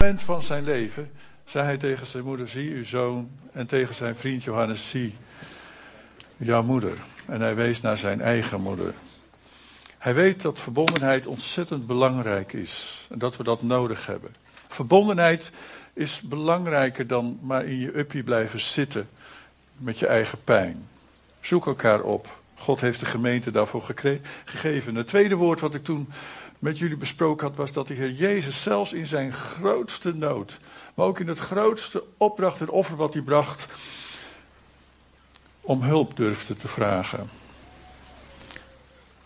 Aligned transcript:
moment 0.00 0.22
van 0.22 0.42
zijn 0.42 0.64
leven 0.64 1.10
zei 1.44 1.64
hij 1.64 1.76
tegen 1.76 2.06
zijn 2.06 2.24
moeder: 2.24 2.48
Zie 2.48 2.74
uw 2.74 2.84
zoon. 2.84 3.30
En 3.52 3.66
tegen 3.66 3.94
zijn 3.94 4.16
vriend 4.16 4.44
Johannes: 4.44 4.90
Zie 4.90 5.16
jouw 6.36 6.62
moeder. 6.62 6.92
En 7.26 7.40
hij 7.40 7.54
wees 7.54 7.80
naar 7.80 7.96
zijn 7.96 8.20
eigen 8.20 8.60
moeder. 8.60 8.94
Hij 9.98 10.14
weet 10.14 10.42
dat 10.42 10.60
verbondenheid 10.60 11.26
ontzettend 11.26 11.86
belangrijk 11.86 12.52
is 12.52 13.06
en 13.10 13.18
dat 13.18 13.36
we 13.36 13.42
dat 13.42 13.62
nodig 13.62 14.06
hebben. 14.06 14.34
Verbondenheid 14.68 15.50
is 15.92 16.20
belangrijker 16.20 17.06
dan 17.06 17.38
maar 17.42 17.64
in 17.64 17.78
je 17.78 17.98
uppie 17.98 18.22
blijven 18.22 18.60
zitten 18.60 19.08
met 19.76 19.98
je 19.98 20.06
eigen 20.06 20.38
pijn. 20.44 20.88
Zoek 21.40 21.66
elkaar 21.66 22.00
op. 22.00 22.38
God 22.54 22.80
heeft 22.80 23.00
de 23.00 23.06
gemeente 23.06 23.50
daarvoor 23.50 23.82
gegeven. 24.44 24.94
Het 24.94 25.06
tweede 25.06 25.34
woord 25.34 25.60
wat 25.60 25.74
ik 25.74 25.84
toen 25.84 26.08
met 26.60 26.78
jullie 26.78 26.96
besproken 26.96 27.46
had, 27.46 27.56
was 27.56 27.72
dat 27.72 27.86
de 27.86 27.94
Heer 27.94 28.12
Jezus 28.12 28.62
zelfs 28.62 28.92
in 28.92 29.06
zijn 29.06 29.32
grootste 29.32 30.14
nood, 30.14 30.58
maar 30.94 31.06
ook 31.06 31.20
in 31.20 31.28
het 31.28 31.38
grootste 31.38 32.04
opdracht 32.16 32.60
en 32.60 32.68
offer 32.68 32.96
wat 32.96 33.12
hij 33.12 33.22
bracht, 33.22 33.66
om 35.60 35.82
hulp 35.82 36.16
durfde 36.16 36.56
te 36.56 36.68
vragen. 36.68 37.30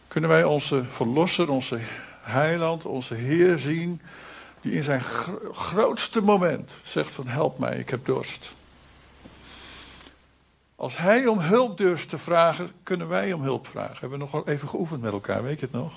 Kunnen 0.08 0.30
wij 0.30 0.44
onze 0.44 0.84
Verlosser, 0.88 1.50
onze 1.50 1.78
Heiland, 2.20 2.84
onze 2.84 3.14
Heer 3.14 3.58
zien, 3.58 4.00
die 4.60 4.72
in 4.72 4.82
zijn 4.82 5.02
grootste 5.52 6.20
moment 6.20 6.70
zegt 6.82 7.12
van 7.12 7.26
help 7.26 7.58
mij, 7.58 7.78
ik 7.78 7.90
heb 7.90 8.06
dorst. 8.06 8.52
Als 10.76 10.96
hij 10.96 11.26
om 11.26 11.38
hulp 11.38 11.78
durft 11.78 12.08
te 12.08 12.18
vragen, 12.18 12.70
kunnen 12.82 13.08
wij 13.08 13.32
om 13.32 13.42
hulp 13.42 13.66
vragen. 13.66 13.96
Hebben 14.00 14.18
we 14.18 14.24
nog 14.30 14.46
even 14.46 14.68
geoefend 14.68 15.02
met 15.02 15.12
elkaar, 15.12 15.42
weet 15.42 15.60
je 15.60 15.66
het 15.66 15.74
nog? 15.74 15.92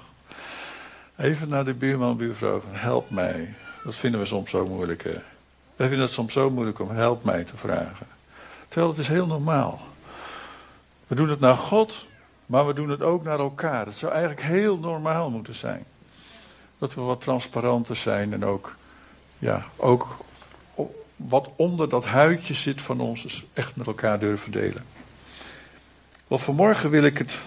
Even 1.18 1.50
naar 1.50 1.66
de 1.66 1.74
buurman, 1.74 2.18
buurvrouw 2.18 2.60
van 2.60 2.76
help 2.76 3.10
mij. 3.10 3.54
Dat 3.84 3.96
vinden 3.96 4.20
we 4.20 4.26
soms 4.26 4.50
zo 4.50 4.68
moeilijk. 4.68 5.04
Hè? 5.04 5.14
Wij 5.76 5.88
vinden 5.88 6.00
het 6.00 6.12
soms 6.12 6.34
zo 6.34 6.50
moeilijk 6.50 6.80
om 6.80 6.90
help 6.90 7.24
mij 7.24 7.44
te 7.44 7.58
vragen. 7.58 8.08
Terwijl 8.68 8.92
het 8.92 9.00
is 9.00 9.08
heel 9.08 9.28
normaal. 9.28 9.80
We 11.08 11.16
doen 11.16 11.30
het 11.30 11.40
naar 11.40 11.56
God, 11.56 12.08
maar 12.46 12.68
we 12.68 12.74
doen 12.74 12.90
het 12.90 13.02
ook 13.02 13.24
naar 13.24 13.40
elkaar. 13.40 13.86
Het 13.86 13.96
zou 13.96 14.12
eigenlijk 14.12 14.42
heel 14.42 14.78
normaal 14.78 15.30
moeten 15.30 15.56
zijn. 15.56 15.86
Dat 16.78 16.94
we 16.94 17.02
wat 17.02 17.22
transparanter 17.22 17.96
zijn 17.96 18.34
en 18.34 18.46
ook, 18.46 18.76
ja, 19.40 19.66
ook 19.76 20.18
wat 21.16 21.50
onder 21.56 21.90
dat 21.90 22.06
huidje 22.06 22.54
zit 22.54 22.82
van 22.82 23.00
ons, 23.00 23.46
echt 23.54 23.76
met 23.76 23.88
elkaar 23.88 24.20
durven 24.20 24.52
delen. 24.52 24.86
Wel, 26.28 26.38
vanmorgen 26.38 26.90
wil 26.90 27.04
ik 27.04 27.18
het 27.18 27.38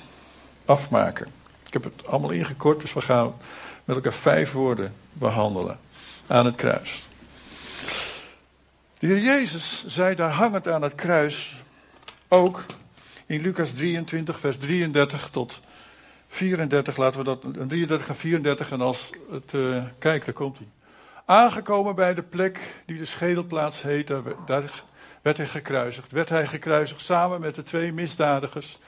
afmaken. 0.64 1.39
Ik 1.70 1.82
heb 1.82 1.84
het 1.84 2.06
allemaal 2.06 2.30
ingekort, 2.30 2.80
dus 2.80 2.92
we 2.92 3.00
gaan 3.00 3.34
met 3.84 3.96
elkaar 3.96 4.12
vijf 4.12 4.52
woorden 4.52 4.94
behandelen 5.12 5.78
aan 6.26 6.44
het 6.44 6.54
kruis. 6.54 7.08
De 8.98 9.06
Heer 9.06 9.18
Jezus 9.18 9.84
zei 9.86 10.14
daar 10.14 10.30
hangend 10.30 10.68
aan 10.68 10.82
het 10.82 10.94
kruis 10.94 11.62
ook 12.28 12.64
in 13.26 13.40
Lucas 13.40 13.70
23, 13.70 14.38
vers 14.38 14.56
33 14.58 15.28
tot 15.30 15.60
34, 16.28 16.96
laten 16.96 17.18
we 17.18 17.24
dat, 17.24 17.40
33 17.68 18.08
en 18.08 18.16
34, 18.16 18.70
en 18.70 18.80
als 18.80 19.10
het, 19.30 19.52
uh, 19.52 19.82
kijk, 19.98 20.24
daar 20.24 20.34
komt 20.34 20.56
hij. 20.58 20.66
Aangekomen 21.24 21.94
bij 21.94 22.14
de 22.14 22.22
plek 22.22 22.58
die 22.86 22.98
de 22.98 23.04
schedelplaats 23.04 23.82
heet, 23.82 24.12
daar 24.46 24.82
werd 25.22 25.36
hij 25.36 25.46
gekruisigd. 25.46 26.12
Werd 26.12 26.28
hij 26.28 26.46
gekruisigd 26.46 27.00
samen 27.00 27.40
met 27.40 27.54
de 27.54 27.62
twee 27.62 27.92
misdadigers. 27.92 28.78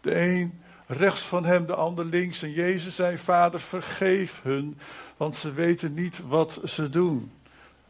De 0.00 0.20
een 0.20 0.60
rechts 0.90 1.20
van 1.20 1.44
hem, 1.44 1.66
de 1.66 1.74
ander 1.74 2.04
links. 2.04 2.42
En 2.42 2.52
Jezus 2.52 2.94
zei, 2.94 3.18
Vader, 3.18 3.60
vergeef 3.60 4.40
hun, 4.42 4.78
want 5.16 5.36
ze 5.36 5.52
weten 5.52 5.94
niet 5.94 6.20
wat 6.28 6.60
ze 6.64 6.90
doen. 6.90 7.32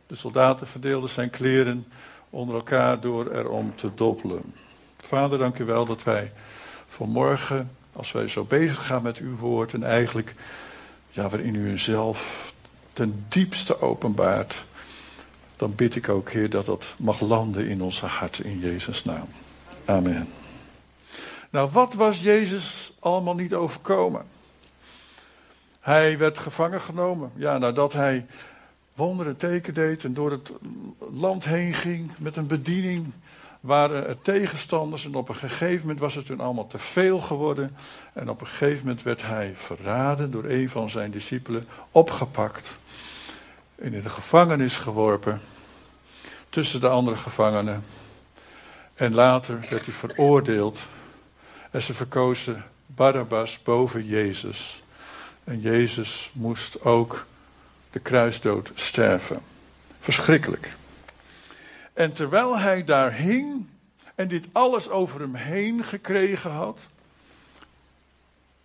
De 0.06 0.14
soldaten 0.14 0.66
verdeelden 0.66 1.10
zijn 1.10 1.30
kleren 1.30 1.86
onder 2.30 2.54
elkaar 2.54 3.00
door 3.00 3.30
erom 3.30 3.72
te 3.74 3.90
doppelen. 3.94 4.54
Vader, 4.96 5.38
dank 5.38 5.58
u 5.58 5.64
wel 5.64 5.86
dat 5.86 6.02
wij 6.02 6.32
vanmorgen, 6.86 7.70
als 7.92 8.12
wij 8.12 8.28
zo 8.28 8.44
bezig 8.44 8.86
gaan 8.86 9.02
met 9.02 9.18
uw 9.18 9.36
woord 9.36 9.72
en 9.72 9.82
eigenlijk, 9.82 10.34
ja, 11.10 11.28
waarin 11.28 11.54
u 11.54 11.78
zelf 11.78 12.52
ten 12.92 13.24
diepste 13.28 13.80
openbaart, 13.80 14.64
dan 15.56 15.74
bid 15.74 15.96
ik 15.96 16.08
ook, 16.08 16.30
Heer, 16.30 16.50
dat 16.50 16.66
dat 16.66 16.94
mag 16.98 17.20
landen 17.20 17.68
in 17.68 17.82
onze 17.82 18.06
harten 18.06 18.44
in 18.44 18.58
Jezus' 18.58 19.04
naam. 19.04 19.28
Amen. 19.84 20.39
Nou, 21.50 21.70
wat 21.70 21.94
was 21.94 22.20
Jezus 22.20 22.92
allemaal 22.98 23.34
niet 23.34 23.54
overkomen? 23.54 24.26
Hij 25.80 26.18
werd 26.18 26.38
gevangen 26.38 26.80
genomen. 26.80 27.32
Ja, 27.34 27.58
nadat 27.58 27.92
hij 27.92 28.26
wonderen 28.94 29.36
teken 29.36 29.74
deed 29.74 30.04
en 30.04 30.14
door 30.14 30.30
het 30.30 30.52
land 31.12 31.44
heen 31.44 31.74
ging 31.74 32.10
met 32.18 32.36
een 32.36 32.46
bediening 32.46 33.12
waren 33.60 34.06
er 34.06 34.22
tegenstanders 34.22 35.04
en 35.04 35.14
op 35.14 35.28
een 35.28 35.34
gegeven 35.34 35.80
moment 35.80 36.00
was 36.00 36.14
het 36.14 36.26
toen 36.26 36.40
allemaal 36.40 36.66
te 36.66 36.78
veel 36.78 37.18
geworden 37.18 37.76
en 38.12 38.30
op 38.30 38.40
een 38.40 38.46
gegeven 38.46 38.78
moment 38.78 39.02
werd 39.02 39.22
hij 39.22 39.52
verraden 39.54 40.30
door 40.30 40.44
een 40.44 40.70
van 40.70 40.90
zijn 40.90 41.10
discipelen, 41.10 41.68
opgepakt 41.90 42.76
en 43.74 43.92
in 43.92 44.02
de 44.02 44.08
gevangenis 44.08 44.76
geworpen 44.76 45.40
tussen 46.48 46.80
de 46.80 46.88
andere 46.88 47.16
gevangenen. 47.16 47.84
En 48.94 49.14
later 49.14 49.58
werd 49.70 49.84
hij 49.84 49.94
veroordeeld 49.94 50.80
en 51.70 51.82
ze 51.82 51.94
verkozen 51.94 52.64
Barabbas 52.86 53.62
boven 53.62 54.06
Jezus. 54.06 54.82
En 55.44 55.60
Jezus 55.60 56.30
moest 56.32 56.84
ook 56.84 57.26
de 57.90 57.98
kruisdood 57.98 58.72
sterven. 58.74 59.40
Verschrikkelijk. 60.00 60.76
En 61.92 62.12
terwijl 62.12 62.58
hij 62.58 62.84
daar 62.84 63.12
hing 63.12 63.66
en 64.14 64.28
dit 64.28 64.46
alles 64.52 64.88
over 64.88 65.20
hem 65.20 65.34
heen 65.34 65.84
gekregen 65.84 66.50
had, 66.50 66.80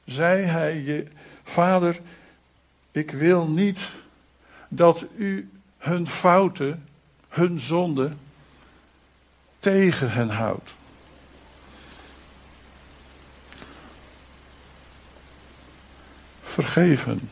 zei 0.05 0.43
hij: 0.43 1.07
Vader, 1.43 1.99
ik 2.91 3.11
wil 3.11 3.47
niet 3.47 3.79
dat 4.67 5.05
u 5.17 5.49
hun 5.77 6.07
fouten, 6.07 6.87
hun 7.29 7.59
zonden, 7.59 8.19
tegen 9.59 10.11
hen 10.11 10.29
houdt. 10.29 10.75
Vergeven. 16.55 17.29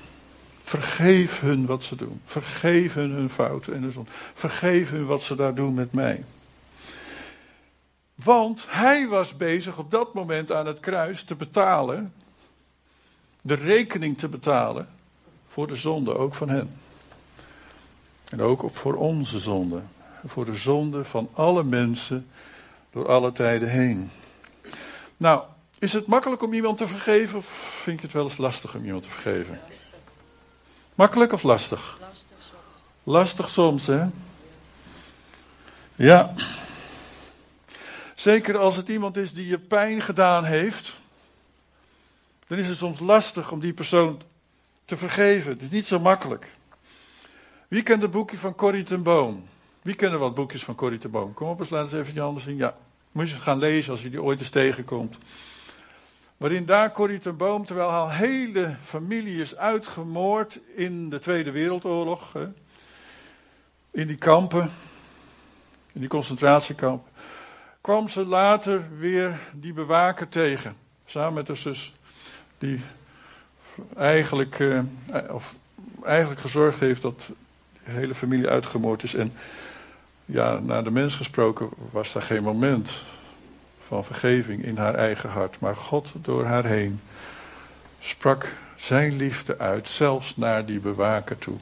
Vergeef 0.63 1.39
hun 1.39 1.65
wat 1.65 1.83
ze 1.83 1.95
doen. 1.95 2.21
Vergeef 2.25 2.93
hun 2.93 3.11
hun 3.11 3.29
fouten 3.29 3.73
en 3.73 3.81
hun 3.81 3.91
zon. 3.91 4.07
Vergeef 4.33 4.89
hun 4.89 5.05
wat 5.05 5.23
ze 5.23 5.35
daar 5.35 5.55
doen 5.55 5.73
met 5.73 5.93
mij. 5.93 6.23
Want 8.15 8.65
hij 8.67 9.07
was 9.07 9.37
bezig 9.37 9.77
op 9.77 9.91
dat 9.91 10.13
moment 10.13 10.51
aan 10.51 10.65
het 10.65 10.79
kruis 10.79 11.23
te 11.23 11.35
betalen. 11.35 12.13
De 13.41 13.53
rekening 13.53 14.17
te 14.17 14.27
betalen. 14.27 14.87
Voor 15.47 15.67
de 15.67 15.75
zonde 15.75 16.17
ook 16.17 16.33
van 16.33 16.49
hen. 16.49 16.75
En 18.29 18.41
ook 18.41 18.69
voor 18.73 18.95
onze 18.95 19.39
zonde. 19.39 19.81
Voor 20.25 20.45
de 20.45 20.55
zonde 20.55 21.05
van 21.05 21.29
alle 21.33 21.63
mensen 21.63 22.27
door 22.91 23.07
alle 23.07 23.31
tijden 23.31 23.69
heen. 23.69 24.11
Nou, 25.17 25.43
is 25.83 25.93
het 25.93 26.07
makkelijk 26.07 26.41
om 26.41 26.53
iemand 26.53 26.77
te 26.77 26.87
vergeven 26.87 27.37
of 27.37 27.45
vind 27.81 27.99
je 27.99 28.05
het 28.05 28.15
wel 28.15 28.23
eens 28.23 28.37
lastig 28.37 28.75
om 28.75 28.85
iemand 28.85 29.03
te 29.03 29.09
vergeven? 29.09 29.59
Makkelijk 30.95 31.31
of 31.31 31.43
lastig? 31.43 31.97
Lastig 31.99 32.37
soms. 32.39 32.81
Lastig 33.03 33.49
soms, 33.49 33.87
hè? 33.87 34.05
Ja. 35.95 36.33
Zeker 38.15 38.57
als 38.57 38.75
het 38.75 38.89
iemand 38.89 39.17
is 39.17 39.33
die 39.33 39.47
je 39.47 39.59
pijn 39.59 40.01
gedaan 40.01 40.43
heeft, 40.43 40.97
dan 42.47 42.57
is 42.57 42.67
het 42.67 42.77
soms 42.77 42.99
lastig 42.99 43.51
om 43.51 43.59
die 43.59 43.73
persoon 43.73 44.21
te 44.85 44.97
vergeven. 44.97 45.51
Het 45.51 45.61
is 45.61 45.69
niet 45.69 45.85
zo 45.85 45.99
makkelijk. 45.99 46.47
Wie 47.67 47.83
kent 47.83 48.01
het 48.01 48.11
boekje 48.11 48.37
van 48.37 48.55
Corrie 48.55 48.83
ten 48.83 49.03
Boom? 49.03 49.47
Wie 49.81 49.95
kennen 49.95 50.19
wat 50.19 50.35
boekjes 50.35 50.63
van 50.63 50.75
Corrie 50.75 50.99
ten 50.99 51.11
Boom? 51.11 51.33
Kom 51.33 51.47
op 51.47 51.59
eens, 51.59 51.69
laat 51.69 51.83
eens 51.83 51.93
even 51.93 52.13
je 52.13 52.19
handen 52.19 52.43
zien. 52.43 52.57
Ja, 52.57 52.77
moet 53.11 53.29
je 53.29 53.35
gaan 53.35 53.59
lezen 53.59 53.91
als 53.91 54.01
je 54.01 54.09
die 54.09 54.23
ooit 54.23 54.39
eens 54.39 54.49
tegenkomt. 54.49 55.17
Waarin 56.43 56.65
daar 56.65 56.91
Corrie 56.91 57.19
ten 57.19 57.37
Boom, 57.37 57.65
terwijl 57.65 57.89
haar 57.89 58.15
hele 58.15 58.75
familie 58.81 59.41
is 59.41 59.55
uitgemoord 59.55 60.59
in 60.75 61.09
de 61.09 61.19
Tweede 61.19 61.51
Wereldoorlog. 61.51 62.33
Hè, 62.33 62.47
in 63.91 64.07
die 64.07 64.17
kampen, 64.17 64.71
in 65.93 65.99
die 65.99 66.09
concentratiekampen. 66.09 67.11
kwam 67.81 68.07
ze 68.07 68.25
later 68.25 68.97
weer 68.97 69.39
die 69.53 69.73
bewaker 69.73 70.29
tegen. 70.29 70.75
Samen 71.05 71.33
met 71.33 71.47
haar 71.47 71.57
zus. 71.57 71.93
Die 72.57 72.81
eigenlijk, 73.95 74.59
eh, 74.59 74.79
of 75.29 75.55
eigenlijk 76.03 76.41
gezorgd 76.41 76.79
heeft 76.79 77.01
dat 77.01 77.21
de 77.85 77.91
hele 77.91 78.15
familie 78.15 78.49
uitgemoord 78.49 79.03
is. 79.03 79.13
En 79.13 79.33
ja, 80.25 80.59
naar 80.59 80.83
de 80.83 80.91
mens 80.91 81.15
gesproken 81.15 81.69
was 81.91 82.13
daar 82.13 82.23
geen 82.23 82.43
moment 82.43 83.03
van 83.93 84.03
vergeving 84.03 84.63
in 84.63 84.77
haar 84.77 84.95
eigen 84.95 85.29
hart. 85.29 85.59
Maar 85.59 85.75
God 85.75 86.11
door 86.21 86.45
haar 86.45 86.65
heen 86.65 87.01
sprak 87.99 88.53
zijn 88.75 89.15
liefde 89.15 89.57
uit, 89.57 89.89
zelfs 89.89 90.37
naar 90.37 90.65
die 90.65 90.79
bewaker 90.79 91.37
toe. 91.37 91.57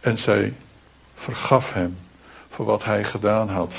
En 0.00 0.18
zij 0.18 0.54
vergaf 1.14 1.72
hem 1.72 1.98
voor 2.48 2.66
wat 2.66 2.84
hij 2.84 3.04
gedaan 3.04 3.48
had. 3.48 3.72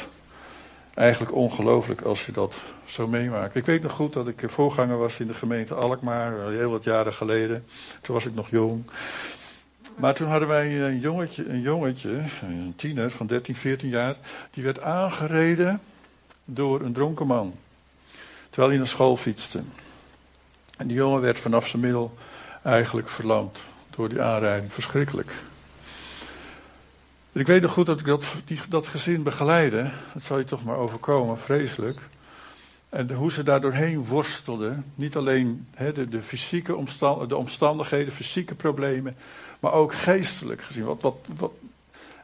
Eigenlijk 0.93 1.33
ongelooflijk 1.33 2.01
als 2.01 2.25
je 2.25 2.31
dat 2.31 2.55
zo 2.85 3.07
meemaakt. 3.07 3.55
Ik 3.55 3.65
weet 3.65 3.81
nog 3.83 3.91
goed 3.91 4.13
dat 4.13 4.27
ik 4.27 4.43
voorganger 4.45 4.97
was 4.97 5.19
in 5.19 5.27
de 5.27 5.33
gemeente 5.33 5.73
Alkmaar, 5.73 6.49
heel 6.49 6.71
wat 6.71 6.83
jaren 6.83 7.13
geleden. 7.13 7.65
Toen 8.01 8.15
was 8.15 8.25
ik 8.25 8.35
nog 8.35 8.49
jong. 8.49 8.83
Maar 9.95 10.13
toen 10.13 10.27
hadden 10.27 10.47
wij 10.47 10.81
een 10.81 10.99
jongetje, 10.99 11.49
een 11.49 11.61
jongetje, 11.61 12.21
een 12.41 12.73
tiener 12.75 13.11
van 13.11 13.27
13, 13.27 13.55
14 13.55 13.89
jaar, 13.89 14.15
die 14.51 14.63
werd 14.63 14.81
aangereden 14.81 15.81
door 16.45 16.81
een 16.81 16.93
dronken 16.93 17.27
man. 17.27 17.53
Terwijl 18.57 18.77
hij 18.77 18.85
naar 18.85 18.95
school 18.95 19.17
fietste. 19.17 19.61
En 20.77 20.87
die 20.87 20.97
jongen 20.97 21.21
werd 21.21 21.39
vanaf 21.39 21.67
zijn 21.67 21.81
middel 21.81 22.17
eigenlijk 22.63 23.09
verlamd 23.09 23.59
door 23.89 24.09
die 24.09 24.21
aanrijding. 24.21 24.73
Verschrikkelijk. 24.73 25.31
ik 27.31 27.47
weet 27.47 27.61
nog 27.61 27.71
goed 27.71 27.85
dat 27.85 27.99
ik 27.99 28.05
dat, 28.05 28.25
die, 28.45 28.59
dat 28.69 28.87
gezin 28.87 29.23
begeleidde. 29.23 29.91
Dat 30.13 30.23
zal 30.23 30.37
je 30.37 30.43
toch 30.43 30.63
maar 30.63 30.77
overkomen, 30.77 31.39
vreselijk. 31.39 31.99
En 32.89 33.11
hoe 33.11 33.31
ze 33.31 33.43
daar 33.43 33.61
doorheen 33.61 34.05
worstelden. 34.05 34.85
Niet 34.95 35.15
alleen 35.15 35.67
de, 35.93 36.09
de, 36.09 36.21
fysieke 36.21 36.75
omstand, 36.75 37.29
de 37.29 37.37
omstandigheden, 37.37 38.13
fysieke 38.13 38.55
problemen. 38.55 39.15
Maar 39.59 39.73
ook 39.73 39.93
geestelijk 39.93 40.61
gezien. 40.61 40.85
Wat, 40.85 41.01
wat, 41.01 41.17
wat, 41.37 41.51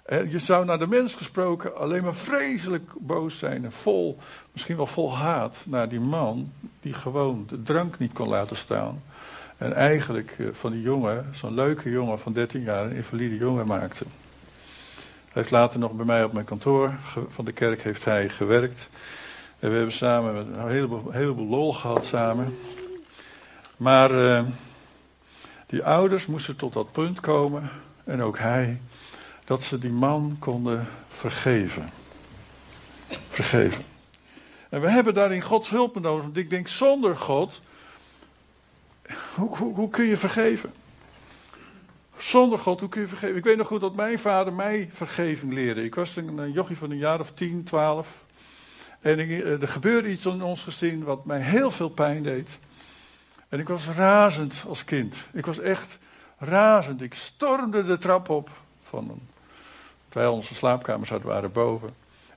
je 0.07 0.39
zou 0.39 0.65
naar 0.65 0.79
de 0.79 0.87
mens 0.87 1.15
gesproken 1.15 1.77
alleen 1.77 2.03
maar 2.03 2.15
vreselijk 2.15 2.91
boos 2.97 3.37
zijn. 3.37 3.63
En 3.63 3.71
vol, 3.71 4.17
misschien 4.51 4.75
wel 4.75 4.85
vol 4.85 5.17
haat 5.17 5.57
naar 5.65 5.89
die 5.89 5.99
man. 5.99 6.51
Die 6.81 6.93
gewoon 6.93 7.45
de 7.49 7.63
drank 7.63 7.99
niet 7.99 8.13
kon 8.13 8.27
laten 8.27 8.55
staan. 8.55 9.01
En 9.57 9.73
eigenlijk 9.73 10.35
eh, 10.39 10.47
van 10.51 10.71
die 10.71 10.81
jongen, 10.81 11.29
zo'n 11.31 11.53
leuke 11.53 11.89
jongen 11.89 12.19
van 12.19 12.33
13 12.33 12.61
jaar, 12.61 12.85
een 12.85 12.95
invalide 12.95 13.37
jongen 13.37 13.67
maakte. 13.67 14.05
Hij 15.23 15.41
heeft 15.41 15.51
later 15.51 15.79
nog 15.79 15.91
bij 15.91 16.05
mij 16.05 16.23
op 16.23 16.33
mijn 16.33 16.45
kantoor 16.45 16.93
van 17.27 17.45
de 17.45 17.51
kerk 17.51 17.83
heeft 17.83 18.05
hij 18.05 18.29
gewerkt. 18.29 18.89
En 19.59 19.69
we 19.69 19.75
hebben 19.75 19.93
samen 19.93 20.35
een 20.35 20.69
heleboel, 21.11 21.47
lol 21.47 21.73
gehad 21.73 22.05
samen. 22.05 22.57
Maar 23.77 24.11
uh, 24.11 24.41
die 25.65 25.83
ouders 25.83 26.25
moesten 26.25 26.55
tot 26.55 26.73
dat 26.73 26.91
punt 26.91 27.19
komen, 27.19 27.69
en 28.03 28.21
ook 28.21 28.37
hij, 28.37 28.79
dat 29.45 29.63
ze 29.63 29.77
die 29.77 29.91
man 29.91 30.35
konden 30.39 30.87
vergeven. 31.09 31.89
Vergeven. 33.29 33.83
En 34.69 34.81
we 34.81 34.89
hebben 34.89 35.13
daarin 35.13 35.41
Gods 35.41 35.69
hulp 35.69 35.99
nodig. 35.99 36.23
Want 36.23 36.37
ik 36.37 36.49
denk, 36.49 36.67
zonder 36.67 37.17
God, 37.17 37.61
hoe, 39.35 39.57
hoe, 39.57 39.73
hoe 39.73 39.89
kun 39.89 40.05
je 40.05 40.17
vergeven? 40.17 40.73
Zonder 42.17 42.59
God, 42.59 42.79
hoe 42.79 42.89
kun 42.89 43.01
je 43.01 43.07
vergeven? 43.07 43.35
Ik 43.35 43.43
weet 43.43 43.57
nog 43.57 43.67
goed 43.67 43.81
dat 43.81 43.95
mijn 43.95 44.19
vader 44.19 44.53
mij 44.53 44.89
vergeving 44.93 45.53
leerde. 45.53 45.83
Ik 45.83 45.95
was 45.95 46.15
een, 46.15 46.51
jochie 46.51 46.77
van 46.77 46.91
een 46.91 46.97
jaar 46.97 47.19
of 47.19 47.31
10, 47.31 47.63
12. 47.63 48.25
En 49.01 49.19
eh, 49.19 49.61
er 49.61 49.67
gebeurde 49.67 50.09
iets 50.09 50.25
in 50.25 50.41
ons 50.41 50.63
gezin 50.63 51.03
wat 51.03 51.25
mij 51.25 51.39
heel 51.39 51.71
veel 51.71 51.89
pijn 51.89 52.23
deed. 52.23 52.49
En 53.49 53.59
ik 53.59 53.67
was 53.67 53.87
razend 53.87 54.63
als 54.67 54.83
kind. 54.83 55.15
Ik 55.33 55.45
was 55.45 55.59
echt 55.59 55.97
razend. 56.37 57.01
Ik 57.01 57.13
stormde 57.13 57.83
de 57.83 57.97
trap 57.97 58.29
op 58.29 58.49
van 58.83 59.09
een, 59.09 59.32
terwijl 60.13 60.33
onze 60.33 60.55
slaapkamers 60.55 61.09
hadden 61.09 61.27
waren 61.27 61.51
boven. 61.51 61.89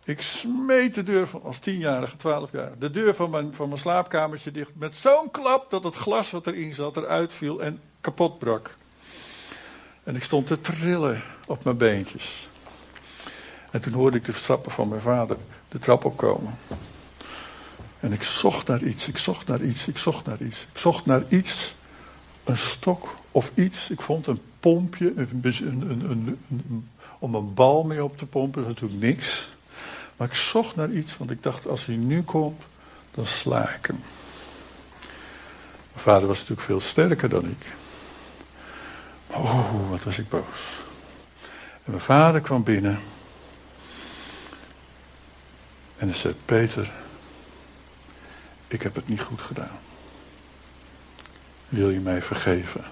Ik 0.04 0.20
smeet 0.20 0.94
de 0.94 1.02
deur 1.02 1.28
van, 1.28 1.42
als 1.42 1.58
tienjarige, 1.58 2.16
twaalf 2.16 2.52
jaar, 2.52 2.72
de 2.78 2.90
deur 2.90 3.14
van 3.14 3.30
mijn, 3.30 3.54
van 3.54 3.68
mijn 3.68 3.80
slaapkamertje 3.80 4.50
dicht. 4.50 4.70
Met 4.74 4.96
zo'n 4.96 5.30
klap 5.30 5.70
dat 5.70 5.84
het 5.84 5.94
glas 5.94 6.30
wat 6.30 6.46
erin 6.46 6.74
zat 6.74 6.96
eruit 6.96 7.32
viel 7.32 7.62
en 7.62 7.80
kapot 8.00 8.38
brak. 8.38 8.74
En 10.04 10.16
ik 10.16 10.22
stond 10.22 10.46
te 10.46 10.60
trillen 10.60 11.22
op 11.46 11.64
mijn 11.64 11.76
beentjes. 11.76 12.48
En 13.70 13.80
toen 13.80 13.92
hoorde 13.92 14.16
ik 14.16 14.24
de 14.24 14.32
stappen 14.32 14.72
van 14.72 14.88
mijn 14.88 15.00
vader 15.00 15.36
de 15.68 15.78
trap 15.78 16.04
opkomen. 16.04 16.58
En 18.00 18.12
ik 18.12 18.22
zocht 18.22 18.66
naar 18.66 18.82
iets, 18.82 19.08
ik 19.08 19.18
zocht 19.18 19.46
naar 19.46 19.62
iets, 19.62 19.88
ik 19.88 19.98
zocht 19.98 20.26
naar 20.26 20.40
iets. 20.40 20.66
Ik 20.72 20.78
zocht 20.78 21.06
naar 21.06 21.22
iets, 21.28 21.74
een 22.44 22.56
stok 22.56 23.16
of 23.30 23.50
iets. 23.54 23.90
Ik 23.90 24.00
vond 24.00 24.26
een 24.26 24.40
pompje 24.60 25.12
een, 25.16 25.44
een, 25.62 26.38
een, 26.48 26.88
om 27.26 27.34
een 27.34 27.54
bal 27.54 27.82
mee 27.82 28.04
op 28.04 28.18
te 28.18 28.26
pompen, 28.26 28.62
dat 28.62 28.70
natuurlijk 28.70 29.00
niks. 29.00 29.48
Maar 30.16 30.28
ik 30.28 30.34
zocht 30.34 30.76
naar 30.76 30.90
iets, 30.90 31.16
want 31.16 31.30
ik 31.30 31.42
dacht, 31.42 31.66
als 31.66 31.86
hij 31.86 31.96
nu 31.96 32.22
komt, 32.22 32.62
dan 33.10 33.26
sla 33.26 33.68
ik 33.68 33.86
hem. 33.86 34.02
Mijn 35.92 36.04
vader 36.04 36.28
was 36.28 36.38
natuurlijk 36.38 36.66
veel 36.66 36.80
sterker 36.80 37.28
dan 37.28 37.44
ik. 37.44 37.66
Oh, 39.26 39.90
wat 39.90 40.04
was 40.04 40.18
ik 40.18 40.28
boos. 40.28 40.80
En 41.84 41.90
mijn 41.90 42.00
vader 42.00 42.40
kwam 42.40 42.62
binnen. 42.62 42.98
En 45.96 46.08
hij 46.08 46.16
zei: 46.16 46.34
Peter, 46.44 46.92
ik 48.68 48.82
heb 48.82 48.94
het 48.94 49.08
niet 49.08 49.20
goed 49.20 49.42
gedaan. 49.42 49.78
Wil 51.68 51.90
je 51.90 52.00
mij 52.00 52.22
vergeven? 52.22 52.84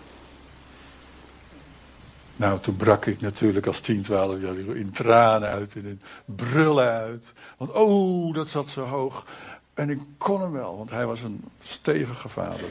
Nou, 2.36 2.60
toen 2.60 2.76
brak 2.76 3.06
ik 3.06 3.20
natuurlijk 3.20 3.66
als 3.66 3.80
10, 3.80 4.02
12 4.02 4.40
jaar 4.40 4.56
in 4.56 4.90
tranen 4.90 5.48
uit, 5.48 5.74
in 5.74 6.00
brullen 6.24 6.90
uit. 6.90 7.32
Want 7.56 7.72
oh, 7.72 8.34
dat 8.34 8.48
zat 8.48 8.68
zo 8.68 8.84
hoog. 8.84 9.26
En 9.74 9.90
ik 9.90 10.00
kon 10.18 10.40
hem 10.40 10.52
wel, 10.52 10.76
want 10.76 10.90
hij 10.90 11.06
was 11.06 11.22
een 11.22 11.44
stevige 11.62 12.28
vader. 12.28 12.68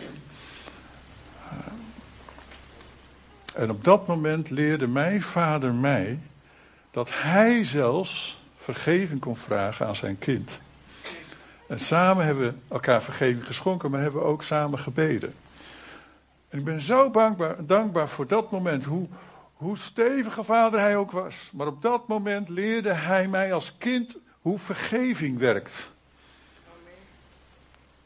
En 3.53 3.69
op 3.69 3.83
dat 3.83 4.07
moment 4.07 4.49
leerde 4.49 4.87
mijn 4.87 5.21
vader 5.21 5.73
mij 5.73 6.19
dat 6.91 7.09
hij 7.11 7.63
zelfs 7.63 8.41
vergeving 8.57 9.19
kon 9.19 9.37
vragen 9.37 9.87
aan 9.87 9.95
zijn 9.95 10.19
kind. 10.19 10.61
En 11.67 11.79
samen 11.79 12.25
hebben 12.25 12.47
we 12.47 12.73
elkaar 12.73 13.01
vergeving 13.01 13.45
geschonken, 13.45 13.91
maar 13.91 14.01
hebben 14.01 14.21
we 14.21 14.27
ook 14.27 14.43
samen 14.43 14.79
gebeden. 14.79 15.33
En 16.49 16.59
ik 16.59 16.65
ben 16.65 16.81
zo 16.81 17.11
dankbaar, 17.11 17.65
dankbaar 17.65 18.09
voor 18.09 18.27
dat 18.27 18.51
moment, 18.51 18.83
hoe, 18.83 19.07
hoe 19.63 19.77
stevige 19.77 20.43
vader 20.43 20.79
hij 20.79 20.97
ook 20.97 21.11
was. 21.11 21.49
Maar 21.53 21.67
op 21.67 21.81
dat 21.81 22.07
moment 22.07 22.49
leerde 22.49 22.93
hij 22.93 23.27
mij 23.27 23.53
als 23.53 23.77
kind 23.77 24.17
hoe 24.41 24.59
vergeving 24.59 25.37
werkt. 25.37 25.91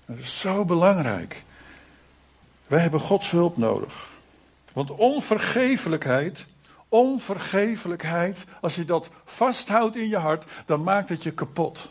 Dat 0.06 0.18
is 0.18 0.40
zo 0.40 0.66
belangrijk. 0.66 1.44
Wij 2.68 2.80
hebben 2.80 3.00
Gods 3.00 3.32
hulp 3.32 3.58
nodig. 3.58 4.10
Want 4.74 4.92
onvergeeflijkheid, 4.92 6.46
onvergeeflijkheid, 6.90 8.44
als 8.62 8.76
je 8.76 8.86
dat 8.86 9.10
vasthoudt 9.26 9.96
in 9.96 10.08
je 10.08 10.18
hart, 10.18 10.46
dan 10.66 10.84
maakt 10.84 11.10
het 11.10 11.24
je 11.24 11.32
kapot. 11.32 11.90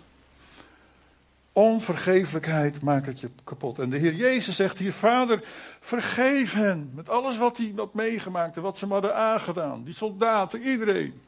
Onvergeeflijkheid 1.57 2.81
maakt 2.81 3.07
het 3.07 3.21
je 3.21 3.31
kapot. 3.45 3.79
En 3.79 3.91
de 3.91 3.97
Heer 3.97 4.15
Jezus 4.15 4.57
zegt 4.57 4.79
hier: 4.79 4.93
Vader, 4.93 5.43
vergeef 5.81 6.53
hen. 6.53 6.91
Met 6.95 7.09
alles 7.09 7.39
wat 7.39 7.57
hij 7.57 7.73
had 7.77 7.95
meegemaakt 7.95 8.57
en 8.57 8.63
wat 8.63 8.79
ze 8.79 8.85
hem 8.85 8.93
hadden 8.93 9.17
aangedaan. 9.17 9.85
Die 9.85 9.95
soldaten, 9.95 10.63
iedereen. 10.63 11.21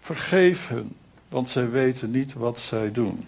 Vergeef 0.00 0.68
hen, 0.68 0.96
want 1.28 1.48
zij 1.48 1.70
weten 1.70 2.10
niet 2.10 2.32
wat 2.32 2.58
zij 2.58 2.92
doen. 2.92 3.24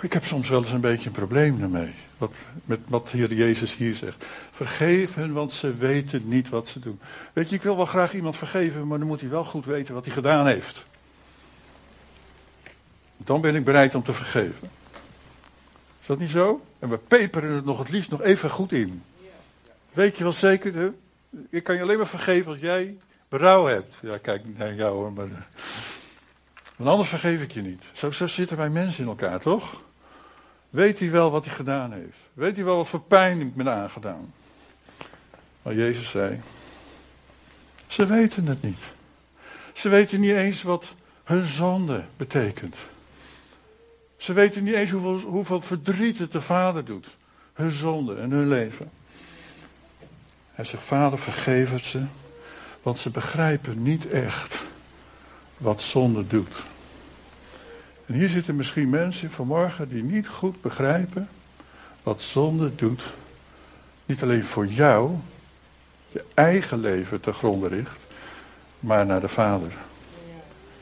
Ik 0.00 0.12
heb 0.12 0.24
soms 0.24 0.48
wel 0.48 0.60
eens 0.62 0.72
een 0.72 0.80
beetje 0.80 1.06
een 1.06 1.12
probleem 1.12 1.58
daarmee. 1.58 1.94
Wat, 2.18 2.32
met 2.64 2.80
wat 2.88 3.08
de 3.10 3.16
Heer 3.16 3.34
Jezus 3.34 3.76
hier 3.76 3.94
zegt. 3.94 4.24
Vergeef 4.50 5.14
hen, 5.14 5.32
want 5.32 5.52
ze 5.52 5.74
weten 5.74 6.22
niet 6.28 6.48
wat 6.48 6.68
ze 6.68 6.80
doen. 6.80 7.00
Weet 7.32 7.48
je, 7.48 7.54
ik 7.54 7.62
wil 7.62 7.76
wel 7.76 7.86
graag 7.86 8.14
iemand 8.14 8.36
vergeven, 8.36 8.86
maar 8.86 8.98
dan 8.98 9.08
moet 9.08 9.20
hij 9.20 9.30
wel 9.30 9.44
goed 9.44 9.64
weten 9.64 9.94
wat 9.94 10.04
hij 10.04 10.14
gedaan 10.14 10.46
heeft. 10.46 10.90
Dan 13.24 13.40
ben 13.40 13.54
ik 13.54 13.64
bereid 13.64 13.94
om 13.94 14.02
te 14.02 14.12
vergeven. 14.12 14.70
Is 16.00 16.06
dat 16.06 16.18
niet 16.18 16.30
zo? 16.30 16.64
En 16.78 16.88
we 16.88 16.98
peperen 16.98 17.54
het 17.54 17.64
nog 17.64 17.78
het 17.78 17.90
liefst 17.90 18.10
nog 18.10 18.22
even 18.22 18.50
goed 18.50 18.72
in. 18.72 19.02
Weet 19.92 20.16
je 20.16 20.22
wel 20.22 20.32
zeker? 20.32 20.74
Hè? 20.74 20.90
Ik 21.50 21.64
kan 21.64 21.74
je 21.74 21.82
alleen 21.82 21.96
maar 21.96 22.06
vergeven 22.06 22.50
als 22.50 22.60
jij 22.60 22.96
berouw 23.28 23.66
hebt. 23.66 23.96
Ja, 24.02 24.18
kijk 24.18 24.42
naar 24.58 24.74
jou 24.74 24.94
hoor. 24.94 25.12
Maar... 25.12 25.24
Eh. 25.24 25.32
Want 26.76 26.90
anders 26.90 27.08
vergeef 27.08 27.42
ik 27.42 27.52
je 27.52 27.62
niet. 27.62 27.82
Zo, 27.92 28.10
zo 28.10 28.26
zitten 28.26 28.56
wij 28.56 28.70
mensen 28.70 29.02
in 29.02 29.08
elkaar, 29.08 29.40
toch? 29.40 29.80
Weet 30.70 30.98
hij 30.98 31.10
wel 31.10 31.30
wat 31.30 31.44
hij 31.44 31.54
gedaan 31.54 31.92
heeft? 31.92 32.18
Weet 32.32 32.56
hij 32.56 32.64
wel 32.64 32.76
wat 32.76 32.88
voor 32.88 33.02
pijn 33.02 33.40
ik 33.40 33.54
ben 33.54 33.68
aangedaan? 33.68 34.32
Maar 35.62 35.74
Jezus 35.74 36.10
zei: 36.10 36.40
Ze 37.86 38.06
weten 38.06 38.46
het 38.46 38.62
niet. 38.62 38.82
Ze 39.72 39.88
weten 39.88 40.20
niet 40.20 40.30
eens 40.30 40.62
wat 40.62 40.84
hun 41.24 41.46
zonde 41.46 42.04
betekent. 42.16 42.76
Ze 44.22 44.32
weten 44.32 44.64
niet 44.64 44.74
eens 44.74 44.90
hoeveel, 44.90 45.30
hoeveel 45.30 45.60
verdriet 45.60 46.18
het 46.18 46.32
de 46.32 46.40
vader 46.40 46.84
doet. 46.84 47.16
Hun 47.52 47.70
zonde 47.70 48.16
en 48.16 48.30
hun 48.30 48.48
leven. 48.48 48.90
Hij 50.52 50.64
zegt, 50.64 50.82
vader 50.82 51.18
vergeef 51.18 51.70
het 51.70 51.84
ze. 51.84 52.02
Want 52.82 52.98
ze 52.98 53.10
begrijpen 53.10 53.82
niet 53.82 54.10
echt 54.10 54.62
wat 55.56 55.80
zonde 55.82 56.26
doet. 56.26 56.54
En 58.06 58.14
hier 58.14 58.28
zitten 58.28 58.56
misschien 58.56 58.90
mensen 58.90 59.30
vanmorgen 59.30 59.88
die 59.88 60.02
niet 60.02 60.28
goed 60.28 60.60
begrijpen 60.60 61.28
wat 62.02 62.20
zonde 62.20 62.74
doet. 62.74 63.02
Niet 64.06 64.22
alleen 64.22 64.44
voor 64.44 64.66
jou, 64.66 65.16
je 66.08 66.24
eigen 66.34 66.80
leven 66.80 67.20
te 67.20 67.32
gronde 67.32 67.68
richt, 67.68 67.98
maar 68.80 69.06
naar 69.06 69.20
de 69.20 69.28
Vader. 69.28 69.72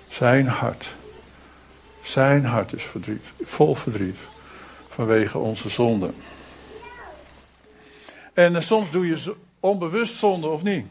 Zijn 0.09 0.47
hart. 0.47 0.99
Zijn 2.02 2.45
hart 2.45 2.73
is 2.73 2.83
verdriet, 2.83 3.25
vol 3.42 3.75
verdriet 3.75 4.16
vanwege 4.88 5.38
onze 5.38 5.69
zonden. 5.69 6.14
En 8.35 8.52
uh, 8.52 8.61
soms 8.61 8.90
doe 8.90 9.07
je 9.07 9.35
onbewust 9.61 10.16
zonde 10.16 10.47
of 10.47 10.62
niet. 10.62 10.87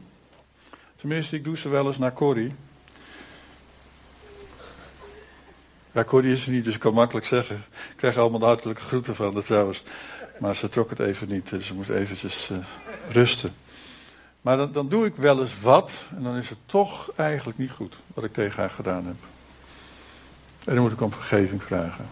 Tenminste, 0.96 1.36
ik 1.36 1.44
doe 1.44 1.58
ze 1.58 1.70
wel 1.70 1.88
eens 1.88 1.98
naar 1.98 2.14
Corrie. 2.14 2.54
Ja, 5.92 6.04
Corrie 6.04 6.34
is 6.34 6.46
er 6.46 6.52
niet, 6.52 6.64
dus 6.64 6.74
ik 6.74 6.80
kan 6.80 6.94
makkelijk 6.94 7.26
zeggen. 7.26 7.56
Ik 7.92 7.96
krijg 7.96 8.18
allemaal 8.18 8.40
de 8.40 8.46
hartelijke 8.46 8.82
groeten 8.82 9.16
van 9.16 9.34
haar 9.34 9.44
trouwens. 9.44 9.84
Maar 10.40 10.56
ze 10.56 10.70
trok 10.70 10.90
het 10.90 11.00
even 11.00 11.30
niet, 11.30 11.50
dus 11.50 11.68
ze 11.68 11.74
moest 11.74 11.90
eventjes 11.90 12.50
uh, 12.50 12.58
rusten. 13.10 13.54
Maar 14.42 14.58
dan, 14.58 14.72
dan 14.72 14.90
doe 14.90 15.06
ik 15.06 15.16
wel 15.16 15.40
eens 15.40 15.60
wat 15.62 15.92
en 16.16 16.24
dan 16.24 16.36
is 16.36 16.50
het 16.50 16.58
toch 16.66 17.12
eigenlijk 17.16 17.58
niet 17.58 17.72
goed 17.72 17.96
wat 18.14 18.24
ik 18.24 18.34
tegen 18.34 18.60
haar 18.60 18.70
gedaan 18.70 19.06
heb. 19.06 19.16
En 20.64 20.74
dan 20.74 20.84
moet 20.84 20.92
ik 20.92 21.02
om 21.02 21.14
vergeving 21.14 21.64
vragen. 21.64 22.10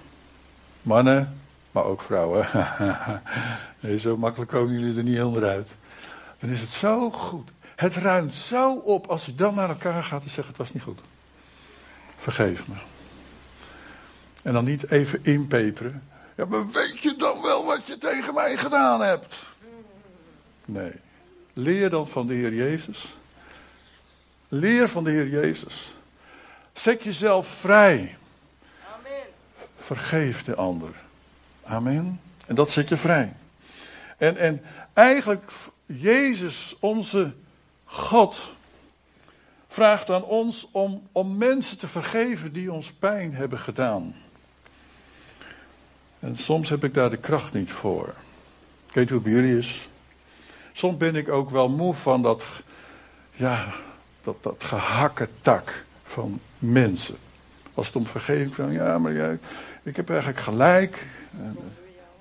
Mannen, 0.82 1.40
maar 1.72 1.84
ook 1.84 2.02
vrouwen. 2.02 2.48
nee, 3.80 4.00
zo 4.00 4.18
makkelijk 4.18 4.52
komen 4.52 4.80
jullie 4.80 4.98
er 4.98 5.04
niet 5.04 5.18
helemaal 5.18 5.50
uit. 5.50 5.76
Dan 6.40 6.50
is 6.50 6.62
het 6.62 6.70
zo 6.70 7.12
goed. 7.12 7.50
Het 7.76 7.96
ruimt 7.96 8.36
zo 8.36 8.72
op 8.72 9.08
als 9.08 9.26
je 9.26 9.36
dan 9.36 9.56
naar 9.56 9.70
elkaar 9.70 10.04
gaat 10.04 10.24
en 10.24 10.30
zegt: 10.30 10.48
Het 10.48 10.58
was 10.58 10.74
niet 10.74 10.84
goed. 10.84 11.00
Vergeef 12.18 12.68
me. 12.68 12.76
En 14.44 14.54
dan 14.54 14.66
niet 14.66 14.92
even 14.92 15.20
inpeperen. 15.24 16.04
Ja, 16.36 16.46
maar 16.46 16.70
weet 16.70 17.00
je 17.00 17.16
dan 17.16 17.42
wel 17.42 17.66
wat 17.66 17.88
je 17.88 17.98
tegen 17.98 18.34
mij 18.34 18.58
gedaan 18.58 19.02
hebt? 19.02 19.36
Nee. 20.66 20.92
Leer 21.54 21.90
dan 21.90 22.08
van 22.08 22.28
de 22.28 22.34
Heer 22.34 22.54
Jezus. 22.54 23.16
Leer 24.48 24.90
van 24.90 25.04
de 25.04 25.10
Heer 25.10 25.28
Jezus. 25.28 25.94
Zet 26.74 27.04
jezelf 27.04 27.48
vrij. 27.48 28.18
Vergeef 29.88 30.44
de 30.44 30.56
ander. 30.56 30.90
Amen. 31.64 32.20
En 32.48 32.56
dat 32.56 32.70
zet 32.70 32.90
je 32.90 32.98
vrij. 32.98 33.34
En, 34.18 34.38
en 34.38 34.62
eigenlijk, 34.94 35.52
Jezus, 35.86 36.76
onze 36.80 37.34
God, 37.86 38.54
vraagt 39.68 40.10
aan 40.10 40.24
ons 40.24 40.68
om, 40.72 41.08
om 41.12 41.38
mensen 41.38 41.78
te 41.78 41.88
vergeven 41.88 42.54
die 42.54 42.72
ons 42.72 42.92
pijn 42.92 43.36
hebben 43.36 43.60
gedaan. 43.60 44.16
En 46.20 46.38
soms 46.38 46.70
heb 46.70 46.84
ik 46.84 46.94
daar 46.94 47.10
de 47.10 47.18
kracht 47.18 47.54
niet 47.54 47.72
voor. 47.72 48.14
Ik 48.88 48.94
weet 48.94 49.10
hoe 49.10 49.20
het 49.20 49.28
bij 49.28 49.42
jullie 49.42 49.58
is. 49.58 49.90
Soms 50.74 50.98
ben 50.98 51.16
ik 51.16 51.30
ook 51.30 51.50
wel 51.50 51.70
moe 51.70 51.94
van 51.94 52.22
dat, 52.22 52.44
ja, 53.34 53.74
dat, 54.24 54.44
dat 54.44 54.64
gehakke 54.64 55.28
tak 55.42 55.86
van 56.04 56.40
mensen. 56.60 57.18
Als 57.78 57.88
het 57.88 57.96
om 57.96 58.08
vergeving 58.08 58.56
van, 58.56 58.72
ja, 58.72 58.98
maar 58.98 59.14
jij, 59.14 59.40
ik 59.84 59.96
heb 59.96 60.10
eigenlijk 60.10 60.40
gelijk. 60.40 61.06
En, 61.40 61.58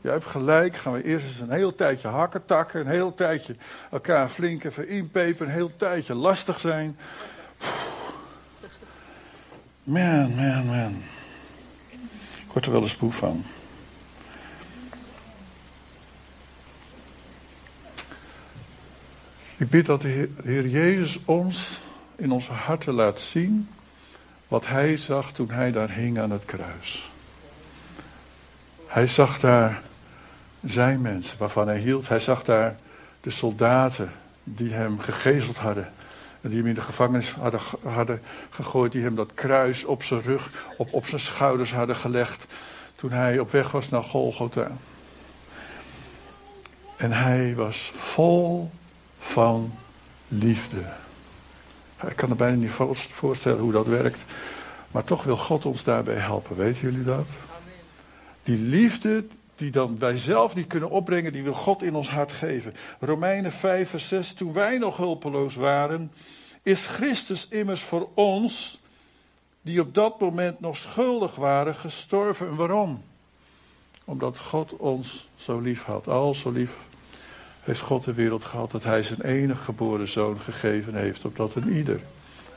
jij 0.00 0.12
hebt 0.12 0.24
gelijk. 0.24 0.76
Gaan 0.76 0.92
we 0.92 1.04
eerst 1.04 1.26
eens 1.26 1.40
een 1.40 1.50
heel 1.50 1.74
tijdje 1.74 2.08
hakken 2.08 2.44
takken. 2.44 2.80
Een 2.80 2.86
heel 2.86 3.14
tijdje 3.14 3.56
elkaar 3.90 4.28
flink 4.28 4.64
even 4.64 4.88
inpeperen. 4.88 5.46
Een 5.46 5.52
heel 5.52 5.76
tijdje 5.76 6.14
lastig 6.14 6.60
zijn. 6.60 6.96
Man, 9.82 10.34
man, 10.34 10.66
man. 10.66 11.02
Ik 12.46 12.52
word 12.52 12.66
er 12.66 12.72
wel 12.72 12.82
eens 12.82 12.96
boef 12.96 13.16
van. 13.16 13.44
Ik 19.56 19.70
bid 19.70 19.86
dat 19.86 20.00
de 20.00 20.28
Heer 20.44 20.68
Jezus 20.68 21.20
ons 21.24 21.80
in 22.16 22.32
onze 22.32 22.52
harten 22.52 22.94
laat 22.94 23.20
zien 23.20 23.68
wat 24.48 24.66
Hij 24.66 24.96
zag 24.96 25.32
toen 25.32 25.50
Hij 25.50 25.72
daar 25.72 25.90
hing 25.90 26.18
aan 26.18 26.30
het 26.30 26.44
kruis. 26.44 27.10
Hij 28.86 29.06
zag 29.06 29.40
daar 29.40 29.82
zijn 30.64 31.00
mensen 31.00 31.38
waarvan 31.38 31.66
Hij 31.66 31.78
hield. 31.78 32.08
Hij 32.08 32.20
zag 32.20 32.44
daar 32.44 32.76
de 33.20 33.30
soldaten 33.30 34.12
die 34.44 34.72
Hem 34.72 34.98
gegezeld 34.98 35.56
hadden. 35.56 35.92
En 36.46 36.52
die 36.52 36.60
hem 36.60 36.68
in 36.68 36.74
de 36.74 36.80
gevangenis 36.80 37.30
hadden, 37.32 37.60
hadden 37.82 38.22
gegooid. 38.50 38.92
Die 38.92 39.02
hem 39.02 39.14
dat 39.14 39.34
kruis 39.34 39.84
op 39.84 40.02
zijn 40.02 40.22
rug, 40.22 40.50
op, 40.76 40.92
op 40.92 41.06
zijn 41.06 41.20
schouders 41.20 41.72
hadden 41.72 41.96
gelegd. 41.96 42.46
Toen 42.94 43.10
hij 43.10 43.38
op 43.38 43.50
weg 43.50 43.70
was 43.70 43.88
naar 43.88 44.02
Golgotha. 44.02 44.70
En 46.96 47.12
hij 47.12 47.54
was 47.54 47.92
vol 47.96 48.70
van 49.18 49.74
liefde. 50.28 50.82
Ik 52.08 52.16
kan 52.16 52.30
er 52.30 52.36
bijna 52.36 52.56
niet 52.56 52.70
voorstellen 53.12 53.60
hoe 53.60 53.72
dat 53.72 53.86
werkt. 53.86 54.18
Maar 54.90 55.04
toch 55.04 55.22
wil 55.22 55.36
God 55.36 55.66
ons 55.66 55.84
daarbij 55.84 56.14
helpen. 56.14 56.56
Weten 56.56 56.80
jullie 56.80 57.04
dat? 57.04 57.26
Die 58.42 58.58
liefde 58.58 59.24
die 59.56 59.70
dan 59.70 59.98
wij 59.98 60.16
zelf 60.16 60.54
niet 60.54 60.66
kunnen 60.66 60.90
opbrengen, 60.90 61.32
die 61.32 61.42
wil 61.42 61.54
God 61.54 61.82
in 61.82 61.94
ons 61.94 62.10
hart 62.10 62.32
geven. 62.32 62.74
Romeinen 63.00 63.52
5 63.52 63.90
vers 63.90 64.08
6. 64.08 64.32
Toen 64.32 64.52
wij 64.52 64.78
nog 64.78 64.96
hulpeloos 64.96 65.54
waren, 65.54 66.12
is 66.62 66.86
Christus 66.86 67.48
immers 67.48 67.80
voor 67.80 68.08
ons, 68.14 68.80
die 69.62 69.80
op 69.80 69.94
dat 69.94 70.20
moment 70.20 70.60
nog 70.60 70.76
schuldig 70.76 71.34
waren, 71.34 71.74
gestorven. 71.74 72.48
En 72.48 72.56
waarom? 72.56 73.02
Omdat 74.04 74.38
God 74.38 74.76
ons 74.76 75.28
zo 75.36 75.58
lief 75.58 75.84
had. 75.84 76.08
Al 76.08 76.34
zo 76.34 76.50
lief 76.50 76.76
heeft 77.66 77.80
God 77.80 78.04
de 78.04 78.12
wereld 78.12 78.44
gehad 78.44 78.70
dat 78.70 78.82
hij 78.82 79.02
zijn 79.02 79.20
enige 79.20 79.62
geboren 79.62 80.08
zoon 80.08 80.40
gegeven 80.40 80.94
heeft, 80.94 81.24
opdat 81.24 81.54
een 81.54 81.72
ieder 81.72 82.00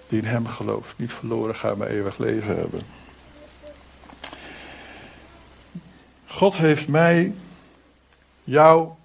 die 0.07 0.19
in 0.19 0.25
hem 0.25 0.47
gelooft 0.47 0.97
niet 0.97 1.13
verloren 1.13 1.55
gaat, 1.55 1.77
maar 1.77 1.87
eeuwig 1.87 2.17
leven 2.17 2.55
hebben. 2.55 2.81
God 6.25 6.55
heeft 6.55 6.87
mij 6.87 7.33
jouw 8.43 8.97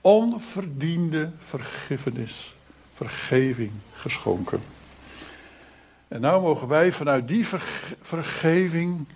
onverdiende 0.00 1.30
vergiffenis, 1.38 2.54
vergeving 2.94 3.72
geschonken. 3.92 4.62
En 6.08 6.20
nou 6.20 6.42
mogen 6.42 6.68
wij 6.68 6.92
vanuit 6.92 7.28
die 7.28 7.46
vergeving, 8.00 9.06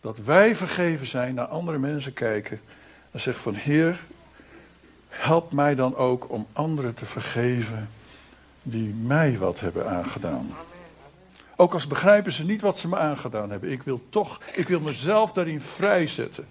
dat 0.00 0.18
wij 0.18 0.56
vergeven 0.56 1.06
zijn, 1.06 1.34
naar 1.34 1.46
andere 1.46 1.78
mensen 1.78 2.12
kijken 2.12 2.60
en 3.10 3.20
zeggen 3.20 3.42
van 3.42 3.54
Heer, 3.54 4.00
help 5.16 5.52
mij 5.52 5.74
dan 5.74 5.96
ook 5.96 6.30
om 6.30 6.46
anderen 6.52 6.94
te 6.94 7.06
vergeven 7.06 7.88
die 8.62 8.94
mij 8.94 9.38
wat 9.38 9.60
hebben 9.60 9.88
aangedaan. 9.88 10.54
Ook 11.56 11.72
als 11.72 11.86
begrijpen 11.86 12.32
ze 12.32 12.44
niet 12.44 12.60
wat 12.60 12.78
ze 12.78 12.88
me 12.88 12.96
aangedaan 12.96 13.50
hebben. 13.50 13.70
Ik 13.70 13.82
wil 13.82 14.00
toch, 14.08 14.40
ik 14.52 14.68
wil 14.68 14.80
mezelf 14.80 15.32
daarin 15.32 15.60
vrijzetten. 15.60 16.46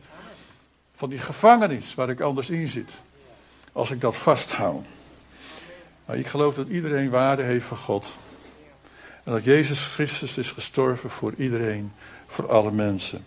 Van 0.95 1.10
die 1.10 1.19
gevangenis 1.19 1.95
waar 1.95 2.10
ik 2.10 2.22
anders 2.22 2.50
in 2.50 2.67
zit. 2.67 2.91
Als 3.72 3.91
ik 3.91 4.01
dat 4.01 4.15
vasthoud. 4.15 4.86
Maar 6.05 6.17
ik 6.17 6.27
geloof 6.27 6.55
dat 6.55 6.67
iedereen 6.67 7.10
waarde 7.10 7.43
heeft 7.43 7.65
voor 7.65 7.77
God. 7.77 8.15
En 9.24 9.31
dat 9.31 9.43
Jezus 9.43 9.86
Christus 9.86 10.38
is 10.38 10.51
gestorven 10.51 11.10
voor 11.10 11.34
iedereen, 11.38 11.91
voor 12.27 12.51
alle 12.51 12.72
mensen. 12.72 13.25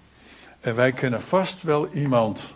En 0.61 0.75
wij 0.75 0.93
kennen 0.93 1.23
vast 1.23 1.63
wel 1.63 1.89
iemand 1.93 2.53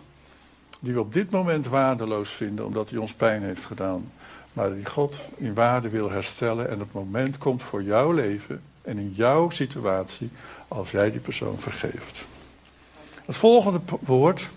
die 0.83 0.93
we 0.93 0.99
op 0.99 1.13
dit 1.13 1.31
moment 1.31 1.67
waardeloos 1.67 2.29
vinden 2.29 2.65
omdat 2.65 2.89
hij 2.89 2.99
ons 2.99 3.13
pijn 3.13 3.43
heeft 3.43 3.65
gedaan. 3.65 4.11
Maar 4.53 4.73
die 4.73 4.85
God 4.85 5.19
in 5.35 5.53
waarde 5.53 5.89
wil 5.89 6.11
herstellen 6.11 6.69
en 6.69 6.79
het 6.79 6.93
moment 6.93 7.37
komt 7.37 7.63
voor 7.63 7.83
jouw 7.83 8.11
leven 8.11 8.61
en 8.81 8.97
in 8.97 9.13
jouw 9.15 9.49
situatie 9.49 10.29
als 10.67 10.91
jij 10.91 11.11
die 11.11 11.19
persoon 11.19 11.59
vergeeft. 11.59 12.25
Het 13.25 13.35
volgende 13.35 13.79
woord 13.99 14.49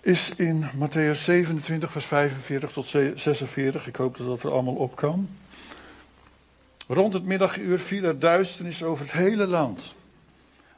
is 0.00 0.32
in 0.36 0.64
Matthäus 0.78 1.20
27, 1.20 1.90
vers 1.90 2.04
45 2.04 2.72
tot 2.72 2.86
46. 3.14 3.86
Ik 3.86 3.96
hoop 3.96 4.16
dat 4.16 4.26
dat 4.26 4.42
er 4.42 4.50
allemaal 4.50 4.74
op 4.74 4.96
kan. 4.96 5.28
Rond 6.86 7.12
het 7.12 7.24
middaguur 7.24 7.78
viel 7.78 8.04
er 8.04 8.18
duisternis 8.18 8.82
over 8.82 9.04
het 9.04 9.14
hele 9.14 9.46
land. 9.46 9.94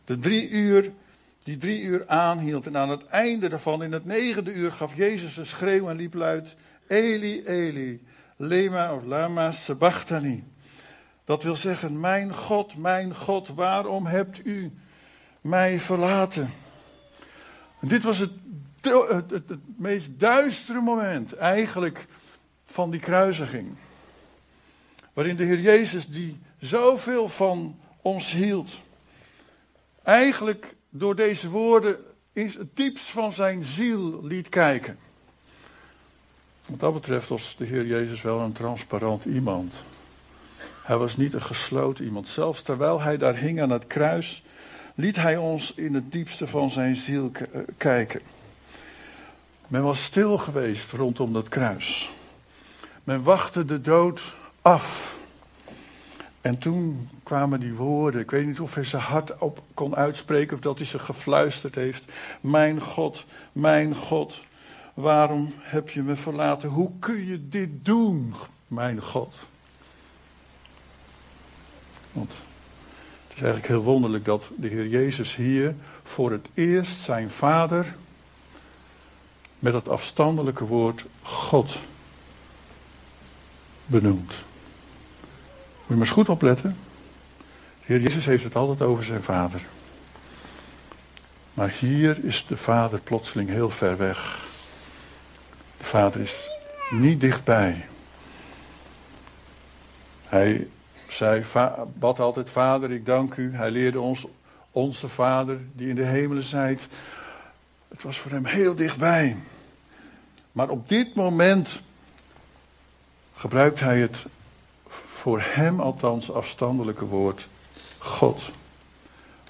De 0.05 0.19
drie 0.19 0.49
uur 0.49 0.93
die 1.49 1.57
drie 1.57 1.83
uur 1.83 2.05
aanhield. 2.07 2.67
En 2.67 2.77
aan 2.77 2.91
het 2.91 3.07
einde 3.07 3.49
daarvan, 3.49 3.83
in 3.83 3.93
het 3.93 4.05
negende 4.05 4.53
uur, 4.53 4.73
gaf 4.73 4.97
Jezus 4.97 5.37
een 5.37 5.47
schreeuw 5.47 5.89
en 5.89 5.97
liep 5.97 6.15
luid: 6.15 6.57
Eli, 6.87 7.45
Eli, 7.45 8.07
lema 8.37 8.95
of 8.95 9.05
lama 9.05 9.53
sabachthani. 9.53 10.45
Dat 11.25 11.43
wil 11.43 11.57
zeggen: 11.57 12.01
Mijn 12.01 12.35
God, 12.35 12.77
mijn 12.77 13.15
God, 13.15 13.49
waarom 13.49 14.07
hebt 14.07 14.47
u 14.47 14.73
mij 15.41 15.79
verlaten? 15.79 16.51
En 17.81 17.89
dit 17.89 18.05
was 18.05 18.19
het, 18.19 18.33
het, 18.81 19.31
het, 19.31 19.49
het 19.49 19.79
meest 19.79 20.09
duistere 20.19 20.81
moment 20.81 21.37
eigenlijk 21.37 22.07
van 22.67 22.91
die 22.91 23.01
kruisiging. 23.01 23.77
Waarin 25.13 25.37
de 25.37 25.45
Heer 25.45 25.61
Jezus, 25.61 26.09
die 26.09 26.39
zoveel 26.59 27.29
van 27.29 27.79
ons 28.03 28.33
hield, 28.33 28.81
eigenlijk 30.03 30.77
door 30.91 31.17
deze 31.17 31.51
woorden 31.51 31.97
in 32.33 32.47
het 32.47 32.77
diepst 32.77 33.07
van 33.07 33.33
zijn 33.33 33.65
ziel 33.65 34.25
liet 34.25 34.49
kijken. 34.49 34.99
Wat 36.67 36.81
dat 36.81 36.93
betreft 36.93 37.29
was 37.29 37.57
de 37.57 37.65
Heer 37.65 37.87
Jezus 37.87 38.23
wel 38.23 38.41
een 38.41 38.53
transparant 38.53 39.25
iemand. 39.25 39.85
Hij 40.83 40.97
was 40.97 41.17
niet 41.17 41.33
een 41.33 41.43
gesloten 41.43 42.05
iemand. 42.05 42.29
Zelfs 42.29 42.63
terwijl 42.63 43.01
hij 43.01 43.17
daar 43.17 43.37
hing 43.37 43.61
aan 43.61 43.71
het 43.71 43.87
kruis, 43.87 44.43
liet 44.95 45.17
hij 45.17 45.37
ons 45.37 45.75
in 45.75 45.95
het 45.95 46.13
diepste 46.13 46.47
van 46.47 46.71
zijn 46.71 46.97
ziel 46.97 47.31
eh, 47.33 47.61
kijken. 47.77 48.21
Men 49.67 49.83
was 49.83 50.05
stil 50.05 50.39
geweest 50.39 50.93
rondom 50.93 51.33
dat 51.33 51.49
kruis. 51.49 52.11
Men 53.05 53.23
wachtte 53.23 53.65
de 53.65 53.81
dood 53.81 54.37
af. 54.63 55.18
En 56.49 56.59
toen 56.59 57.09
kwamen 57.23 57.61
die 57.61 57.75
woorden. 57.75 58.21
Ik 58.21 58.31
weet 58.31 58.47
niet 58.47 58.61
of 58.61 58.75
hij 58.75 58.85
ze 58.85 58.97
hard 58.97 59.39
op 59.39 59.63
kon 59.75 59.97
uitspreken 59.97 60.57
of 60.57 60.63
dat 60.63 60.79
hij 60.79 60.87
ze 60.87 60.99
gefluisterd 60.99 61.75
heeft. 61.75 62.13
Mijn 62.41 62.81
God, 62.81 63.25
mijn 63.53 63.95
God, 63.95 64.45
waarom 64.95 65.55
heb 65.59 65.91
je 65.91 66.03
me 66.03 66.17
verlaten? 66.17 66.69
Hoe 66.69 66.91
kun 66.99 67.27
je 67.27 67.49
dit 67.49 67.85
doen, 67.85 68.35
mijn 68.67 69.03
God? 69.03 69.37
Want 72.13 72.31
het 73.29 73.37
is 73.37 73.43
eigenlijk 73.43 73.67
heel 73.67 73.83
wonderlijk 73.83 74.25
dat 74.25 74.51
de 74.57 74.69
Heer 74.69 74.87
Jezus 74.87 75.37
hier 75.37 75.75
voor 76.03 76.31
het 76.31 76.49
eerst 76.55 76.99
zijn 76.99 77.31
Vader 77.31 77.95
met 79.59 79.75
het 79.75 79.89
afstandelijke 79.89 80.65
woord 80.67 81.05
God 81.23 81.79
benoemt. 83.87 84.47
Moet 85.89 85.97
je 85.97 86.03
maar 86.05 86.13
eens 86.15 86.27
goed 86.27 86.37
opletten. 86.37 86.77
De 87.79 87.85
Heer 87.85 88.01
Jezus 88.01 88.27
heeft 88.27 88.45
het 88.45 88.57
altijd 88.57 88.83
over 88.83 89.05
zijn 89.05 89.23
vader. 89.23 89.61
Maar 91.55 91.75
hier 91.79 92.25
is 92.25 92.45
de 92.49 92.57
vader 92.57 93.01
plotseling 93.01 93.49
heel 93.49 93.71
ver 93.71 93.97
weg. 93.97 94.45
De 95.79 95.85
vader 95.85 96.21
is 96.21 96.49
niet 96.91 97.21
dichtbij. 97.21 97.85
Hij 100.25 100.69
zei, 101.07 101.45
bad 101.95 102.21
altijd, 102.21 102.51
vader, 102.51 102.91
ik 102.91 103.07
dank 103.07 103.35
u. 103.35 103.55
Hij 103.55 103.71
leerde 103.71 104.01
ons, 104.01 104.27
onze 104.71 105.09
vader 105.09 105.59
die 105.73 105.89
in 105.89 105.95
de 105.95 106.05
hemelen 106.05 106.43
zijt. 106.43 106.89
Het 107.89 108.03
was 108.03 108.19
voor 108.19 108.31
hem 108.31 108.45
heel 108.45 108.75
dichtbij. 108.75 109.37
Maar 110.53 110.69
op 110.69 110.89
dit 110.89 111.15
moment 111.15 111.81
gebruikt 113.35 113.81
hij 113.81 114.01
het 114.01 114.25
voor 115.19 115.41
hem 115.43 115.81
althans 115.81 116.33
afstandelijke 116.33 117.05
woord 117.05 117.49
God. 117.99 118.51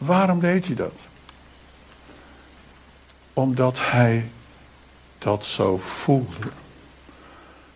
Waarom 0.00 0.40
deed 0.40 0.66
hij 0.66 0.74
dat? 0.74 0.94
Omdat 3.32 3.78
hij 3.80 4.30
dat 5.18 5.44
zo 5.44 5.76
voelde. 5.76 6.48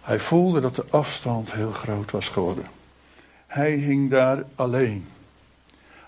Hij 0.01 0.19
voelde 0.19 0.61
dat 0.61 0.77
de 0.77 0.85
afstand 0.91 1.53
heel 1.53 1.73
groot 1.73 2.11
was 2.11 2.29
geworden. 2.29 2.67
Hij 3.47 3.73
hing 3.73 4.11
daar 4.11 4.45
alleen. 4.55 5.09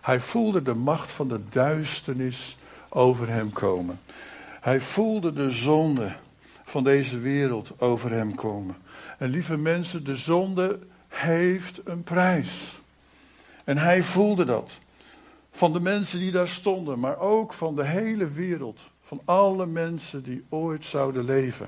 Hij 0.00 0.20
voelde 0.20 0.62
de 0.62 0.74
macht 0.74 1.12
van 1.12 1.28
de 1.28 1.40
duisternis 1.48 2.56
over 2.88 3.28
hem 3.28 3.52
komen. 3.52 4.00
Hij 4.60 4.80
voelde 4.80 5.32
de 5.32 5.50
zonde 5.50 6.12
van 6.64 6.84
deze 6.84 7.18
wereld 7.18 7.80
over 7.80 8.10
hem 8.10 8.34
komen. 8.34 8.76
En 9.18 9.28
lieve 9.28 9.56
mensen, 9.56 10.04
de 10.04 10.16
zonde 10.16 10.78
heeft 11.14 11.80
een 11.84 12.02
prijs. 12.02 12.78
En 13.64 13.78
hij 13.78 14.02
voelde 14.02 14.44
dat. 14.44 14.70
Van 15.50 15.72
de 15.72 15.80
mensen 15.80 16.18
die 16.18 16.30
daar 16.30 16.48
stonden, 16.48 16.98
maar 16.98 17.18
ook 17.18 17.52
van 17.52 17.76
de 17.76 17.84
hele 17.84 18.28
wereld. 18.28 18.80
Van 19.02 19.20
alle 19.24 19.66
mensen 19.66 20.22
die 20.22 20.44
ooit 20.48 20.84
zouden 20.84 21.24
leven. 21.24 21.66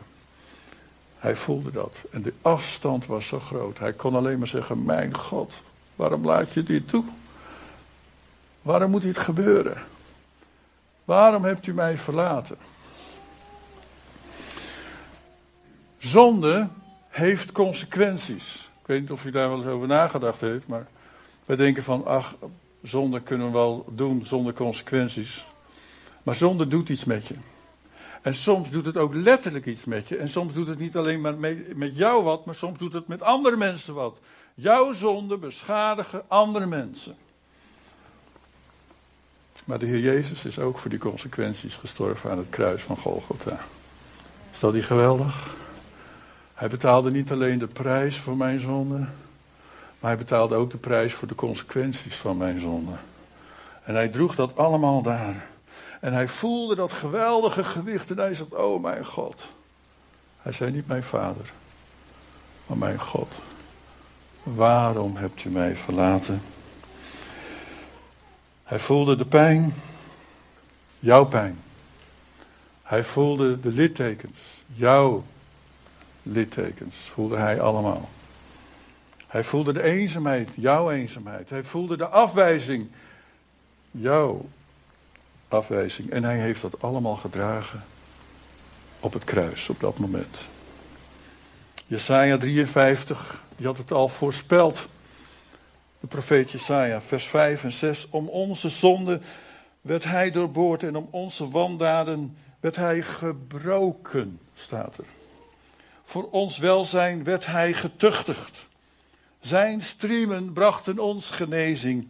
Hij 1.18 1.36
voelde 1.36 1.70
dat. 1.70 2.04
En 2.10 2.22
de 2.22 2.32
afstand 2.42 3.06
was 3.06 3.26
zo 3.26 3.40
groot. 3.40 3.78
Hij 3.78 3.92
kon 3.92 4.14
alleen 4.14 4.38
maar 4.38 4.46
zeggen: 4.46 4.84
Mijn 4.84 5.16
God, 5.16 5.52
waarom 5.96 6.24
laat 6.24 6.52
je 6.52 6.62
dit 6.62 6.88
toe? 6.88 7.04
Waarom 8.62 8.90
moet 8.90 9.02
dit 9.02 9.18
gebeuren? 9.18 9.76
Waarom 11.04 11.44
hebt 11.44 11.66
u 11.66 11.74
mij 11.74 11.98
verlaten? 11.98 12.56
Zonde 15.98 16.68
heeft 17.08 17.52
consequenties. 17.52 18.70
Ik 18.86 18.92
weet 18.92 19.00
niet 19.00 19.10
of 19.10 19.24
u 19.24 19.30
daar 19.30 19.48
wel 19.48 19.56
eens 19.56 19.66
over 19.66 19.86
nagedacht 19.86 20.40
heeft, 20.40 20.66
maar 20.66 20.86
wij 21.44 21.56
denken 21.56 21.82
van, 21.82 22.04
ach, 22.04 22.34
zonde 22.82 23.20
kunnen 23.20 23.46
we 23.46 23.52
wel 23.52 23.86
doen 23.90 24.26
zonder 24.26 24.52
consequenties. 24.52 25.44
Maar 26.22 26.34
zonde 26.34 26.66
doet 26.66 26.88
iets 26.88 27.04
met 27.04 27.26
je. 27.26 27.34
En 28.22 28.34
soms 28.34 28.70
doet 28.70 28.84
het 28.84 28.96
ook 28.96 29.14
letterlijk 29.14 29.66
iets 29.66 29.84
met 29.84 30.08
je. 30.08 30.16
En 30.16 30.28
soms 30.28 30.52
doet 30.52 30.68
het 30.68 30.78
niet 30.78 30.96
alleen 30.96 31.20
maar 31.20 31.34
met 31.74 31.96
jou 31.96 32.24
wat, 32.24 32.44
maar 32.44 32.54
soms 32.54 32.78
doet 32.78 32.92
het 32.92 33.08
met 33.08 33.22
andere 33.22 33.56
mensen 33.56 33.94
wat. 33.94 34.18
Jouw 34.54 34.92
zonde 34.92 35.36
beschadigen 35.36 36.22
andere 36.28 36.66
mensen. 36.66 37.16
Maar 39.64 39.78
de 39.78 39.86
Heer 39.86 40.00
Jezus 40.00 40.44
is 40.44 40.58
ook 40.58 40.78
voor 40.78 40.90
die 40.90 40.98
consequenties 40.98 41.74
gestorven 41.74 42.30
aan 42.30 42.38
het 42.38 42.50
kruis 42.50 42.82
van 42.82 42.96
Golgotha. 42.96 43.60
Is 44.52 44.60
dat 44.60 44.74
niet 44.74 44.84
geweldig? 44.84 45.54
Hij 46.56 46.68
betaalde 46.68 47.10
niet 47.10 47.32
alleen 47.32 47.58
de 47.58 47.66
prijs 47.66 48.16
voor 48.16 48.36
mijn 48.36 48.60
zonde, 48.60 48.98
maar 50.00 50.10
hij 50.10 50.16
betaalde 50.16 50.54
ook 50.54 50.70
de 50.70 50.76
prijs 50.76 51.14
voor 51.14 51.28
de 51.28 51.34
consequenties 51.34 52.16
van 52.16 52.36
mijn 52.36 52.58
zonde. 52.60 52.92
En 53.84 53.94
hij 53.94 54.08
droeg 54.08 54.34
dat 54.34 54.56
allemaal 54.56 55.02
daar. 55.02 55.46
En 56.00 56.12
hij 56.12 56.28
voelde 56.28 56.74
dat 56.74 56.92
geweldige 56.92 57.64
gewicht 57.64 58.10
en 58.10 58.18
hij 58.18 58.34
zegt, 58.34 58.54
oh 58.54 58.82
mijn 58.82 59.04
God. 59.04 59.48
Hij 60.42 60.52
zei 60.52 60.70
niet 60.70 60.86
mijn 60.86 61.02
vader, 61.02 61.52
maar 62.66 62.78
mijn 62.78 63.00
God. 63.00 63.32
Waarom 64.42 65.16
hebt 65.16 65.44
u 65.44 65.50
mij 65.50 65.76
verlaten? 65.76 66.42
Hij 68.64 68.78
voelde 68.78 69.16
de 69.16 69.26
pijn, 69.26 69.74
jouw 70.98 71.24
pijn. 71.24 71.58
Hij 72.82 73.04
voelde 73.04 73.60
de 73.60 73.70
littekens, 73.70 74.40
jouw 74.66 75.24
littekens 76.26 76.96
voelde 76.96 77.36
hij 77.36 77.60
allemaal. 77.60 78.08
Hij 79.26 79.44
voelde 79.44 79.72
de 79.72 79.82
eenzaamheid, 79.82 80.50
jouw 80.54 80.90
eenzaamheid. 80.90 81.50
Hij 81.50 81.64
voelde 81.64 81.96
de 81.96 82.06
afwijzing, 82.08 82.88
jouw 83.90 84.46
afwijzing. 85.48 86.10
En 86.10 86.24
hij 86.24 86.38
heeft 86.38 86.62
dat 86.62 86.82
allemaal 86.82 87.16
gedragen 87.16 87.84
op 89.00 89.12
het 89.12 89.24
kruis 89.24 89.68
op 89.68 89.80
dat 89.80 89.98
moment. 89.98 90.46
Jesaja 91.86 92.36
53, 92.36 93.42
die 93.56 93.66
had 93.66 93.76
het 93.76 93.92
al 93.92 94.08
voorspeld. 94.08 94.88
De 96.00 96.06
profeet 96.06 96.50
Jesaja, 96.50 97.00
vers 97.00 97.26
5 97.26 97.64
en 97.64 97.72
6. 97.72 98.06
Om 98.10 98.28
onze 98.28 98.68
zonde 98.68 99.20
werd 99.80 100.04
hij 100.04 100.30
doorboord 100.30 100.82
en 100.82 100.96
om 100.96 101.08
onze 101.10 101.48
wandaden 101.48 102.36
werd 102.60 102.76
hij 102.76 103.02
gebroken, 103.02 104.40
staat 104.54 104.98
er. 104.98 105.04
Voor 106.06 106.28
ons 106.30 106.58
welzijn 106.58 107.24
werd 107.24 107.46
hij 107.46 107.72
getuchtigd. 107.72 108.66
Zijn 109.40 109.82
striemen 109.82 110.52
brachten 110.52 110.98
ons 110.98 111.30
genezing. 111.30 112.08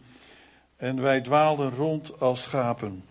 En 0.75 1.01
wij 1.01 1.21
dwaalden 1.21 1.71
rond 1.71 2.19
als 2.19 2.41
schapen. 2.41 3.03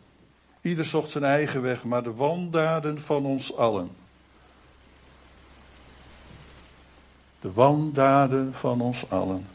Ieder 0.60 0.84
zocht 0.84 1.10
zijn 1.10 1.24
eigen 1.24 1.62
weg, 1.62 1.84
maar 1.84 2.02
de 2.02 2.14
wandaden 2.14 3.00
van 3.00 3.24
ons 3.24 3.56
allen. 3.56 3.90
De 7.40 7.52
wandaden 7.52 8.54
van 8.54 8.80
ons 8.80 9.10
allen 9.10 9.46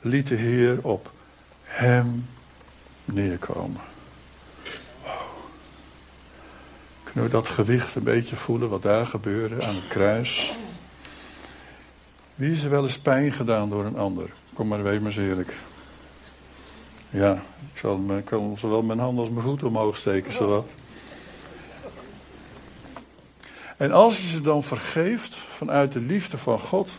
liet 0.00 0.26
de 0.26 0.34
Heer 0.34 0.78
op 0.82 1.10
hem 1.62 2.28
neerkomen. 3.04 3.93
We 7.14 7.28
dat 7.28 7.48
gewicht 7.48 7.94
een 7.94 8.02
beetje 8.02 8.36
voelen 8.36 8.68
wat 8.68 8.82
daar 8.82 9.06
gebeurde 9.06 9.66
aan 9.66 9.74
het 9.74 9.88
kruis? 9.88 10.52
Wie 12.34 12.52
is 12.52 12.62
er 12.64 12.70
wel 12.70 12.82
eens 12.82 12.98
pijn 12.98 13.32
gedaan 13.32 13.70
door 13.70 13.84
een 13.84 13.96
ander? 13.96 14.30
Kom 14.52 14.68
maar, 14.68 14.82
wees 14.82 14.98
maar 14.98 15.06
eens 15.06 15.16
eerlijk. 15.16 15.54
Ja, 17.10 17.32
ik, 17.72 17.78
zal, 17.78 18.00
kan 18.24 18.58
zowel 18.58 18.82
mijn 18.82 18.98
hand 18.98 19.18
als 19.18 19.30
mijn 19.30 19.44
voet 19.44 19.62
omhoog 19.62 19.96
steken, 19.96 20.32
zowat. 20.32 20.66
En 23.76 23.92
als 23.92 24.20
je 24.20 24.28
ze 24.28 24.40
dan 24.40 24.62
vergeeft 24.62 25.34
vanuit 25.34 25.92
de 25.92 26.00
liefde 26.00 26.38
van 26.38 26.58
God, 26.58 26.90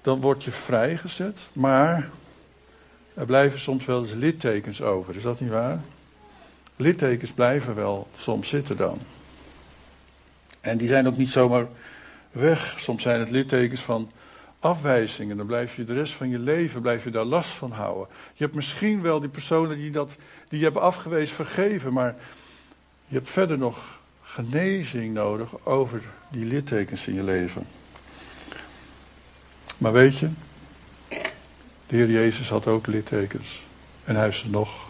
dan 0.00 0.20
word 0.20 0.44
je 0.44 0.52
vrijgezet. 0.52 1.38
Maar 1.52 2.10
er 3.14 3.26
blijven 3.26 3.58
soms 3.58 3.84
wel 3.84 4.00
eens 4.00 4.12
littekens 4.12 4.82
over, 4.82 5.16
is 5.16 5.22
dat 5.22 5.40
niet 5.40 5.50
waar? 5.50 5.80
Littekens 6.78 7.30
blijven 7.30 7.74
wel 7.74 8.08
soms 8.16 8.48
zitten 8.48 8.76
dan. 8.76 8.98
En 10.60 10.76
die 10.76 10.88
zijn 10.88 11.06
ook 11.06 11.16
niet 11.16 11.28
zomaar 11.28 11.66
weg. 12.30 12.74
Soms 12.80 13.02
zijn 13.02 13.20
het 13.20 13.30
littekens 13.30 13.80
van 13.80 14.10
afwijzingen. 14.60 15.36
Dan 15.36 15.46
blijf 15.46 15.76
je 15.76 15.84
de 15.84 15.94
rest 15.94 16.12
van 16.12 16.28
je 16.28 16.38
leven 16.38 16.80
blijf 16.80 17.04
je 17.04 17.10
daar 17.10 17.24
last 17.24 17.50
van 17.50 17.70
houden. 17.72 18.06
Je 18.34 18.44
hebt 18.44 18.56
misschien 18.56 19.02
wel 19.02 19.20
die 19.20 19.28
personen 19.28 19.76
die, 19.76 19.90
dat, 19.90 20.10
die 20.48 20.58
je 20.58 20.64
hebben 20.64 20.82
afgewezen 20.82 21.36
vergeven, 21.36 21.92
maar 21.92 22.14
je 23.06 23.14
hebt 23.14 23.30
verder 23.30 23.58
nog 23.58 23.98
genezing 24.22 25.14
nodig 25.14 25.66
over 25.66 26.02
die 26.30 26.44
littekens 26.44 27.06
in 27.06 27.14
je 27.14 27.22
leven. 27.22 27.66
Maar 29.78 29.92
weet 29.92 30.18
je, 30.18 30.28
de 31.86 31.96
Heer 31.96 32.10
Jezus 32.10 32.48
had 32.48 32.66
ook 32.66 32.86
littekens. 32.86 33.62
En 34.04 34.16
hij 34.16 34.28
is 34.28 34.42
er 34.42 34.50
nog. 34.50 34.87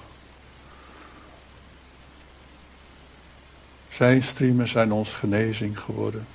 Zijn 3.98 4.22
striemen 4.22 4.68
zijn 4.68 4.92
ons 4.92 5.14
genezing 5.14 5.80
geworden. 5.80 6.26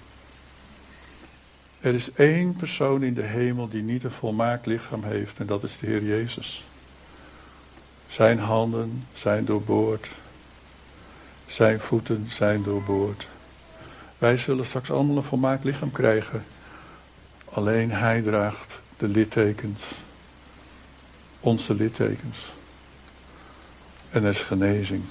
Er 1.80 1.94
is 1.94 2.12
één 2.14 2.56
persoon 2.56 3.04
in 3.04 3.14
de 3.14 3.22
hemel 3.22 3.68
die 3.68 3.82
niet 3.82 4.04
een 4.04 4.12
volmaakt 4.12 4.66
lichaam 4.66 5.04
heeft 5.04 5.38
en 5.40 5.46
dat 5.46 5.64
is 5.64 5.78
de 5.78 5.86
Heer 5.86 6.04
Jezus. 6.04 6.66
Zijn 8.08 8.40
handen 8.40 9.08
zijn 9.14 9.46
doorboord. 9.46 10.10
Zijn 11.46 11.80
voeten 11.80 12.28
zijn 12.30 12.64
doorboord. 12.64 13.28
Wij 14.18 14.38
zullen 14.38 14.66
straks 14.66 14.92
allemaal 14.92 15.18
een 15.18 15.24
volmaakt 15.24 15.64
lichaam 15.64 15.92
krijgen. 15.92 16.46
Alleen 17.50 17.92
Hij 17.92 18.22
draagt 18.22 18.80
de 18.98 19.08
littekens. 19.08 19.84
Onze 21.40 21.76
littekens. 21.76 22.52
En 24.10 24.24
er 24.24 24.30
is 24.30 24.42
genezing 24.42 25.04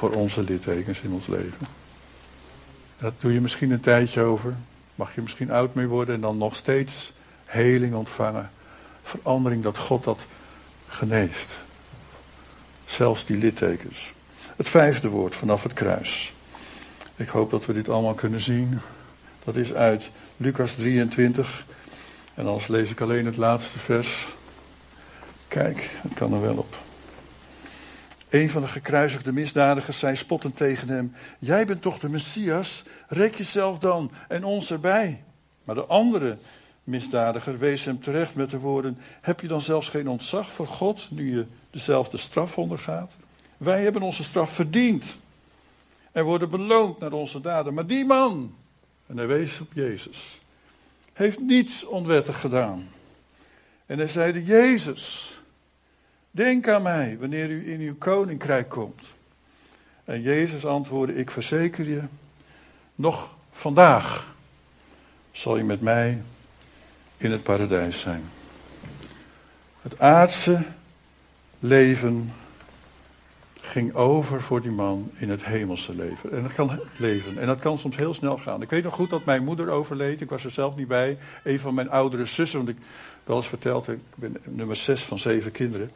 voor 0.00 0.10
onze 0.10 0.42
littekens 0.42 1.00
in 1.00 1.12
ons 1.12 1.26
leven. 1.26 1.66
Dat 2.98 3.12
doe 3.18 3.32
je 3.32 3.40
misschien 3.40 3.70
een 3.70 3.80
tijdje 3.80 4.22
over. 4.22 4.54
Mag 4.94 5.14
je 5.14 5.20
misschien 5.20 5.50
oud 5.50 5.74
mee 5.74 5.86
worden 5.86 6.14
en 6.14 6.20
dan 6.20 6.38
nog 6.38 6.56
steeds 6.56 7.12
heling 7.44 7.94
ontvangen. 7.94 8.50
Verandering 9.02 9.62
dat 9.62 9.78
God 9.78 10.04
dat 10.04 10.26
geneest. 10.88 11.58
Zelfs 12.84 13.24
die 13.24 13.36
littekens. 13.36 14.12
Het 14.56 14.68
vijfde 14.68 15.08
woord 15.08 15.34
vanaf 15.34 15.62
het 15.62 15.72
kruis. 15.72 16.34
Ik 17.16 17.28
hoop 17.28 17.50
dat 17.50 17.66
we 17.66 17.72
dit 17.72 17.88
allemaal 17.88 18.14
kunnen 18.14 18.40
zien. 18.40 18.78
Dat 19.44 19.56
is 19.56 19.72
uit 19.72 20.10
Lucas 20.36 20.74
23. 20.74 21.64
En 22.34 22.46
anders 22.46 22.66
lees 22.66 22.90
ik 22.90 23.00
alleen 23.00 23.26
het 23.26 23.36
laatste 23.36 23.78
vers. 23.78 24.28
Kijk, 25.48 25.90
het 26.00 26.14
kan 26.14 26.32
er 26.32 26.40
wel 26.40 26.56
op. 26.56 26.88
Een 28.30 28.50
van 28.50 28.62
de 28.62 28.68
gekruisigde 28.68 29.32
misdadigers 29.32 29.98
zei 29.98 30.16
spottend 30.16 30.56
tegen 30.56 30.88
hem: 30.88 31.14
Jij 31.38 31.66
bent 31.66 31.82
toch 31.82 31.98
de 31.98 32.08
Messias? 32.08 32.84
Rek 33.08 33.34
jezelf 33.34 33.78
dan 33.78 34.10
en 34.28 34.44
ons 34.44 34.70
erbij. 34.70 35.22
Maar 35.64 35.74
de 35.74 35.84
andere 35.84 36.38
misdadiger 36.84 37.58
wees 37.58 37.84
hem 37.84 38.00
terecht 38.00 38.34
met 38.34 38.50
de 38.50 38.58
woorden: 38.58 38.98
Heb 39.20 39.40
je 39.40 39.48
dan 39.48 39.60
zelfs 39.60 39.88
geen 39.88 40.08
ontzag 40.08 40.50
voor 40.50 40.66
God 40.66 41.08
nu 41.10 41.36
je 41.36 41.46
dezelfde 41.70 42.16
straf 42.16 42.58
ondergaat? 42.58 43.12
Wij 43.56 43.82
hebben 43.82 44.02
onze 44.02 44.24
straf 44.24 44.50
verdiend 44.50 45.04
en 46.12 46.24
worden 46.24 46.50
beloond 46.50 46.98
naar 46.98 47.12
onze 47.12 47.40
daden. 47.40 47.74
Maar 47.74 47.86
die 47.86 48.04
man, 48.04 48.54
en 49.06 49.16
hij 49.16 49.26
wees 49.26 49.60
op 49.60 49.72
Jezus, 49.72 50.40
heeft 51.12 51.40
niets 51.40 51.84
onwettig 51.84 52.40
gedaan. 52.40 52.88
En 53.86 53.98
hij 53.98 54.08
zeide: 54.08 54.44
Jezus, 54.44 55.34
Denk 56.30 56.68
aan 56.68 56.82
mij 56.82 57.16
wanneer 57.18 57.50
u 57.50 57.72
in 57.72 57.80
uw 57.80 57.96
koninkrijk 57.98 58.68
komt. 58.68 59.14
En 60.04 60.22
Jezus 60.22 60.66
antwoordde: 60.66 61.16
Ik 61.16 61.30
verzeker 61.30 61.88
je, 61.88 62.02
nog 62.94 63.34
vandaag 63.52 64.34
zal 65.32 65.56
je 65.56 65.64
met 65.64 65.80
mij 65.80 66.22
in 67.16 67.32
het 67.32 67.42
paradijs 67.42 68.00
zijn. 68.00 68.22
Het 69.82 69.98
aardse 69.98 70.62
leven 71.58 72.32
ging 73.70 73.94
over 73.94 74.42
voor 74.42 74.62
die 74.62 74.70
man 74.70 75.10
in 75.16 75.30
het 75.30 75.44
hemelse 75.44 75.94
leven. 75.94 76.32
En 76.32 76.42
dat 76.42 76.54
kan 76.54 76.80
leven. 76.96 77.38
En 77.38 77.46
dat 77.46 77.58
kan 77.58 77.78
soms 77.78 77.96
heel 77.96 78.14
snel 78.14 78.38
gaan. 78.38 78.62
Ik 78.62 78.70
weet 78.70 78.82
nog 78.82 78.94
goed 78.94 79.10
dat 79.10 79.24
mijn 79.24 79.44
moeder 79.44 79.68
overleed. 79.68 80.20
Ik 80.20 80.30
was 80.30 80.44
er 80.44 80.50
zelf 80.50 80.76
niet 80.76 80.88
bij. 80.88 81.18
Een 81.44 81.60
van 81.60 81.74
mijn 81.74 81.90
oudere 81.90 82.26
zussen, 82.26 82.58
want 82.58 82.70
ik 82.70 82.76
wel 83.24 83.36
eens 83.36 83.48
verteld, 83.48 83.88
ik 83.88 83.98
ben 84.14 84.36
nummer 84.44 84.76
zes 84.76 85.02
van 85.02 85.18
zeven 85.18 85.52
kinderen. 85.52 85.90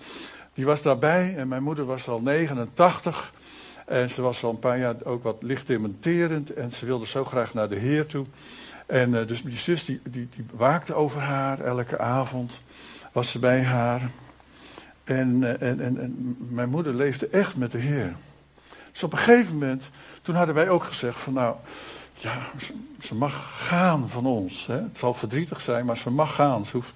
Die 0.54 0.64
was 0.64 0.82
daarbij 0.82 1.36
en 1.36 1.48
mijn 1.48 1.62
moeder 1.62 1.84
was 1.84 2.08
al 2.08 2.20
89. 2.20 3.32
En 3.86 4.10
ze 4.10 4.22
was 4.22 4.44
al 4.44 4.50
een 4.50 4.58
paar 4.58 4.78
jaar 4.78 4.94
ook 5.04 5.22
wat 5.22 5.42
licht 5.42 5.66
dementerend. 5.66 6.50
En 6.50 6.72
ze 6.72 6.86
wilde 6.86 7.06
zo 7.06 7.24
graag 7.24 7.54
naar 7.54 7.68
de 7.68 7.76
Heer 7.76 8.06
toe. 8.06 8.26
En 8.86 9.10
uh, 9.10 9.26
dus 9.26 9.42
die 9.42 9.56
zus 9.56 9.84
die, 9.84 10.00
die, 10.04 10.28
die, 10.36 10.46
waakte 10.52 10.94
over 10.94 11.20
haar 11.20 11.60
elke 11.60 11.98
avond. 11.98 12.60
Was 13.12 13.30
ze 13.30 13.38
bij 13.38 13.62
haar. 13.62 14.10
En, 15.04 15.40
uh, 15.40 15.62
en, 15.62 15.80
en, 15.80 16.00
en, 16.00 16.36
mijn 16.38 16.68
moeder 16.68 16.94
leefde 16.94 17.28
echt 17.28 17.56
met 17.56 17.72
de 17.72 17.78
Heer. 17.78 18.14
Dus 18.92 19.02
op 19.02 19.12
een 19.12 19.18
gegeven 19.18 19.52
moment, 19.52 19.90
toen 20.22 20.34
hadden 20.34 20.54
wij 20.54 20.68
ook 20.68 20.84
gezegd 20.84 21.18
van 21.18 21.32
nou, 21.32 21.56
ja, 22.14 22.50
ze, 23.00 23.14
mag 23.14 23.66
gaan 23.66 24.08
van 24.08 24.26
ons. 24.26 24.66
Hè. 24.66 24.74
Het 24.74 24.98
zal 24.98 25.14
verdrietig 25.14 25.60
zijn, 25.60 25.84
maar 25.84 25.96
ze 25.96 26.10
mag 26.10 26.34
gaan. 26.34 26.66
Ze 26.66 26.76
hoeft 26.76 26.92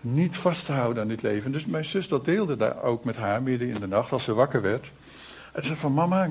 niet 0.00 0.36
vast 0.36 0.64
te 0.64 0.72
houden 0.72 1.02
aan 1.02 1.08
dit 1.08 1.22
leven. 1.22 1.52
Dus 1.52 1.66
mijn 1.66 1.84
zus 1.84 2.08
dat 2.08 2.24
deelde 2.24 2.56
daar 2.56 2.82
ook 2.82 3.04
met 3.04 3.16
haar 3.16 3.42
midden 3.42 3.68
in 3.68 3.80
de 3.80 3.88
nacht 3.88 4.12
als 4.12 4.24
ze 4.24 4.34
wakker 4.34 4.62
werd. 4.62 4.90
En 5.52 5.62
ze 5.62 5.66
zei 5.66 5.78
van 5.78 5.94
mama, 5.94 6.28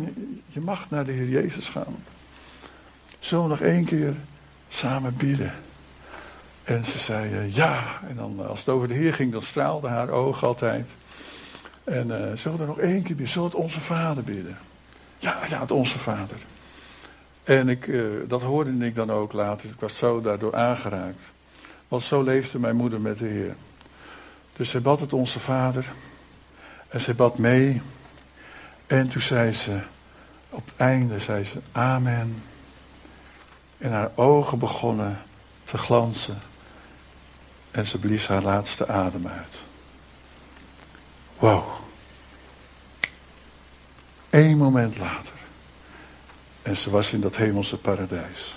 je 0.47 0.60
mag 0.60 0.89
naar 0.89 1.06
de 1.06 1.12
Heer 1.12 1.30
Jezus 1.30 1.69
gaan. 1.69 1.95
Zullen 3.19 3.43
we 3.43 3.49
nog 3.49 3.62
één 3.62 3.86
keer 3.86 4.13
samen 4.69 5.15
bidden? 5.15 5.53
En 6.63 6.86
ze 6.86 6.97
zei 6.97 7.32
uh, 7.32 7.56
ja. 7.56 7.99
En 8.08 8.15
dan 8.15 8.36
eh, 8.39 8.47
als 8.47 8.60
het 8.60 8.69
over 8.69 8.88
de 8.88 8.93
Heer 8.93 9.13
ging, 9.13 9.32
dan 9.32 9.41
straalde 9.41 9.88
haar 9.88 10.10
oog 10.10 10.43
altijd. 10.43 10.95
En 11.88 12.08
uh, 12.08 12.38
zullen 12.38 12.58
we 12.58 12.63
er 12.63 12.69
nog 12.69 12.80
één 12.80 13.04
keer 13.04 13.15
bidden? 13.15 13.28
Zullen 13.28 13.50
we 13.50 13.56
het 13.56 13.63
onze 13.63 13.80
vader 13.80 14.23
bidden? 14.23 14.58
Ja, 15.17 15.38
ja, 15.50 15.60
het 15.60 15.71
onze 15.71 16.00
vader. 16.00 16.38
En 17.43 17.69
ik, 17.69 17.88
uh, 17.88 18.04
dat 18.28 18.41
hoorde 18.41 18.86
ik 18.86 18.95
dan 18.95 19.12
ook 19.12 19.34
later. 19.34 19.69
Ik 19.69 19.80
was 19.80 19.97
zo 19.97 20.21
daardoor 20.21 20.56
aangeraakt. 20.56 21.21
Want 21.88 22.04
zo 22.04 22.21
leefde 22.21 22.60
mijn 22.60 22.76
moeder 22.76 23.02
met 23.02 23.17
de 23.17 23.26
Heer. 23.26 23.56
Dus 24.54 24.69
zij 24.69 24.82
bad 24.82 25.00
het 25.00 25.13
onze 25.13 25.39
vader. 25.39 25.91
En 26.89 27.02
zij 27.02 27.15
bad 27.15 27.38
mee. 27.38 27.82
En 28.88 29.08
toen 29.08 29.21
zei 29.21 29.54
ze, 29.54 29.80
op 30.50 30.65
het 30.65 30.76
einde 30.78 31.19
zei 31.19 31.43
ze, 31.43 31.60
amen. 31.71 32.43
En 33.78 33.91
haar 33.91 34.12
ogen 34.15 34.60
begonnen 34.60 35.19
te 35.63 35.78
glanzen. 35.78 36.38
En 37.71 37.88
ze 37.88 37.97
blies 37.97 38.28
haar 38.28 38.43
laatste 38.43 38.88
adem 38.88 39.28
uit. 39.28 39.66
Wow. 41.39 41.63
Eén 44.30 44.58
moment 44.58 44.97
later. 44.97 45.34
En 46.62 46.78
ze 46.78 46.89
was 46.89 47.13
in 47.13 47.21
dat 47.21 47.36
hemelse 47.36 47.78
paradijs. 47.78 48.56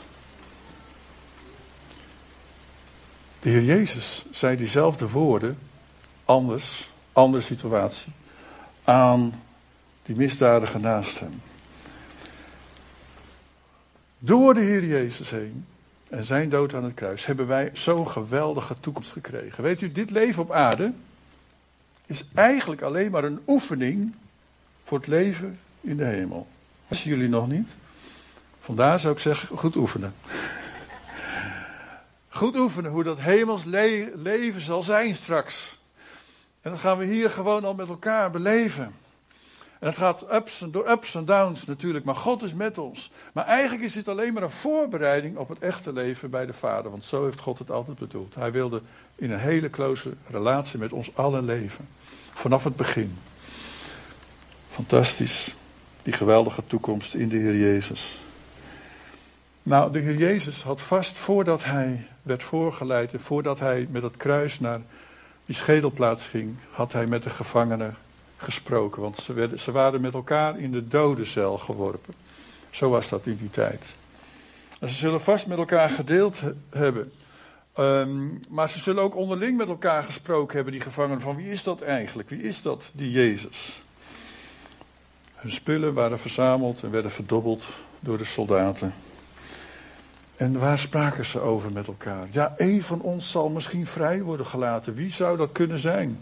De 3.40 3.48
Heer 3.48 3.64
Jezus 3.64 4.24
zei 4.30 4.56
diezelfde 4.56 5.08
woorden, 5.08 5.58
anders, 6.24 6.90
andere 7.12 7.42
situatie, 7.42 8.12
aan 8.84 9.42
die 10.02 10.16
misdadige 10.16 10.78
naast 10.78 11.20
hem. 11.20 11.42
Door 14.18 14.54
de 14.54 14.60
Heer 14.60 14.86
Jezus 14.86 15.30
heen 15.30 15.66
en 16.08 16.24
zijn 16.24 16.48
dood 16.48 16.74
aan 16.74 16.84
het 16.84 16.94
kruis 16.94 17.26
hebben 17.26 17.46
wij 17.46 17.70
zo'n 17.72 18.08
geweldige 18.08 18.74
toekomst 18.80 19.12
gekregen. 19.12 19.62
Weet 19.62 19.80
u, 19.80 19.92
dit 19.92 20.10
leven 20.10 20.42
op 20.42 20.52
aarde 20.52 20.92
is 22.10 22.24
eigenlijk 22.34 22.82
alleen 22.82 23.10
maar 23.10 23.24
een 23.24 23.40
oefening 23.46 24.14
voor 24.84 24.98
het 24.98 25.06
leven 25.06 25.58
in 25.80 25.96
de 25.96 26.04
hemel. 26.04 26.46
Wisten 26.88 27.10
jullie 27.10 27.28
nog 27.28 27.48
niet? 27.48 27.68
Vandaar 28.60 29.00
zou 29.00 29.14
ik 29.14 29.20
zeggen, 29.20 29.58
goed 29.58 29.76
oefenen. 29.76 30.14
Goed 32.28 32.56
oefenen 32.56 32.90
hoe 32.90 33.04
dat 33.04 33.18
hemels 33.18 33.64
leven 34.14 34.60
zal 34.60 34.82
zijn 34.82 35.14
straks. 35.14 35.78
En 36.60 36.70
dat 36.70 36.80
gaan 36.80 36.98
we 36.98 37.04
hier 37.04 37.30
gewoon 37.30 37.64
al 37.64 37.74
met 37.74 37.88
elkaar 37.88 38.30
beleven. 38.30 38.94
En 39.80 39.86
het 39.86 39.96
gaat 39.96 40.32
ups 40.32 40.62
en, 40.62 40.90
ups 40.90 41.16
downs 41.24 41.64
natuurlijk, 41.64 42.04
maar 42.04 42.14
God 42.14 42.42
is 42.42 42.54
met 42.54 42.78
ons. 42.78 43.10
Maar 43.32 43.44
eigenlijk 43.44 43.84
is 43.84 43.92
dit 43.92 44.08
alleen 44.08 44.32
maar 44.32 44.42
een 44.42 44.50
voorbereiding 44.50 45.36
op 45.36 45.48
het 45.48 45.58
echte 45.58 45.92
leven 45.92 46.30
bij 46.30 46.46
de 46.46 46.52
Vader. 46.52 46.90
Want 46.90 47.04
zo 47.04 47.24
heeft 47.24 47.40
God 47.40 47.58
het 47.58 47.70
altijd 47.70 47.98
bedoeld. 47.98 48.34
Hij 48.34 48.52
wilde 48.52 48.82
in 49.14 49.30
een 49.30 49.38
hele 49.38 49.70
close 49.70 50.12
relatie 50.26 50.78
met 50.78 50.92
ons 50.92 51.16
allen 51.16 51.44
leven. 51.44 51.88
Vanaf 52.32 52.64
het 52.64 52.76
begin. 52.76 53.18
Fantastisch. 54.70 55.54
Die 56.02 56.12
geweldige 56.12 56.62
toekomst 56.66 57.14
in 57.14 57.28
de 57.28 57.36
Heer 57.36 57.56
Jezus. 57.56 58.20
Nou, 59.62 59.92
de 59.92 59.98
Heer 59.98 60.16
Jezus 60.16 60.62
had 60.62 60.80
vast 60.80 61.18
voordat 61.18 61.64
hij 61.64 62.06
werd 62.22 62.42
voorgeleid 62.42 63.12
en 63.12 63.20
voordat 63.20 63.58
hij 63.58 63.86
met 63.90 64.02
het 64.02 64.16
kruis 64.16 64.60
naar 64.60 64.80
die 65.46 65.54
schedelplaats 65.54 66.24
ging, 66.24 66.56
had 66.70 66.92
hij 66.92 67.06
met 67.06 67.22
de 67.22 67.30
gevangenen 67.30 67.96
gesproken. 68.42 69.02
Want 69.02 69.16
ze, 69.16 69.32
werden, 69.32 69.60
ze 69.60 69.72
waren 69.72 70.00
met 70.00 70.14
elkaar 70.14 70.58
in 70.58 70.70
de 70.70 70.88
dodencel 70.88 71.58
geworpen. 71.58 72.14
Zo 72.70 72.88
was 72.88 73.08
dat 73.08 73.26
in 73.26 73.36
die 73.36 73.50
tijd. 73.50 73.84
Ze 74.80 74.88
zullen 74.88 75.20
vast 75.20 75.46
met 75.46 75.58
elkaar 75.58 75.90
gedeeld 75.90 76.36
hebben. 76.70 77.12
Um, 77.78 78.40
maar 78.48 78.68
ze 78.68 78.78
zullen 78.78 79.02
ook 79.02 79.16
onderling 79.16 79.56
met 79.56 79.68
elkaar 79.68 80.02
gesproken 80.02 80.54
hebben, 80.54 80.72
die 80.72 80.82
gevangenen, 80.82 81.20
van 81.20 81.36
wie 81.36 81.50
is 81.50 81.62
dat 81.62 81.80
eigenlijk? 81.80 82.28
Wie 82.28 82.42
is 82.42 82.62
dat, 82.62 82.90
die 82.92 83.10
Jezus? 83.10 83.82
Hun 85.34 85.50
spullen 85.50 85.94
waren 85.94 86.20
verzameld 86.20 86.82
en 86.82 86.90
werden 86.90 87.10
verdobbeld 87.10 87.64
door 88.00 88.18
de 88.18 88.24
soldaten. 88.24 88.94
En 90.36 90.58
waar 90.58 90.78
spraken 90.78 91.24
ze 91.24 91.40
over 91.40 91.72
met 91.72 91.86
elkaar? 91.86 92.26
Ja, 92.30 92.54
één 92.56 92.82
van 92.82 93.00
ons 93.00 93.30
zal 93.30 93.48
misschien 93.48 93.86
vrij 93.86 94.22
worden 94.22 94.46
gelaten. 94.46 94.94
Wie 94.94 95.12
zou 95.12 95.36
dat 95.36 95.52
kunnen 95.52 95.78
zijn? 95.78 96.20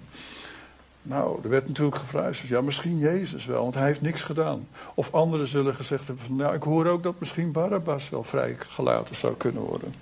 Nou, 1.08 1.38
er 1.42 1.48
werd 1.48 1.68
natuurlijk 1.68 1.96
gefluisterd. 1.96 2.48
Ja, 2.48 2.60
misschien 2.60 2.98
Jezus 2.98 3.46
wel, 3.46 3.62
want 3.62 3.74
hij 3.74 3.86
heeft 3.86 4.00
niks 4.00 4.22
gedaan. 4.22 4.68
Of 4.94 5.14
anderen 5.14 5.46
zullen 5.46 5.74
gezegd 5.74 6.06
hebben 6.06 6.24
van, 6.24 6.36
nou, 6.36 6.54
ik 6.54 6.62
hoor 6.62 6.86
ook 6.86 7.02
dat 7.02 7.14
misschien 7.18 7.52
Barabbas 7.52 8.08
wel 8.08 8.24
vrijgelaten 8.24 9.14
zou 9.14 9.34
kunnen 9.34 9.62
worden. 9.62 9.94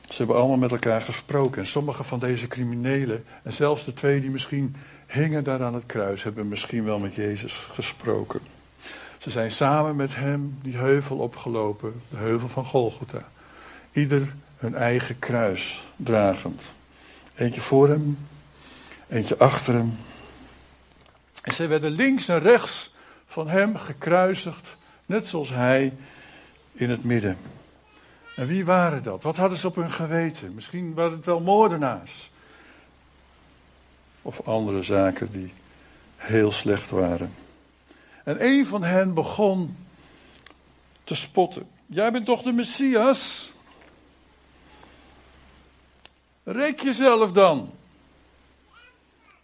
Ze 0.00 0.16
hebben 0.16 0.36
allemaal 0.36 0.56
met 0.56 0.70
elkaar 0.70 1.02
gesproken. 1.02 1.60
En 1.60 1.66
sommige 1.66 2.04
van 2.04 2.18
deze 2.18 2.46
criminelen, 2.46 3.24
en 3.42 3.52
zelfs 3.52 3.84
de 3.84 3.94
twee 3.94 4.20
die 4.20 4.30
misschien 4.30 4.76
hingen 5.06 5.44
daar 5.44 5.62
aan 5.62 5.74
het 5.74 5.86
kruis, 5.86 6.22
hebben 6.22 6.48
misschien 6.48 6.84
wel 6.84 6.98
met 6.98 7.14
Jezus 7.14 7.54
gesproken. 7.54 8.40
Ze 9.18 9.30
zijn 9.30 9.50
samen 9.50 9.96
met 9.96 10.14
hem 10.14 10.58
die 10.62 10.76
heuvel 10.76 11.16
opgelopen, 11.16 12.02
de 12.10 12.16
heuvel 12.16 12.48
van 12.48 12.64
Golgotha. 12.64 13.28
Ieder 13.92 14.34
hun 14.56 14.74
eigen 14.74 15.18
kruis 15.18 15.86
dragend. 15.96 16.62
Eentje 17.34 17.60
voor 17.60 17.88
hem, 17.88 18.18
eentje 19.08 19.38
achter 19.38 19.74
hem. 19.74 19.98
En 21.42 21.54
ze 21.54 21.66
werden 21.66 21.90
links 21.90 22.28
en 22.28 22.40
rechts 22.40 22.94
van 23.26 23.48
hem 23.48 23.76
gekruisigd, 23.76 24.76
net 25.06 25.26
zoals 25.26 25.50
hij 25.50 25.92
in 26.72 26.90
het 26.90 27.04
midden. 27.04 27.38
En 28.36 28.46
wie 28.46 28.64
waren 28.64 29.02
dat? 29.02 29.22
Wat 29.22 29.36
hadden 29.36 29.58
ze 29.58 29.66
op 29.66 29.74
hun 29.74 29.90
geweten? 29.90 30.54
Misschien 30.54 30.94
waren 30.94 31.12
het 31.12 31.26
wel 31.26 31.40
moordenaars. 31.40 32.30
Of 34.22 34.46
andere 34.46 34.82
zaken 34.82 35.32
die 35.32 35.52
heel 36.16 36.52
slecht 36.52 36.90
waren. 36.90 37.34
En 38.24 38.44
een 38.44 38.66
van 38.66 38.82
hen 38.82 39.14
begon 39.14 39.76
te 41.04 41.14
spotten. 41.14 41.66
Jij 41.86 42.12
bent 42.12 42.26
toch 42.26 42.42
de 42.42 42.52
Messias? 42.52 43.52
Rek 46.42 46.80
jezelf 46.80 47.32
dan. 47.32 47.72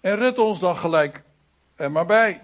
En 0.04 0.16
red 0.16 0.38
ons 0.38 0.58
dan 0.58 0.76
gelijk 0.76 1.22
er 1.76 1.90
maar 1.90 2.06
bij. 2.06 2.42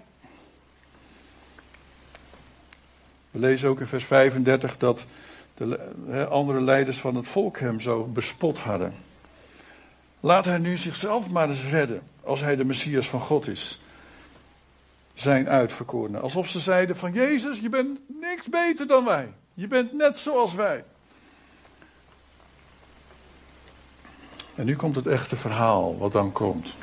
We 3.31 3.39
lezen 3.39 3.69
ook 3.69 3.79
in 3.79 3.87
vers 3.87 4.05
35 4.05 4.77
dat 4.77 5.05
de 5.53 6.27
andere 6.29 6.61
leiders 6.61 6.97
van 6.97 7.15
het 7.15 7.27
volk 7.27 7.59
hem 7.59 7.79
zo 7.79 8.03
bespot 8.03 8.59
hadden. 8.59 8.95
Laat 10.19 10.45
hij 10.45 10.57
nu 10.57 10.77
zichzelf 10.77 11.29
maar 11.29 11.49
eens 11.49 11.69
redden, 11.69 12.01
als 12.23 12.41
hij 12.41 12.55
de 12.55 12.65
Messias 12.65 13.09
van 13.09 13.19
God 13.19 13.47
is. 13.47 13.81
Zijn 15.13 15.49
uitverkorene. 15.49 16.19
Alsof 16.19 16.49
ze 16.49 16.59
zeiden 16.59 16.97
van 16.97 17.13
Jezus, 17.13 17.59
je 17.59 17.69
bent 17.69 17.99
niks 18.19 18.47
beter 18.49 18.87
dan 18.87 19.05
wij. 19.05 19.33
Je 19.53 19.67
bent 19.67 19.93
net 19.93 20.17
zoals 20.17 20.53
wij. 20.53 20.83
En 24.55 24.65
nu 24.65 24.75
komt 24.75 24.95
het 24.95 25.07
echte 25.07 25.35
verhaal 25.35 25.97
wat 25.97 26.11
dan 26.11 26.31
komt. 26.31 26.75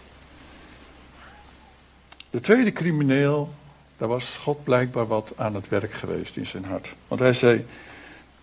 De 2.31 2.41
tweede 2.41 2.73
crimineel, 2.73 3.53
daar 3.97 4.09
was 4.09 4.37
God 4.37 4.65
blijkbaar 4.65 5.07
wat 5.07 5.33
aan 5.37 5.55
het 5.55 5.69
werk 5.69 5.93
geweest 5.93 6.37
in 6.37 6.47
zijn 6.47 6.65
hart. 6.65 6.95
Want 7.09 7.21
hij 7.21 7.33
zei 7.33 7.67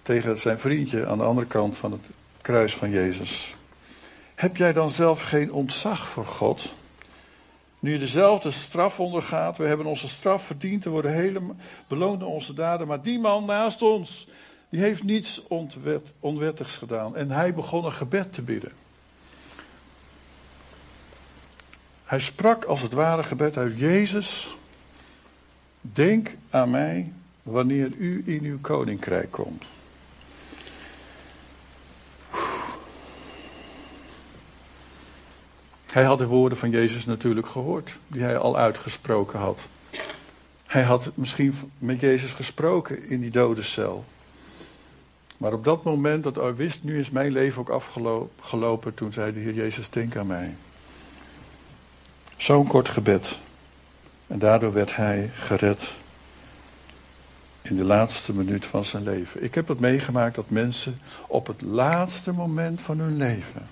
tegen 0.01 0.39
zijn 0.39 0.59
vriendje 0.59 1.05
aan 1.05 1.17
de 1.17 1.23
andere 1.23 1.47
kant 1.47 1.77
van 1.77 1.91
het 1.91 2.01
kruis 2.41 2.75
van 2.75 2.89
Jezus: 2.89 3.55
Heb 4.35 4.57
jij 4.57 4.73
dan 4.73 4.89
zelf 4.89 5.21
geen 5.21 5.51
ontzag 5.51 6.07
voor 6.07 6.25
God? 6.25 6.73
Nu 7.79 7.91
je 7.91 7.99
dezelfde 7.99 8.51
straf 8.51 8.99
ondergaat, 8.99 9.57
we 9.57 9.65
hebben 9.65 9.85
onze 9.85 10.07
straf 10.07 10.45
verdiend, 10.45 10.83
we 10.83 10.89
worden 10.89 11.57
beloond 11.87 12.23
onze 12.23 12.53
daden, 12.53 12.87
maar 12.87 13.01
die 13.01 13.19
man 13.19 13.45
naast 13.45 13.81
ons, 13.81 14.27
die 14.69 14.79
heeft 14.79 15.03
niets 15.03 15.41
onwet, 15.47 16.07
onwettigs 16.19 16.75
gedaan. 16.75 17.15
En 17.15 17.31
hij 17.31 17.53
begon 17.53 17.85
een 17.85 17.91
gebed 17.91 18.33
te 18.33 18.41
bidden. 18.41 18.71
Hij 22.05 22.19
sprak 22.19 22.63
als 22.63 22.81
het 22.81 22.93
ware 22.93 23.23
gebed 23.23 23.57
uit 23.57 23.77
Jezus. 23.77 24.57
Denk 25.81 26.35
aan 26.49 26.69
mij 26.69 27.11
wanneer 27.43 27.91
u 27.97 28.23
in 28.25 28.43
uw 28.43 28.57
koninkrijk 28.61 29.31
komt. 29.31 29.65
Hij 35.85 36.03
had 36.03 36.17
de 36.17 36.27
woorden 36.27 36.57
van 36.57 36.69
Jezus 36.69 37.05
natuurlijk 37.05 37.47
gehoord, 37.47 37.95
die 38.07 38.21
hij 38.21 38.37
al 38.37 38.57
uitgesproken 38.57 39.39
had. 39.39 39.59
Hij 40.67 40.83
had 40.83 41.11
misschien 41.13 41.53
met 41.77 41.99
Jezus 41.99 42.33
gesproken 42.33 43.09
in 43.09 43.19
die 43.19 43.31
dode 43.31 43.61
cel. 43.61 44.05
Maar 45.37 45.53
op 45.53 45.63
dat 45.63 45.83
moment 45.83 46.23
dat 46.23 46.35
hij 46.35 46.55
wist, 46.55 46.83
nu 46.83 46.99
is 46.99 47.09
mijn 47.09 47.31
leven 47.31 47.61
ook 47.61 47.69
afgelopen, 47.69 48.93
toen 48.93 49.13
zei 49.13 49.33
de 49.33 49.39
Heer 49.39 49.53
Jezus, 49.53 49.89
denk 49.89 50.15
aan 50.15 50.27
mij. 50.27 50.55
Zo'n 52.35 52.67
kort 52.67 52.89
gebed. 52.89 53.39
En 54.27 54.39
daardoor 54.39 54.73
werd 54.73 54.95
hij 54.95 55.31
gered 55.33 55.93
in 57.61 57.75
de 57.75 57.83
laatste 57.83 58.33
minuut 58.33 58.65
van 58.65 58.85
zijn 58.85 59.03
leven. 59.03 59.43
Ik 59.43 59.55
heb 59.55 59.67
het 59.67 59.79
meegemaakt 59.79 60.35
dat 60.35 60.49
mensen 60.49 60.99
op 61.27 61.47
het 61.47 61.61
laatste 61.61 62.31
moment 62.31 62.81
van 62.81 62.99
hun 62.99 63.17
leven 63.17 63.67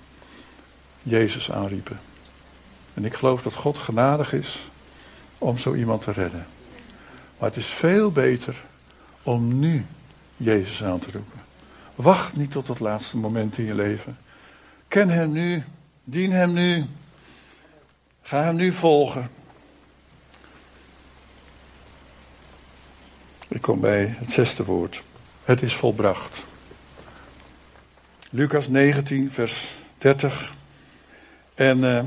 Jezus 1.03 1.51
aanriepen. 1.51 1.99
En 2.93 3.05
ik 3.05 3.13
geloof 3.13 3.41
dat 3.41 3.53
God 3.53 3.77
genadig 3.77 4.33
is 4.33 4.67
om 5.37 5.57
zo 5.57 5.73
iemand 5.73 6.01
te 6.01 6.11
redden. 6.11 6.45
Maar 7.39 7.49
het 7.49 7.57
is 7.57 7.67
veel 7.67 8.11
beter 8.11 8.63
om 9.23 9.59
nu 9.59 9.85
Jezus 10.37 10.83
aan 10.83 10.99
te 10.99 11.11
roepen. 11.11 11.41
Wacht 11.95 12.35
niet 12.35 12.51
tot 12.51 12.67
het 12.67 12.79
laatste 12.79 13.17
moment 13.17 13.57
in 13.57 13.65
je 13.65 13.75
leven. 13.75 14.17
Ken 14.87 15.09
Hem 15.09 15.31
nu, 15.31 15.63
dien 16.03 16.31
Hem 16.31 16.53
nu, 16.53 16.85
ga 18.23 18.43
Hem 18.43 18.55
nu 18.55 18.71
volgen. 18.71 19.29
Ik 23.47 23.61
kom 23.61 23.79
bij 23.79 24.15
het 24.17 24.31
zesde 24.31 24.63
woord. 24.63 25.03
Het 25.43 25.61
is 25.61 25.73
volbracht. 25.75 26.45
Lucas 28.29 28.67
19, 28.67 29.31
vers 29.31 29.75
30. 29.97 30.53
En 31.53 31.77
uh, 31.77 32.03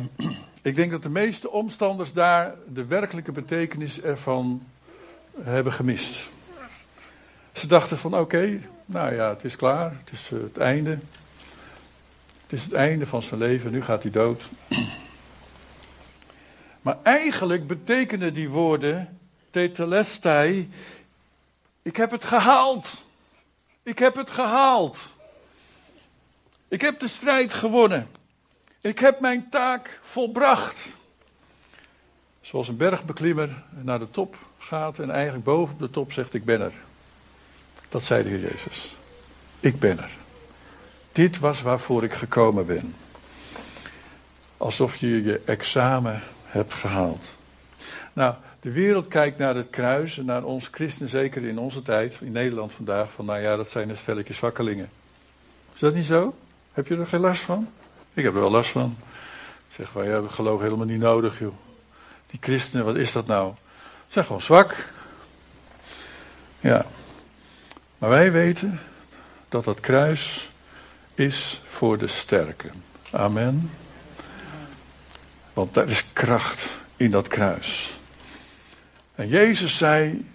ik 0.63 0.77
denk 0.77 0.91
dat 0.91 1.03
de 1.03 1.09
meeste 1.09 1.51
omstanders 1.51 2.13
daar 2.13 2.55
de 2.69 2.85
werkelijke 2.85 3.33
betekenis 3.33 4.01
ervan 4.01 4.67
hebben 5.41 5.73
gemist. 5.73 6.29
Ze 7.53 7.67
dachten 7.67 7.99
van 7.99 8.19
oké, 8.19 8.61
nou 8.87 9.15
ja, 9.15 9.29
het 9.29 9.45
is 9.45 9.57
klaar, 9.57 9.97
het 10.05 10.13
is 10.13 10.31
uh, 10.33 10.43
het 10.43 10.59
einde. 10.59 10.91
Het 12.43 12.53
is 12.59 12.63
het 12.63 12.73
einde 12.73 13.07
van 13.07 13.23
zijn 13.23 13.41
leven, 13.41 13.71
nu 13.71 13.83
gaat 13.83 14.03
hij 14.03 14.11
dood. 14.11 14.51
Maar 16.87 16.99
eigenlijk 17.03 17.67
betekenen 17.67 18.35
die 18.35 18.49
woorden, 18.49 19.19
tetelestai, 19.51 20.71
ik 21.83 21.97
heb 21.97 22.11
het 22.11 22.25
gehaald. 22.25 23.05
Ik 23.83 23.99
heb 23.99 24.17
het 24.17 24.31
gehaald. 24.31 24.99
Ik 26.69 26.81
heb 26.81 27.01
de 27.01 27.09
strijd 27.09 27.55
gewonnen. 27.55 28.09
Ik 28.81 28.99
heb 28.99 29.21
mijn 29.21 29.49
taak 29.51 30.01
volbracht. 30.03 30.89
Zoals 32.41 32.69
een 32.69 32.77
bergbeklimmer 32.77 33.63
naar 33.71 33.99
de 33.99 34.11
top 34.11 34.37
gaat 34.59 34.99
en 34.99 35.11
eigenlijk 35.11 35.45
boven 35.45 35.79
de 35.79 35.91
top 35.91 36.13
zegt: 36.13 36.35
Ik 36.35 36.45
ben 36.45 36.61
er. 36.61 36.75
Dat 37.89 38.03
zei 38.03 38.23
de 38.23 38.29
Heer 38.29 38.41
Jezus. 38.41 38.95
Ik 39.61 39.79
ben 39.79 39.99
er. 39.99 40.11
Dit 41.13 41.39
was 41.39 41.63
waarvoor 41.63 42.05
ik 42.05 42.13
gekomen 42.13 42.67
ben. 42.67 42.95
Alsof 44.57 44.97
je 44.97 45.23
je 45.23 45.41
examen 45.45 46.23
hebt 46.57 46.75
gehaald. 46.75 47.25
Nou, 48.13 48.35
de 48.61 48.73
wereld 48.73 49.09
kijkt 49.09 49.39
naar 49.39 49.55
het 49.55 49.71
kruis 49.71 50.19
en 50.19 50.25
naar 50.25 50.45
ons 50.45 50.69
christenen, 50.71 51.09
zeker 51.09 51.45
in 51.45 51.59
onze 51.59 51.83
tijd, 51.83 52.19
in 52.21 52.33
Nederland 52.33 52.73
vandaag, 52.73 53.13
van 53.13 53.25
nou 53.25 53.41
ja, 53.41 53.57
dat 53.57 53.71
zijn 53.71 53.89
een 53.89 53.97
stelletje 53.97 54.33
zwakkelingen. 54.33 54.89
Is 55.75 55.81
dat 55.81 55.95
niet 55.95 56.05
zo? 56.05 56.35
Heb 56.73 56.87
je 56.87 56.97
er 56.97 57.07
geen 57.07 57.21
last 57.21 57.43
van? 57.43 57.69
Ik 58.15 58.25
heb 58.25 58.35
er 58.35 58.41
wel 58.41 58.51
last 58.51 58.71
van. 58.71 58.97
Ik 59.69 59.75
zeg 59.75 60.05
ja, 60.05 60.23
we 60.23 60.29
geloof 60.29 60.61
helemaal 60.61 60.87
niet 60.87 61.01
nodig, 61.01 61.39
joh. 61.39 61.55
Die 62.31 62.41
christenen, 62.43 62.85
wat 62.85 62.97
is 62.97 63.13
dat 63.13 63.27
nou? 63.27 63.53
Ze 64.07 64.13
zijn 64.13 64.25
gewoon 64.25 64.43
zwak. 64.43 64.89
Ja. 66.61 66.87
Maar 67.99 68.11
wij 68.11 68.33
weten 68.33 68.81
dat 69.49 69.65
dat 69.65 69.81
kruis 69.81 70.51
is 71.15 71.61
voor 71.65 71.99
de 71.99 72.07
sterken. 72.07 72.73
Amen. 73.11 73.71
Want 75.57 75.77
er 75.77 75.89
is 75.89 76.13
kracht 76.13 76.67
in 76.97 77.11
dat 77.11 77.29
kruis. 77.29 77.99
En 79.15 79.29
Jezus 79.29 79.77
zei: 79.77 80.27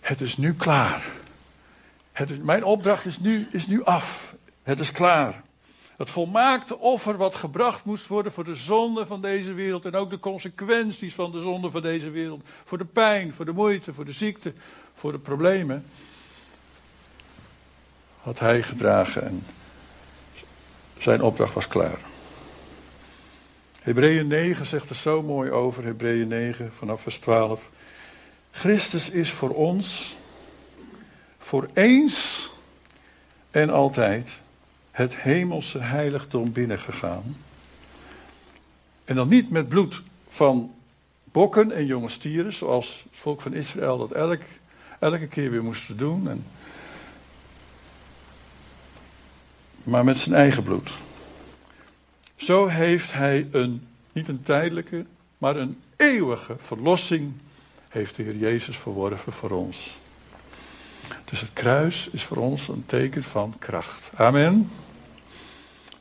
Het 0.00 0.20
is 0.20 0.36
nu 0.36 0.54
klaar. 0.54 1.04
Het 2.12 2.44
mijn 2.44 2.64
opdracht 2.64 3.06
is 3.06 3.18
nu, 3.18 3.48
is 3.50 3.66
nu 3.66 3.84
af. 3.84 4.34
Het 4.62 4.80
is 4.80 4.92
klaar. 4.92 5.42
Het 5.96 6.10
volmaakte 6.10 6.78
offer 6.78 7.16
wat 7.16 7.34
gebracht 7.34 7.84
moest 7.84 8.06
worden 8.06 8.32
voor 8.32 8.44
de 8.44 8.54
zonde 8.54 9.06
van 9.06 9.20
deze 9.20 9.52
wereld 9.52 9.84
en 9.84 9.94
ook 9.94 10.10
de 10.10 10.18
consequenties 10.18 11.14
van 11.14 11.32
de 11.32 11.40
zonde 11.40 11.70
van 11.70 11.82
deze 11.82 12.10
wereld. 12.10 12.42
Voor 12.64 12.78
de 12.78 12.84
pijn, 12.84 13.34
voor 13.34 13.44
de 13.44 13.52
moeite, 13.52 13.94
voor 13.94 14.04
de 14.04 14.12
ziekte, 14.12 14.52
voor 14.94 15.12
de 15.12 15.18
problemen. 15.18 15.86
had 18.22 18.38
hij 18.38 18.62
gedragen 18.62 19.26
en 19.26 19.46
zijn 20.98 21.22
opdracht 21.22 21.54
was 21.54 21.68
klaar. 21.68 22.15
Hebreeën 23.86 24.26
9 24.26 24.66
zegt 24.66 24.90
er 24.90 24.96
zo 24.96 25.22
mooi 25.22 25.50
over, 25.50 25.84
Hebreeën 25.84 26.28
9 26.28 26.72
vanaf 26.72 27.02
vers 27.02 27.18
12. 27.18 27.70
Christus 28.50 29.10
is 29.10 29.30
voor 29.30 29.50
ons, 29.50 30.16
voor 31.38 31.68
eens 31.74 32.50
en 33.50 33.70
altijd, 33.70 34.38
het 34.90 35.16
hemelse 35.16 35.78
heiligdom 35.78 36.52
binnengegaan. 36.52 37.36
En 39.04 39.14
dan 39.14 39.28
niet 39.28 39.50
met 39.50 39.68
bloed 39.68 40.02
van 40.28 40.74
bokken 41.24 41.72
en 41.72 41.86
jonge 41.86 42.08
stieren, 42.08 42.52
zoals 42.52 43.04
het 43.10 43.18
volk 43.18 43.40
van 43.40 43.54
Israël 43.54 43.98
dat 43.98 44.12
elk, 44.12 44.42
elke 44.98 45.26
keer 45.26 45.50
weer 45.50 45.64
moesten 45.64 45.96
doen. 45.96 46.28
En, 46.28 46.44
maar 49.82 50.04
met 50.04 50.18
zijn 50.18 50.34
eigen 50.34 50.62
bloed. 50.62 50.92
Zo 52.36 52.66
heeft 52.66 53.12
hij 53.12 53.48
een, 53.50 53.86
niet 54.12 54.28
een 54.28 54.42
tijdelijke, 54.42 55.04
maar 55.38 55.56
een 55.56 55.80
eeuwige 55.96 56.54
verlossing, 56.58 57.32
heeft 57.88 58.16
de 58.16 58.22
Heer 58.22 58.36
Jezus 58.36 58.76
verworven 58.76 59.32
voor 59.32 59.50
ons. 59.50 59.98
Dus 61.24 61.40
het 61.40 61.52
kruis 61.52 62.08
is 62.10 62.22
voor 62.24 62.36
ons 62.36 62.68
een 62.68 62.86
teken 62.86 63.24
van 63.24 63.54
kracht. 63.58 64.10
Amen. 64.14 64.70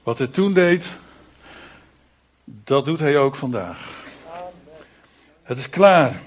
Wat 0.03 0.17
hij 0.17 0.27
toen 0.27 0.53
deed, 0.53 0.85
dat 2.43 2.85
doet 2.85 2.99
hij 2.99 3.17
ook 3.17 3.35
vandaag. 3.35 4.03
Het 5.43 5.57
is 5.57 5.69
klaar. 5.69 6.21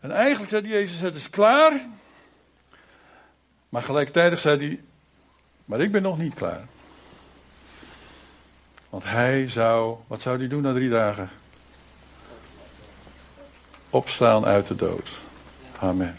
En 0.00 0.10
eigenlijk 0.10 0.50
zei 0.50 0.68
Jezus: 0.68 1.00
Het 1.00 1.14
is 1.14 1.30
klaar. 1.30 1.86
Maar 3.68 3.82
gelijktijdig 3.82 4.38
zei 4.38 4.58
hij: 4.66 4.80
Maar 5.64 5.80
ik 5.80 5.92
ben 5.92 6.02
nog 6.02 6.18
niet 6.18 6.34
klaar. 6.34 6.64
Hij 9.02 9.48
zou, 9.48 9.96
wat 10.06 10.20
zou 10.20 10.38
hij 10.38 10.48
doen 10.48 10.62
na 10.62 10.72
drie 10.72 10.90
dagen? 10.90 11.30
Opstaan 13.90 14.44
uit 14.44 14.66
de 14.66 14.74
dood. 14.74 15.10
Amen. 15.78 16.18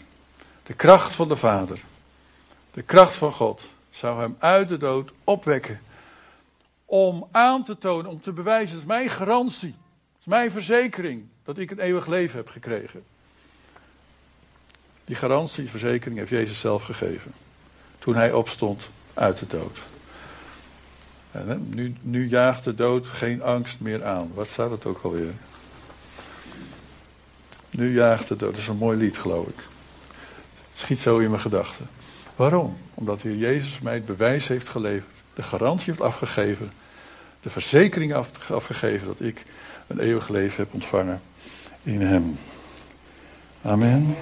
De 0.62 0.74
kracht 0.74 1.14
van 1.14 1.28
de 1.28 1.36
Vader, 1.36 1.80
de 2.70 2.82
kracht 2.82 3.14
van 3.14 3.32
God, 3.32 3.62
zou 3.90 4.20
hem 4.20 4.36
uit 4.38 4.68
de 4.68 4.76
dood 4.76 5.12
opwekken. 5.24 5.80
Om 6.84 7.28
aan 7.30 7.64
te 7.64 7.78
tonen, 7.78 8.10
om 8.10 8.22
te 8.22 8.32
bewijzen, 8.32 8.70
het 8.70 8.80
is 8.80 8.88
mijn 8.88 9.10
garantie, 9.10 9.74
is 10.20 10.26
mijn 10.26 10.50
verzekering 10.50 11.26
dat 11.44 11.58
ik 11.58 11.70
een 11.70 11.80
eeuwig 11.80 12.06
leven 12.06 12.36
heb 12.36 12.48
gekregen. 12.48 13.04
Die 15.04 15.16
garantie, 15.16 15.70
verzekering 15.70 16.18
heeft 16.18 16.30
Jezus 16.30 16.60
zelf 16.60 16.84
gegeven. 16.84 17.32
Toen 17.98 18.14
hij 18.14 18.32
opstond 18.32 18.88
uit 19.14 19.38
de 19.38 19.46
dood. 19.46 19.82
En 21.34 21.68
nu, 21.74 21.94
nu 22.00 22.28
jaagt 22.28 22.64
de 22.64 22.74
dood 22.74 23.06
geen 23.06 23.42
angst 23.42 23.80
meer 23.80 24.04
aan. 24.04 24.30
Wat 24.34 24.48
staat 24.48 24.70
het 24.70 24.86
ook 24.86 25.00
alweer? 25.02 25.32
Nu 27.70 27.94
jaagt 27.94 28.28
de 28.28 28.36
dood. 28.36 28.50
Dat 28.50 28.60
is 28.60 28.68
een 28.68 28.76
mooi 28.76 28.98
lied, 28.98 29.18
geloof 29.18 29.46
ik. 29.46 29.56
Het 30.70 30.78
schiet 30.82 30.98
zo 30.98 31.18
in 31.18 31.30
mijn 31.30 31.42
gedachten. 31.42 31.88
Waarom? 32.36 32.76
Omdat 32.94 33.20
de 33.20 33.28
Heer 33.28 33.38
Jezus 33.38 33.80
mij 33.80 33.94
het 33.94 34.06
bewijs 34.06 34.48
heeft 34.48 34.68
geleverd. 34.68 35.14
De 35.34 35.42
garantie 35.42 35.90
heeft 35.90 36.04
afgegeven. 36.04 36.72
De 37.40 37.50
verzekering 37.50 38.14
afgegeven 38.48 39.06
dat 39.06 39.20
ik 39.20 39.44
een 39.86 39.98
eeuwig 39.98 40.28
leven 40.28 40.64
heb 40.64 40.74
ontvangen 40.74 41.20
in 41.82 42.00
Hem. 42.00 42.38
Amen. 43.62 44.16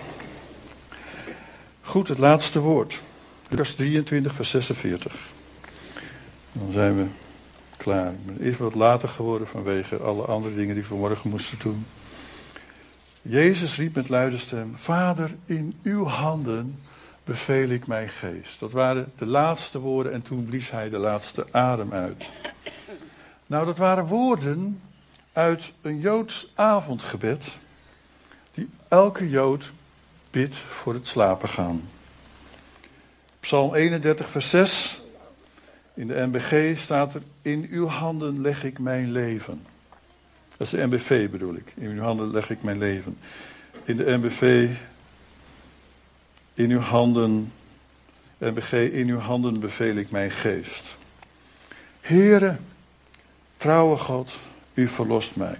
Goed, 1.83 2.09
het 2.09 2.18
laatste 2.18 2.61
woord. 2.61 3.03
Lucas 3.48 3.75
23, 3.75 4.35
vers 4.35 4.51
46. 4.51 5.16
Dan 6.52 6.72
zijn 6.72 6.96
we 6.96 7.06
klaar. 7.76 8.12
Ben 8.24 8.40
even 8.40 8.64
wat 8.64 8.74
later 8.74 9.08
geworden 9.08 9.46
vanwege 9.46 9.96
alle 9.96 10.24
andere 10.24 10.54
dingen 10.54 10.74
die 10.74 10.82
we 10.82 10.88
vanmorgen 10.88 11.30
moesten 11.30 11.58
doen. 11.62 11.86
Jezus 13.22 13.76
riep 13.76 13.94
met 13.94 14.08
luide 14.08 14.38
stem: 14.38 14.76
Vader, 14.76 15.34
in 15.46 15.78
uw 15.82 16.04
handen 16.04 16.78
beveel 17.24 17.68
ik 17.68 17.86
mijn 17.86 18.08
geest. 18.08 18.60
Dat 18.60 18.72
waren 18.72 19.12
de 19.18 19.26
laatste 19.26 19.78
woorden 19.78 20.12
en 20.12 20.22
toen 20.22 20.44
blies 20.44 20.70
hij 20.70 20.88
de 20.88 20.98
laatste 20.98 21.46
adem 21.50 21.92
uit. 21.92 22.30
Nou, 23.46 23.66
dat 23.66 23.78
waren 23.78 24.06
woorden 24.06 24.80
uit 25.32 25.72
een 25.80 26.00
Joods 26.00 26.52
avondgebed, 26.54 27.58
die 28.54 28.70
elke 28.88 29.28
Jood 29.28 29.72
bidt 30.30 30.56
voor 30.56 30.94
het 30.94 31.06
slapen 31.06 31.48
gaan. 31.48 31.88
Psalm 33.40 33.74
31, 33.74 34.28
vers 34.28 34.50
6. 34.50 35.01
In 35.94 36.07
de 36.07 36.26
NBG 36.26 36.78
staat 36.78 37.14
er: 37.14 37.22
In 37.42 37.66
uw 37.70 37.87
handen 37.87 38.40
leg 38.40 38.64
ik 38.64 38.78
mijn 38.78 39.12
leven. 39.12 39.66
Dat 40.57 40.66
is 40.66 40.70
de 40.70 40.87
NBV 40.87 41.31
bedoel 41.31 41.55
ik. 41.55 41.72
In 41.74 41.90
uw 41.90 42.02
handen 42.02 42.31
leg 42.31 42.50
ik 42.50 42.62
mijn 42.62 42.78
leven. 42.78 43.18
In 43.85 43.96
de 43.96 44.18
NBV. 44.18 44.68
In 46.55 46.70
uw 46.70 46.81
handen. 46.81 47.52
NBG, 48.42 48.72
in 48.72 49.09
uw 49.09 49.18
handen 49.18 49.61
beveel 49.61 49.96
ik 49.96 50.11
mijn 50.11 50.31
geest. 50.31 50.96
Heere, 52.00 52.57
trouwe 53.57 53.96
God, 53.96 54.37
u 54.74 54.88
verlost 54.88 55.37
mij. 55.37 55.57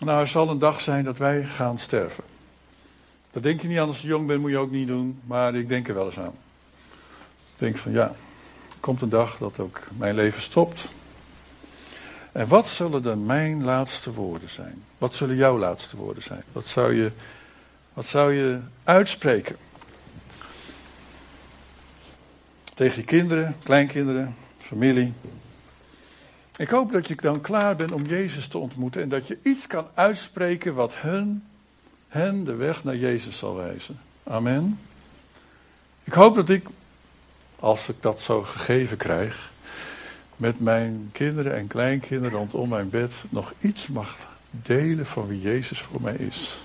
Nou, 0.00 0.20
er 0.20 0.28
zal 0.28 0.48
een 0.48 0.58
dag 0.58 0.80
zijn 0.80 1.04
dat 1.04 1.18
wij 1.18 1.44
gaan 1.44 1.78
sterven. 1.78 2.24
Dat 3.32 3.42
denk 3.42 3.60
je 3.60 3.68
niet 3.68 3.78
aan 3.78 3.86
als 3.86 4.00
je 4.00 4.08
jong 4.08 4.26
bent, 4.26 4.40
moet 4.40 4.50
je 4.50 4.58
ook 4.58 4.70
niet 4.70 4.88
doen, 4.88 5.20
maar 5.24 5.54
ik 5.54 5.68
denk 5.68 5.88
er 5.88 5.94
wel 5.94 6.06
eens 6.06 6.18
aan. 6.18 6.34
Ik 7.52 7.58
denk 7.58 7.76
van 7.76 7.92
ja, 7.92 8.14
komt 8.86 9.02
een 9.02 9.08
dag 9.08 9.38
dat 9.38 9.58
ook 9.58 9.80
mijn 9.96 10.14
leven 10.14 10.40
stopt. 10.40 10.88
En 12.32 12.48
wat 12.48 12.66
zullen 12.66 13.02
dan 13.02 13.26
mijn 13.26 13.64
laatste 13.64 14.12
woorden 14.12 14.50
zijn? 14.50 14.82
Wat 14.98 15.14
zullen 15.14 15.36
jouw 15.36 15.58
laatste 15.58 15.96
woorden 15.96 16.22
zijn? 16.22 16.42
Wat 16.52 16.66
zou 16.66 16.94
je, 16.94 17.10
wat 17.92 18.06
zou 18.06 18.32
je 18.32 18.60
uitspreken? 18.84 19.56
Tegen 22.74 22.96
je 22.96 23.04
kinderen, 23.04 23.56
kleinkinderen, 23.62 24.34
familie. 24.58 25.12
Ik 26.56 26.68
hoop 26.68 26.92
dat 26.92 27.08
je 27.08 27.14
dan 27.14 27.40
klaar 27.40 27.76
bent 27.76 27.92
om 27.92 28.06
Jezus 28.06 28.48
te 28.48 28.58
ontmoeten 28.58 29.02
en 29.02 29.08
dat 29.08 29.26
je 29.26 29.38
iets 29.42 29.66
kan 29.66 29.86
uitspreken 29.94 30.74
wat 30.74 30.94
hun, 30.94 31.44
hen 32.08 32.44
de 32.44 32.54
weg 32.54 32.84
naar 32.84 32.96
Jezus 32.96 33.38
zal 33.38 33.56
wijzen. 33.56 33.98
Amen. 34.24 34.78
Ik 36.04 36.12
hoop 36.12 36.34
dat 36.34 36.48
ik, 36.48 36.66
als 37.60 37.88
ik 37.88 37.96
dat 38.00 38.20
zo 38.20 38.42
gegeven 38.42 38.96
krijg, 38.96 39.50
met 40.36 40.60
mijn 40.60 41.08
kinderen 41.12 41.56
en 41.56 41.66
kleinkinderen 41.66 42.38
rondom 42.38 42.68
mijn 42.68 42.90
bed 42.90 43.12
nog 43.28 43.52
iets 43.60 43.86
mag 43.86 44.16
delen 44.50 45.06
van 45.06 45.26
wie 45.26 45.40
Jezus 45.40 45.80
voor 45.80 46.00
mij 46.00 46.14
is. 46.14 46.58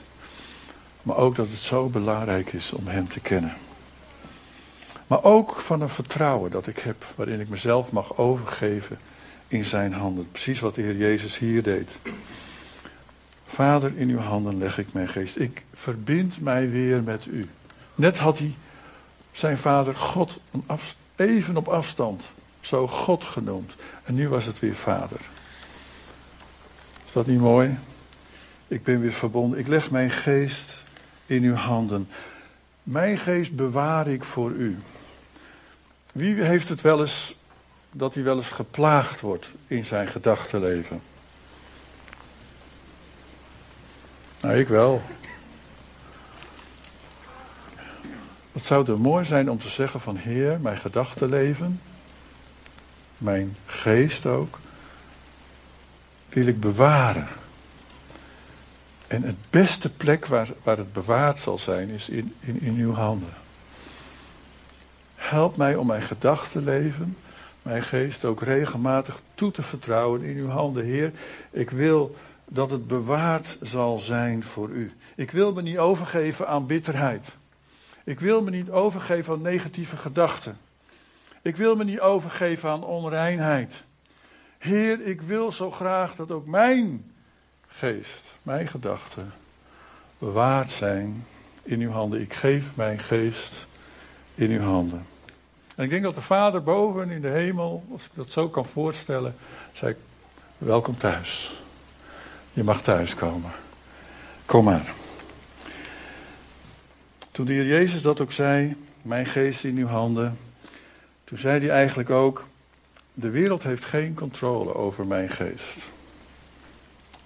Maar 1.01 1.17
ook 1.17 1.35
dat 1.35 1.49
het 1.49 1.59
zo 1.59 1.87
belangrijk 1.87 2.53
is 2.53 2.73
om 2.73 2.87
Hem 2.87 3.07
te 3.07 3.19
kennen. 3.19 3.53
Maar 5.07 5.23
ook 5.23 5.55
van 5.55 5.81
een 5.81 5.89
vertrouwen 5.89 6.51
dat 6.51 6.67
ik 6.67 6.79
heb, 6.79 7.05
waarin 7.15 7.39
ik 7.39 7.49
mezelf 7.49 7.91
mag 7.91 8.17
overgeven 8.17 8.99
in 9.47 9.65
zijn 9.65 9.93
handen. 9.93 10.31
Precies 10.31 10.59
wat 10.59 10.75
de 10.75 10.81
Heer 10.81 10.97
Jezus 10.97 11.37
hier 11.37 11.63
deed. 11.63 11.89
Vader, 13.45 13.91
in 13.95 14.09
uw 14.09 14.17
handen 14.17 14.57
leg 14.57 14.77
ik 14.77 14.93
mijn 14.93 15.07
geest. 15.07 15.39
Ik 15.39 15.63
verbind 15.73 16.41
mij 16.41 16.69
weer 16.69 17.03
met 17.03 17.25
u. 17.25 17.49
Net 17.95 18.17
had 18.17 18.37
hij 18.37 18.53
zijn 19.31 19.57
vader 19.57 19.95
God 19.95 20.39
even 21.15 21.57
op 21.57 21.67
afstand 21.67 22.23
zo 22.61 22.87
God 22.87 23.23
genoemd. 23.23 23.75
En 24.03 24.15
nu 24.15 24.29
was 24.29 24.45
het 24.45 24.59
weer 24.59 24.75
vader. 24.75 25.19
Is 27.07 27.13
dat 27.13 27.27
niet 27.27 27.39
mooi? 27.39 27.77
Ik 28.67 28.83
ben 28.83 29.01
weer 29.01 29.13
verbonden. 29.13 29.59
Ik 29.59 29.67
leg 29.67 29.91
mijn 29.91 30.11
geest 30.11 30.83
in 31.25 31.43
uw 31.43 31.53
handen. 31.53 32.09
Mijn 32.83 33.17
geest 33.17 33.55
bewaar 33.55 34.07
ik 34.07 34.23
voor 34.23 34.51
u. 34.51 34.77
Wie 36.13 36.41
heeft 36.41 36.69
het 36.69 36.81
wel 36.81 37.01
eens 37.01 37.35
dat 37.91 38.13
hij 38.13 38.23
wel 38.23 38.35
eens 38.35 38.51
geplaagd 38.51 39.21
wordt 39.21 39.49
in 39.67 39.85
zijn 39.85 40.07
gedachtenleven? 40.07 41.01
Nou, 44.41 44.59
ik 44.59 44.67
wel. 44.67 45.01
Wat 48.51 48.63
zou 48.63 48.91
er 48.91 48.99
mooi 48.99 49.25
zijn 49.25 49.49
om 49.49 49.57
te 49.57 49.69
zeggen 49.69 50.01
van 50.01 50.15
Heer, 50.15 50.59
mijn 50.59 50.77
gedachtenleven, 50.77 51.81
mijn 53.17 53.57
geest 53.65 54.25
ook, 54.25 54.59
wil 56.29 56.45
ik 56.45 56.59
bewaren. 56.59 57.27
En 59.07 59.23
het 59.23 59.49
beste 59.49 59.89
plek 59.89 60.25
waar, 60.25 60.49
waar 60.63 60.77
het 60.77 60.93
bewaard 60.93 61.39
zal 61.39 61.59
zijn, 61.59 61.89
is 61.89 62.09
in, 62.09 62.35
in, 62.39 62.61
in 62.61 62.75
uw 62.75 62.93
handen. 62.93 63.33
Help 65.15 65.57
mij 65.57 65.75
om 65.75 65.87
mijn 65.87 66.01
gedachtenleven, 66.01 67.17
mijn 67.61 67.83
geest 67.83 68.25
ook 68.25 68.41
regelmatig 68.41 69.21
toe 69.35 69.51
te 69.51 69.61
vertrouwen 69.61 70.21
in 70.21 70.37
uw 70.37 70.47
handen. 70.47 70.83
Heer, 70.83 71.11
ik 71.51 71.69
wil 71.69 72.15
dat 72.45 72.71
het 72.71 72.87
bewaard 72.87 73.57
zal 73.61 73.99
zijn 73.99 74.43
voor 74.43 74.69
u. 74.69 74.93
Ik 75.15 75.31
wil 75.31 75.53
me 75.53 75.61
niet 75.61 75.77
overgeven 75.77 76.47
aan 76.47 76.65
bitterheid. 76.65 77.35
Ik 78.03 78.19
wil 78.19 78.41
me 78.41 78.49
niet 78.49 78.69
overgeven 78.69 79.33
aan 79.33 79.41
negatieve 79.41 79.97
gedachten. 79.97 80.57
Ik 81.41 81.55
wil 81.55 81.75
me 81.75 81.83
niet 81.83 81.99
overgeven 81.99 82.69
aan 82.69 82.83
onreinheid. 82.83 83.83
Heer, 84.57 85.01
ik 85.01 85.21
wil 85.21 85.51
zo 85.51 85.71
graag 85.71 86.15
dat 86.15 86.31
ook 86.31 86.45
mijn 86.45 87.11
geest, 87.67 88.33
mijn 88.43 88.67
gedachten, 88.67 89.33
bewaard 90.17 90.71
zijn 90.71 91.25
in 91.63 91.79
uw 91.79 91.91
handen. 91.91 92.21
Ik 92.21 92.33
geef 92.33 92.65
mijn 92.75 92.99
geest 92.99 93.65
in 94.35 94.51
uw 94.51 94.61
handen. 94.61 95.05
En 95.75 95.83
ik 95.83 95.89
denk 95.89 96.03
dat 96.03 96.15
de 96.15 96.21
Vader 96.21 96.63
boven 96.63 97.09
in 97.09 97.21
de 97.21 97.29
hemel, 97.29 97.83
als 97.91 98.03
ik 98.03 98.11
dat 98.13 98.31
zo 98.31 98.49
kan 98.49 98.65
voorstellen, 98.65 99.35
zei: 99.73 99.95
Welkom 100.57 100.97
thuis. 100.97 101.61
Je 102.53 102.63
mag 102.63 102.81
thuiskomen. 102.81 103.51
Kom 104.45 104.63
maar. 104.63 104.93
Toen 107.41 107.49
de 107.49 107.55
Heer 107.55 107.67
Jezus 107.67 108.01
dat 108.01 108.21
ook 108.21 108.31
zei, 108.31 108.75
mijn 109.01 109.25
geest 109.25 109.63
in 109.63 109.77
uw 109.77 109.87
handen, 109.87 110.37
toen 111.23 111.37
zei 111.37 111.59
hij 111.59 111.69
eigenlijk 111.69 112.09
ook, 112.09 112.47
de 113.13 113.29
wereld 113.29 113.63
heeft 113.63 113.85
geen 113.85 114.13
controle 114.13 114.75
over 114.75 115.05
mijn 115.05 115.29
geest. 115.29 115.77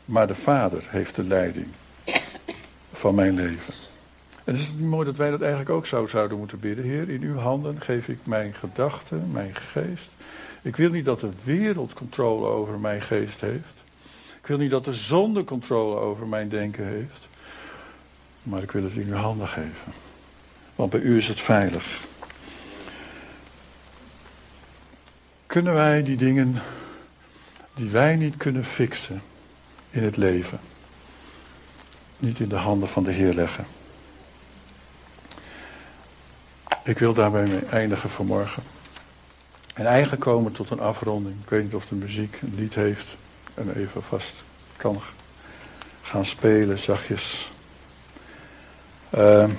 Maar 0.06 0.28
de 0.28 0.36
Vader 0.36 0.84
heeft 0.88 1.16
de 1.16 1.24
leiding 1.24 1.68
van 2.92 3.16
mijn 3.16 3.36
leven. 3.36 3.74
En 4.44 4.54
is 4.54 4.68
het 4.68 4.80
niet 4.80 4.90
mooi 4.90 5.06
dat 5.06 5.18
wij 5.18 5.30
dat 5.30 5.42
eigenlijk 5.42 5.72
ook 5.72 5.86
zo 5.86 6.08
zouden 6.08 6.38
moeten 6.38 6.60
bidden? 6.60 6.86
Heer, 6.86 7.10
in 7.10 7.22
uw 7.22 7.38
handen 7.38 7.82
geef 7.82 8.08
ik 8.08 8.20
mijn 8.24 8.54
gedachten, 8.54 9.32
mijn 9.32 9.56
geest. 9.56 10.10
Ik 10.62 10.76
wil 10.76 10.90
niet 10.90 11.06
dat 11.06 11.20
de 11.20 11.32
wereld 11.44 11.94
controle 11.94 12.48
over 12.48 12.80
mijn 12.80 13.02
geest 13.02 13.42
heeft. 13.42 13.84
Ik 14.40 14.48
wil 14.48 14.58
niet 14.58 14.72
dat 14.72 14.86
de 14.86 14.94
zonde 14.94 15.44
controle 15.44 15.96
over 15.96 16.28
mijn 16.28 16.50
denken 16.50 16.86
heeft. 16.86 17.28
Maar 18.44 18.64
ik 18.64 18.72
wil 18.72 18.84
het 18.84 18.94
in 18.94 19.08
uw 19.08 19.16
handen 19.16 19.48
geven. 19.48 20.05
Want 20.76 20.90
bij 20.90 21.00
u 21.00 21.18
is 21.18 21.28
het 21.28 21.42
veilig. 21.42 22.00
Kunnen 25.46 25.74
wij 25.74 26.04
die 26.04 26.18
dingen 26.18 26.62
die 27.74 27.90
wij 27.90 28.16
niet 28.16 28.38
kunnen 28.38 28.66
fixen 28.66 29.22
in 29.90 30.04
het 30.04 30.18
leven, 30.18 30.60
niet 32.18 32.40
in 32.40 32.50
de 32.50 32.56
handen 32.56 32.88
van 32.88 33.04
de 33.04 33.12
Heer 33.12 33.34
leggen? 33.34 33.66
Ik 36.84 37.00
wil 37.00 37.14
daarbij 37.14 37.46
mee 37.46 37.66
eindigen 37.66 38.10
vanmorgen. 38.10 38.64
En 39.74 39.86
eigenlijk 39.86 40.22
komen 40.22 40.52
tot 40.52 40.70
een 40.70 40.80
afronding. 40.80 41.36
Ik 41.44 41.50
weet 41.50 41.64
niet 41.64 41.76
of 41.76 41.86
de 41.86 41.96
muziek 41.96 42.40
een 42.42 42.54
lied 42.56 42.76
heeft 42.76 43.18
en 43.54 43.76
even 43.76 44.04
vast 44.04 44.44
kan 44.78 45.02
gaan 46.02 46.26
spelen, 46.26 46.78
zachtjes. 46.78 47.52
Uh, 49.18 49.50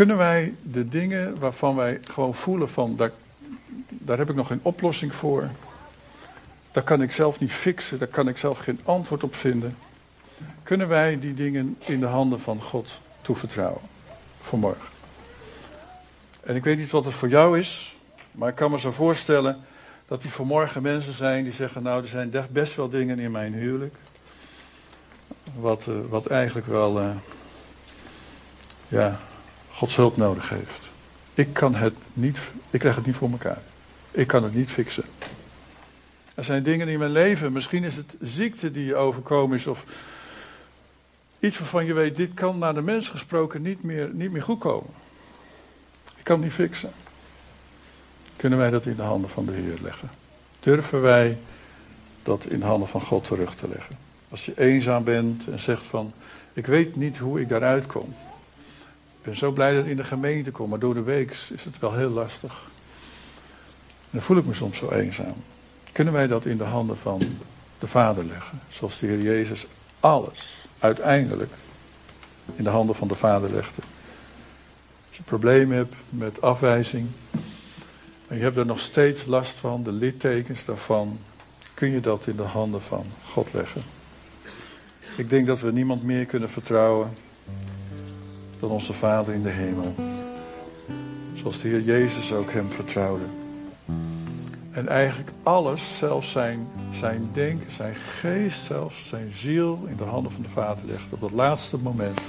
kunnen 0.00 0.18
wij 0.18 0.54
de 0.62 0.88
dingen 0.88 1.38
waarvan 1.38 1.76
wij 1.76 2.00
gewoon 2.02 2.34
voelen 2.34 2.68
van, 2.68 2.96
daar, 2.96 3.10
daar 3.88 4.18
heb 4.18 4.30
ik 4.30 4.36
nog 4.36 4.46
geen 4.46 4.60
oplossing 4.62 5.14
voor. 5.14 5.48
Daar 6.72 6.82
kan 6.82 7.02
ik 7.02 7.12
zelf 7.12 7.40
niet 7.40 7.52
fixen, 7.52 7.98
daar 7.98 8.08
kan 8.08 8.28
ik 8.28 8.36
zelf 8.36 8.58
geen 8.58 8.80
antwoord 8.84 9.22
op 9.22 9.34
vinden. 9.34 9.76
Kunnen 10.62 10.88
wij 10.88 11.18
die 11.18 11.34
dingen 11.34 11.76
in 11.78 12.00
de 12.00 12.06
handen 12.06 12.40
van 12.40 12.62
God 12.62 13.00
toevertrouwen? 13.20 13.80
Vanmorgen. 14.40 14.88
En 16.42 16.56
ik 16.56 16.64
weet 16.64 16.78
niet 16.78 16.90
wat 16.90 17.04
het 17.04 17.14
voor 17.14 17.28
jou 17.28 17.58
is, 17.58 17.96
maar 18.32 18.48
ik 18.48 18.54
kan 18.54 18.70
me 18.70 18.78
zo 18.78 18.90
voorstellen 18.90 19.58
dat 20.06 20.22
die 20.22 20.30
vanmorgen 20.30 20.82
mensen 20.82 21.12
zijn 21.12 21.44
die 21.44 21.52
zeggen, 21.52 21.82
nou 21.82 22.02
er 22.02 22.08
zijn 22.08 22.32
best 22.50 22.76
wel 22.76 22.88
dingen 22.88 23.18
in 23.18 23.30
mijn 23.30 23.54
huwelijk. 23.54 23.94
Wat, 25.54 25.86
uh, 25.88 25.94
wat 26.08 26.26
eigenlijk 26.26 26.66
wel, 26.66 27.00
uh, 27.00 27.10
ja, 28.88 29.20
Gods 29.80 29.96
hulp 29.96 30.16
nodig 30.16 30.48
heeft. 30.48 30.90
Ik 31.34 31.52
kan 31.52 31.74
het 31.74 31.94
niet, 32.12 32.40
ik 32.70 32.80
krijg 32.80 32.96
het 32.96 33.06
niet 33.06 33.16
voor 33.16 33.30
elkaar. 33.30 33.58
Ik 34.10 34.26
kan 34.26 34.42
het 34.42 34.54
niet 34.54 34.70
fixen. 34.70 35.04
Er 36.34 36.44
zijn 36.44 36.62
dingen 36.62 36.88
in 36.88 36.98
mijn 36.98 37.10
leven, 37.10 37.52
misschien 37.52 37.84
is 37.84 37.96
het 37.96 38.14
ziekte 38.20 38.70
die 38.70 38.84
je 38.84 38.94
overkomen 38.94 39.56
is 39.56 39.66
of 39.66 39.84
iets 41.38 41.58
waarvan 41.58 41.84
je 41.84 41.94
weet, 41.94 42.16
dit 42.16 42.34
kan 42.34 42.58
naar 42.58 42.74
de 42.74 42.82
mens 42.82 43.08
gesproken 43.08 43.62
niet 43.62 43.82
meer, 43.82 44.10
niet 44.12 44.30
meer 44.30 44.42
goed 44.42 44.58
komen. 44.58 44.90
Ik 46.16 46.24
kan 46.24 46.36
het 46.36 46.44
niet 46.44 46.54
fixen. 46.54 46.92
Kunnen 48.36 48.58
wij 48.58 48.70
dat 48.70 48.86
in 48.86 48.96
de 48.96 49.02
handen 49.02 49.30
van 49.30 49.46
de 49.46 49.52
Heer 49.52 49.78
leggen? 49.82 50.10
Durven 50.60 51.02
wij 51.02 51.38
dat 52.22 52.44
in 52.44 52.58
de 52.58 52.66
handen 52.66 52.88
van 52.88 53.00
God 53.00 53.24
terug 53.24 53.54
te 53.54 53.68
leggen? 53.68 53.96
Als 54.28 54.44
je 54.44 54.52
eenzaam 54.56 55.04
bent 55.04 55.48
en 55.48 55.58
zegt 55.58 55.86
van, 55.86 56.12
ik 56.52 56.66
weet 56.66 56.96
niet 56.96 57.18
hoe 57.18 57.40
ik 57.40 57.48
daaruit 57.48 57.86
kom. 57.86 58.14
Ik 59.20 59.26
ben 59.26 59.36
zo 59.36 59.50
blij 59.50 59.74
dat 59.74 59.84
ik 59.84 59.90
in 59.90 59.96
de 59.96 60.04
gemeente 60.04 60.50
kom, 60.50 60.68
maar 60.68 60.78
door 60.78 60.94
de 60.94 61.02
week 61.02 61.30
is 61.30 61.64
het 61.64 61.78
wel 61.78 61.94
heel 61.94 62.10
lastig. 62.10 62.62
dan 64.10 64.22
voel 64.22 64.36
ik 64.36 64.46
me 64.46 64.54
soms 64.54 64.78
zo 64.78 64.90
eenzaam. 64.90 65.34
Kunnen 65.92 66.12
wij 66.12 66.26
dat 66.26 66.44
in 66.44 66.56
de 66.56 66.64
handen 66.64 66.98
van 66.98 67.20
de 67.78 67.86
Vader 67.86 68.24
leggen? 68.24 68.60
Zoals 68.70 68.98
de 68.98 69.06
Heer 69.06 69.22
Jezus 69.22 69.66
alles 70.00 70.66
uiteindelijk 70.78 71.52
in 72.56 72.64
de 72.64 72.70
handen 72.70 72.94
van 72.94 73.08
de 73.08 73.14
Vader 73.14 73.50
legde. 73.50 73.82
Als 75.06 75.10
je 75.10 75.18
een 75.18 75.24
probleem 75.24 75.72
hebt 75.72 75.94
met 76.08 76.42
afwijzing 76.42 77.08
en 78.28 78.36
je 78.36 78.42
hebt 78.42 78.56
er 78.56 78.66
nog 78.66 78.80
steeds 78.80 79.26
last 79.26 79.58
van, 79.58 79.82
de 79.82 79.92
littekens 79.92 80.64
daarvan, 80.64 81.18
kun 81.74 81.90
je 81.90 82.00
dat 82.00 82.26
in 82.26 82.36
de 82.36 82.42
handen 82.42 82.82
van 82.82 83.06
God 83.24 83.52
leggen. 83.52 83.82
Ik 85.16 85.28
denk 85.30 85.46
dat 85.46 85.60
we 85.60 85.72
niemand 85.72 86.02
meer 86.02 86.26
kunnen 86.26 86.50
vertrouwen 86.50 87.10
dan 88.60 88.70
onze 88.70 88.92
Vader 88.92 89.34
in 89.34 89.42
de 89.42 89.48
hemel. 89.48 89.94
Zoals 91.34 91.60
de 91.60 91.68
Heer 91.68 91.80
Jezus 91.80 92.32
ook 92.32 92.52
hem 92.52 92.70
vertrouwde. 92.70 93.24
En 94.70 94.88
eigenlijk 94.88 95.30
alles, 95.42 95.98
zelfs 95.98 96.30
zijn, 96.30 96.68
zijn 96.90 97.28
denken, 97.32 97.72
zijn 97.72 97.94
geest, 97.94 98.64
zelfs 98.64 99.08
zijn 99.08 99.30
ziel 99.34 99.78
in 99.86 99.96
de 99.96 100.04
handen 100.04 100.32
van 100.32 100.42
de 100.42 100.48
Vader 100.48 100.84
legde. 100.86 101.14
Op 101.14 101.20
dat 101.20 101.30
laatste 101.30 101.76
moment 101.76 102.20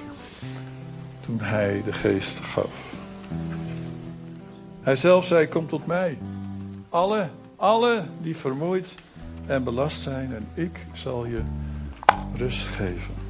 toen 1.26 1.40
hij 1.40 1.82
de 1.86 1.94
geest 1.94 2.40
gaf. 2.40 2.94
Hij 4.82 4.96
zelf 4.96 5.26
zei, 5.26 5.48
kom 5.48 5.68
tot 5.68 5.86
mij. 5.86 6.18
Alle, 6.90 7.30
alle 7.56 8.04
die 8.22 8.36
vermoeid 8.36 8.94
en 9.46 9.64
belast 9.64 10.02
zijn 10.02 10.34
en 10.36 10.48
ik 10.54 10.86
zal 10.94 11.26
je 11.26 11.42
rust 12.36 12.68
geven. 12.68 13.21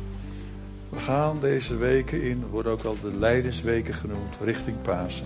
We 0.91 0.99
gaan 0.99 1.39
deze 1.39 1.75
weken 1.75 2.21
in, 2.21 2.45
worden 2.49 2.71
ook 2.71 2.81
wel 2.81 2.97
de 3.01 3.17
Leidensweken 3.17 3.93
genoemd, 3.93 4.35
richting 4.43 4.81
Pasen. 4.81 5.25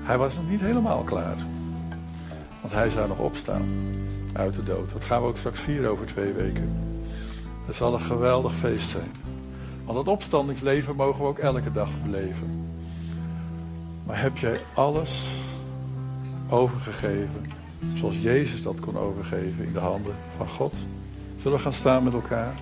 Hij 0.00 0.18
was 0.18 0.34
nog 0.34 0.50
niet 0.50 0.60
helemaal 0.60 1.02
klaar. 1.02 1.36
Want 2.60 2.72
hij 2.72 2.90
zou 2.90 3.08
nog 3.08 3.18
opstaan 3.18 3.68
uit 4.32 4.54
de 4.54 4.62
dood. 4.62 4.92
Dat 4.92 5.04
gaan 5.04 5.22
we 5.22 5.28
ook 5.28 5.36
straks 5.36 5.60
vieren 5.60 5.90
over 5.90 6.06
twee 6.06 6.32
weken. 6.32 6.70
Het 7.66 7.76
zal 7.76 7.94
een 7.94 8.00
geweldig 8.00 8.54
feest 8.54 8.88
zijn. 8.88 9.10
Want 9.84 9.98
het 9.98 10.08
opstandingsleven 10.08 10.96
mogen 10.96 11.20
we 11.20 11.28
ook 11.28 11.38
elke 11.38 11.72
dag 11.72 11.90
beleven. 12.02 12.68
Maar 14.06 14.20
heb 14.20 14.36
jij 14.38 14.60
alles 14.74 15.28
overgegeven 16.48 17.50
zoals 17.94 18.18
Jezus 18.18 18.62
dat 18.62 18.80
kon 18.80 18.98
overgeven 18.98 19.64
in 19.64 19.72
de 19.72 19.78
handen 19.78 20.14
van 20.36 20.48
God? 20.48 20.74
Zullen 21.42 21.56
we 21.56 21.62
gaan 21.62 21.72
staan 21.72 22.04
met 22.04 22.12
elkaar? 22.12 22.54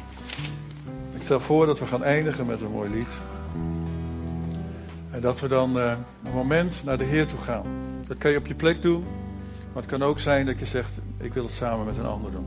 Stel 1.27 1.41
voor 1.41 1.67
dat 1.67 1.79
we 1.79 1.87
gaan 1.87 2.05
eindigen 2.05 2.47
met 2.47 2.61
een 2.61 2.71
mooi 2.71 2.91
lied. 2.91 3.09
En 5.11 5.21
dat 5.21 5.41
we 5.41 5.49
dan 5.49 5.77
uh, 5.77 5.93
een 6.25 6.33
moment 6.33 6.83
naar 6.85 6.99
de 6.99 7.05
Heer 7.05 7.27
toe 7.27 7.39
gaan. 7.39 7.65
Dat 8.07 8.19
kan 8.19 8.31
je 8.31 8.39
op 8.39 8.47
je 8.47 8.55
plek 8.55 8.83
doen. 8.83 9.05
Maar 9.73 9.83
het 9.83 9.91
kan 9.91 10.03
ook 10.03 10.19
zijn 10.19 10.47
dat 10.47 10.59
je 10.59 10.67
zegt, 10.67 10.91
ik 11.19 11.35
wil 11.35 11.43
het 11.43 11.53
samen 11.53 11.87
met 11.87 11.97
een 11.97 12.07
ander 12.07 12.31
doen. 12.31 12.47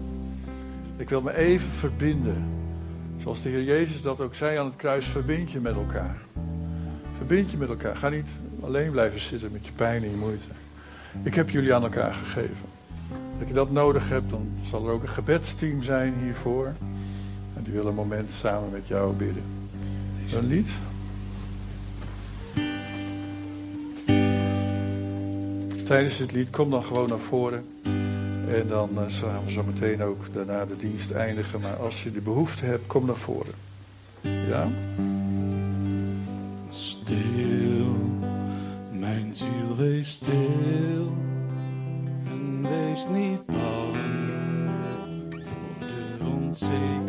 Ik 0.97 1.09
wil 1.09 1.21
me 1.21 1.35
even 1.35 1.69
verbinden. 1.69 2.43
Zoals 3.21 3.41
de 3.41 3.49
Heer 3.49 3.63
Jezus 3.63 4.01
dat 4.01 4.21
ook 4.21 4.35
zei 4.35 4.57
aan 4.57 4.65
het 4.65 4.75
kruis, 4.75 5.05
verbind 5.05 5.51
je 5.51 5.59
met 5.59 5.75
elkaar. 5.75 6.17
Verbind 7.17 7.51
je 7.51 7.57
met 7.57 7.69
elkaar. 7.69 7.95
Ga 7.95 8.09
niet 8.09 8.29
alleen 8.61 8.91
blijven 8.91 9.19
zitten 9.19 9.51
met 9.51 9.65
je 9.65 9.71
pijn 9.71 10.03
en 10.03 10.09
je 10.09 10.17
moeite. 10.17 10.47
Ik 11.23 11.35
heb 11.35 11.49
jullie 11.49 11.73
aan 11.73 11.83
elkaar 11.83 12.13
gegeven. 12.13 12.67
Als 13.39 13.47
je 13.47 13.53
dat 13.53 13.71
nodig 13.71 14.09
hebt, 14.09 14.29
dan 14.29 14.49
zal 14.63 14.87
er 14.87 14.93
ook 14.93 15.01
een 15.01 15.09
gebedsteam 15.09 15.83
zijn 15.83 16.13
hiervoor. 16.23 16.73
Een 17.73 17.95
moment 17.95 18.29
samen 18.31 18.69
met 18.71 18.87
jou 18.87 19.13
bidden. 19.13 19.43
Een 20.33 20.47
lied? 20.47 20.69
Tijdens 25.85 26.17
dit 26.17 26.31
lied 26.31 26.49
kom 26.49 26.69
dan 26.69 26.83
gewoon 26.83 27.09
naar 27.09 27.19
voren. 27.19 27.65
En 28.47 28.67
dan 28.67 28.89
uh, 28.93 29.05
we 29.45 29.51
zo 29.51 29.63
meteen 29.63 30.03
ook 30.03 30.33
daarna 30.33 30.65
de 30.65 30.77
dienst 30.77 31.11
eindigen. 31.11 31.59
Maar 31.59 31.75
als 31.75 32.03
je 32.03 32.11
de 32.11 32.21
behoefte 32.21 32.65
hebt, 32.65 32.87
kom 32.87 33.05
naar 33.05 33.15
voren. 33.15 33.53
Ja? 34.21 34.67
Stil, 36.69 37.95
mijn 38.91 39.35
ziel 39.35 39.75
wees 39.77 40.09
stil. 40.09 41.13
En 42.25 42.61
wees 42.61 43.05
niet 43.13 43.45
bang 43.45 43.95
voor 45.31 45.87
de 46.19 46.25
onzekerheid 46.25 47.08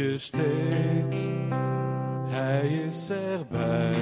je 0.00 0.18
steeds. 0.18 1.16
Hij 2.28 2.68
is 2.88 3.10
erbij. 3.10 3.99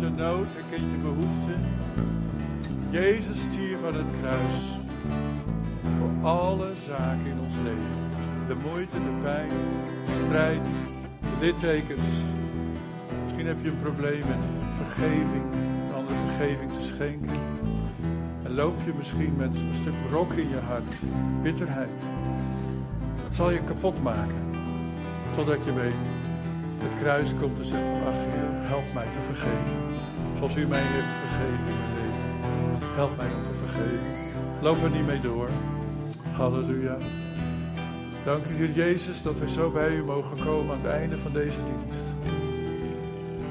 Kent 0.00 0.16
je 0.16 0.22
nood 0.22 0.46
en 0.46 0.64
kent 0.70 0.90
je 0.90 0.98
behoefte. 1.02 1.54
Jezus 2.90 3.40
stierf 3.40 3.84
aan 3.86 3.94
het 3.94 4.12
kruis. 4.20 4.58
Voor 5.98 6.28
alle 6.28 6.72
zaken 6.86 7.26
in 7.26 7.40
ons 7.40 7.54
leven. 7.62 8.04
De 8.48 8.54
moeite, 8.68 8.96
de 8.96 9.18
pijn, 9.22 9.48
de 10.06 10.24
strijd, 10.24 10.60
de 11.20 11.46
littekens. 11.46 12.08
Misschien 13.22 13.46
heb 13.46 13.56
je 13.62 13.68
een 13.68 13.76
probleem 13.76 14.18
met 14.18 14.44
vergeving, 14.76 15.44
een 15.88 15.94
andere 15.94 16.16
vergeving 16.26 16.72
te 16.72 16.82
schenken. 16.82 17.40
En 18.42 18.54
loop 18.54 18.76
je 18.84 18.92
misschien 18.98 19.34
met 19.36 19.56
een 19.56 19.74
stuk 19.80 19.94
brok 20.08 20.32
in 20.32 20.48
je 20.48 20.60
hart, 20.66 20.92
bitterheid. 21.42 22.00
Dat 23.22 23.34
zal 23.34 23.50
je 23.50 23.60
kapot 23.64 24.02
maken. 24.02 24.44
Totdat 25.36 25.64
je 25.64 25.72
weet, 25.72 25.94
het 26.86 27.00
kruis 27.00 27.34
komt 27.40 27.58
en 27.58 27.66
zegt 27.66 27.82
ach 28.06 28.20
Heer, 28.30 28.68
help 28.72 28.88
mij 28.94 29.04
te 29.04 29.22
vergeven. 29.26 29.78
Zoals 30.36 30.56
u 30.56 30.66
mij 30.66 30.80
heeft 30.82 31.14
vergeven 31.24 31.66
in 31.72 31.78
mijn 31.82 31.94
leven. 32.00 32.94
Help 32.94 33.16
mij 33.16 33.26
om 33.26 33.44
te 33.44 33.58
vergeven. 33.64 34.06
Loop 34.60 34.82
er 34.82 34.90
niet 34.90 35.06
mee 35.06 35.20
door. 35.20 35.48
Halleluja. 36.32 36.96
Dank 38.24 38.46
u 38.46 38.54
Heer 38.54 38.70
Jezus 38.70 39.22
dat 39.22 39.38
wij 39.38 39.48
zo 39.48 39.70
bij 39.70 39.90
u 39.90 40.04
mogen 40.04 40.44
komen 40.44 40.76
aan 40.76 40.82
het 40.82 40.90
einde 40.90 41.18
van 41.18 41.32
deze 41.32 41.58
dienst. 41.64 42.04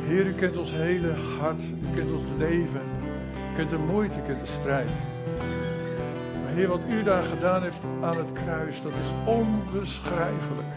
Heer, 0.08 0.26
u 0.26 0.34
kent 0.34 0.58
ons 0.58 0.72
hele 0.72 1.14
hart, 1.40 1.64
u 1.64 1.96
kent 1.96 2.12
ons 2.12 2.24
leven, 2.38 2.82
u 3.52 3.56
kent 3.56 3.70
de 3.70 3.78
moeite, 3.78 4.20
u 4.20 4.22
kent 4.22 4.40
de 4.40 4.46
strijd. 4.46 4.90
Maar 6.44 6.54
Heer, 6.54 6.68
wat 6.68 6.82
u 6.90 7.04
daar 7.04 7.24
gedaan 7.24 7.64
heeft 7.64 7.84
aan 8.02 8.18
het 8.18 8.32
kruis, 8.32 8.82
dat 8.82 8.92
is 8.92 9.34
onbeschrijfelijk. 9.34 10.74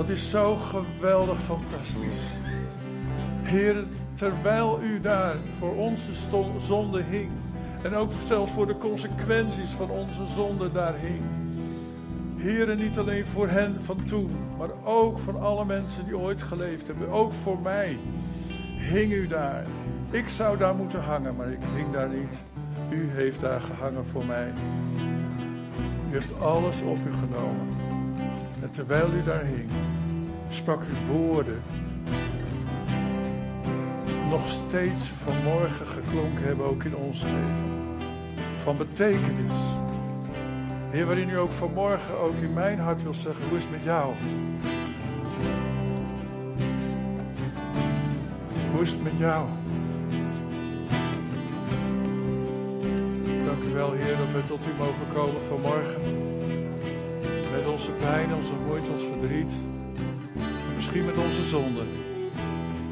Dat 0.00 0.08
is 0.08 0.30
zo 0.30 0.56
geweldig 0.56 1.38
fantastisch. 1.40 2.20
Heer, 3.42 3.84
terwijl 4.14 4.80
u 4.82 5.00
daar 5.00 5.36
voor 5.58 5.74
onze 5.74 6.12
zonde 6.58 7.02
hing, 7.02 7.30
en 7.82 7.94
ook 7.94 8.10
zelfs 8.26 8.52
voor 8.52 8.66
de 8.66 8.76
consequenties 8.76 9.70
van 9.70 9.90
onze 9.90 10.26
zonde 10.26 10.72
daar 10.72 10.94
hing. 10.94 11.22
Heer, 12.36 12.76
niet 12.76 12.98
alleen 12.98 13.26
voor 13.26 13.48
hen 13.48 13.82
van 13.82 14.04
toen, 14.04 14.30
maar 14.58 14.70
ook 14.84 15.18
voor 15.18 15.38
alle 15.38 15.64
mensen 15.64 16.04
die 16.04 16.18
ooit 16.18 16.42
geleefd 16.42 16.86
hebben. 16.86 17.08
Ook 17.08 17.32
voor 17.32 17.58
mij 17.58 17.98
hing 18.76 19.12
u 19.12 19.26
daar. 19.26 19.64
Ik 20.10 20.28
zou 20.28 20.56
daar 20.56 20.74
moeten 20.74 21.02
hangen, 21.02 21.36
maar 21.36 21.52
ik 21.52 21.62
hing 21.74 21.92
daar 21.92 22.08
niet. 22.08 22.34
U 22.90 23.10
heeft 23.10 23.40
daar 23.40 23.60
gehangen 23.60 24.06
voor 24.06 24.24
mij. 24.24 24.52
U 26.10 26.12
heeft 26.12 26.40
alles 26.40 26.80
op 26.80 26.98
u 27.06 27.12
genomen. 27.12 27.68
En 28.62 28.70
terwijl 28.70 29.12
u 29.12 29.22
daar 29.22 29.44
hing, 29.44 29.70
sprak 30.50 30.82
u 30.82 31.12
woorden. 31.12 31.62
Nog 34.30 34.48
steeds 34.48 35.08
vanmorgen 35.08 35.86
geklonken 35.86 36.44
hebben, 36.44 36.66
ook 36.66 36.84
in 36.84 36.96
ons 36.96 37.22
leven. 37.22 37.98
Van 38.62 38.76
betekenis. 38.76 39.52
Heer, 40.90 41.06
waarin 41.06 41.30
u 41.30 41.38
ook 41.38 41.52
vanmorgen 41.52 42.18
ook 42.18 42.36
in 42.36 42.52
mijn 42.52 42.78
hart 42.78 43.02
wil 43.02 43.14
zeggen, 43.14 43.44
hoe 43.48 43.56
is 43.56 43.62
het 43.62 43.72
met 43.72 43.84
jou? 43.84 44.14
Hoe 48.72 48.82
is 48.82 48.90
het 48.90 49.02
met 49.02 49.18
jou? 49.18 49.46
Dank 53.44 53.62
u 53.70 53.72
wel, 53.72 53.92
Heer, 53.92 54.16
dat 54.16 54.32
wij 54.32 54.42
tot 54.46 54.66
u 54.66 54.78
mogen 54.78 55.06
komen 55.14 55.42
vanmorgen. 55.48 56.00
Met 57.52 57.66
onze 57.72 57.90
pijn, 57.90 58.34
onze 58.34 58.52
moeite, 58.66 58.90
ons 58.90 59.02
verdriet. 59.02 59.69
Misschien 60.92 61.14
met 61.14 61.24
onze 61.24 61.42
zonden. 61.42 61.88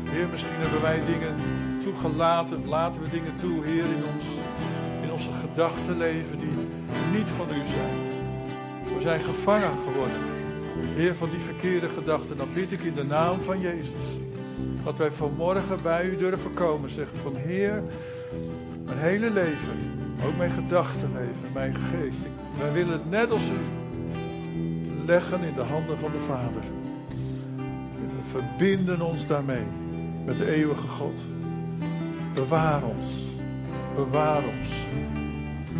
Heer, 0.08 0.26
misschien 0.30 0.58
hebben 0.58 0.82
wij 0.82 1.00
dingen 1.04 1.34
toegelaten. 1.82 2.68
Laten 2.68 3.02
we 3.02 3.08
dingen 3.08 3.32
toe, 3.40 3.64
Heer, 3.64 3.84
in 3.84 4.04
ons, 4.14 4.24
in 5.02 5.12
onze 5.12 5.30
gedachtenleven 5.40 6.38
die 6.38 6.48
niet 7.12 7.28
van 7.28 7.46
u 7.48 7.66
zijn. 7.66 7.98
We 8.94 9.00
zijn 9.00 9.20
gevangen 9.20 9.76
geworden. 9.86 10.20
Heer, 10.94 11.14
van 11.14 11.30
die 11.30 11.40
verkeerde 11.40 11.88
gedachten. 11.88 12.36
Dan 12.36 12.48
bid 12.54 12.72
ik 12.72 12.82
in 12.82 12.94
de 12.94 13.04
naam 13.04 13.40
van 13.40 13.60
Jezus. 13.60 14.06
Dat 14.84 14.98
wij 14.98 15.10
vanmorgen 15.10 15.82
bij 15.82 16.04
u 16.04 16.16
durven 16.16 16.54
komen. 16.54 16.90
Zeggen 16.90 17.18
van 17.18 17.36
Heer, 17.36 17.82
mijn 18.84 18.98
hele 18.98 19.30
leven. 19.32 19.78
Ook 20.26 20.36
mijn 20.36 20.50
gedachtenleven, 20.50 21.52
mijn 21.52 21.74
geest. 21.74 22.18
Wij 22.58 22.72
willen 22.72 22.92
het 22.92 23.10
net 23.10 23.30
als 23.30 23.48
u 23.48 23.60
leggen 25.06 25.42
in 25.42 25.54
de 25.54 25.62
handen 25.62 25.98
van 25.98 26.10
de 26.12 26.20
Vader. 26.20 26.62
Verbinden 28.30 29.00
ons 29.00 29.26
daarmee 29.26 29.66
met 30.24 30.36
de 30.36 30.54
eeuwige 30.54 30.86
God. 30.86 31.20
Bewaar 32.34 32.82
ons. 32.82 33.10
Bewaar 33.94 34.42
ons. 34.58 34.68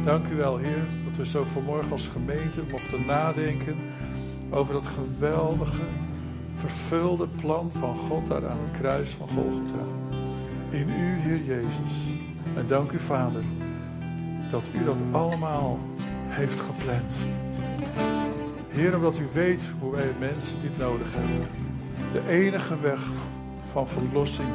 Dank 0.04 0.26
u 0.28 0.36
wel, 0.36 0.56
Heer, 0.56 0.86
dat 1.04 1.16
we 1.16 1.26
zo 1.26 1.44
vanmorgen 1.44 1.92
als 1.92 2.08
gemeente 2.08 2.60
mochten 2.70 3.06
nadenken 3.06 3.76
over 4.50 4.72
dat 4.72 4.86
geweldige, 4.86 5.82
vervulde 6.54 7.28
plan 7.28 7.70
van 7.72 7.96
God 7.96 8.26
daar 8.26 8.48
aan 8.48 8.58
het 8.64 8.80
kruis 8.80 9.10
van 9.10 9.28
Golgotha. 9.28 9.84
In 10.70 10.88
u, 10.88 11.18
Heer 11.20 11.44
Jezus. 11.44 11.92
En 12.56 12.66
dank 12.66 12.92
u, 12.92 12.98
Vader, 12.98 13.42
dat 14.50 14.64
u 14.72 14.84
dat 14.84 14.98
allemaal 15.10 15.78
heeft 16.28 16.60
gepland. 16.60 17.14
Heer, 18.68 18.96
omdat 18.96 19.18
u 19.18 19.26
weet 19.32 19.62
hoe 19.80 19.92
wij 19.92 20.12
mensen 20.18 20.60
dit 20.60 20.78
nodig 20.78 21.06
hebben. 21.10 21.67
De 22.12 22.28
enige 22.28 22.80
weg 22.80 23.00
van 23.70 23.88
verlossing, 23.88 24.48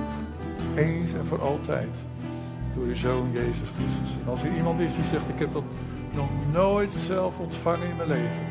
eens 0.76 1.14
en 1.14 1.26
voor 1.26 1.42
altijd, 1.42 1.96
door 2.76 2.84
uw 2.84 2.96
Zoon 2.96 3.32
Jezus 3.32 3.70
Christus. 3.78 4.18
En 4.22 4.30
als 4.30 4.44
er 4.44 4.56
iemand 4.56 4.80
is 4.80 4.96
die 4.96 5.06
zegt, 5.06 5.30
ik 5.30 5.40
heb 5.40 5.54
dat 5.54 5.64
nog 6.12 6.30
nooit 6.52 6.92
zelf 7.06 7.40
ontvangen 7.40 7.90
in 7.90 7.96
mijn 7.96 8.08
leven. 8.08 8.46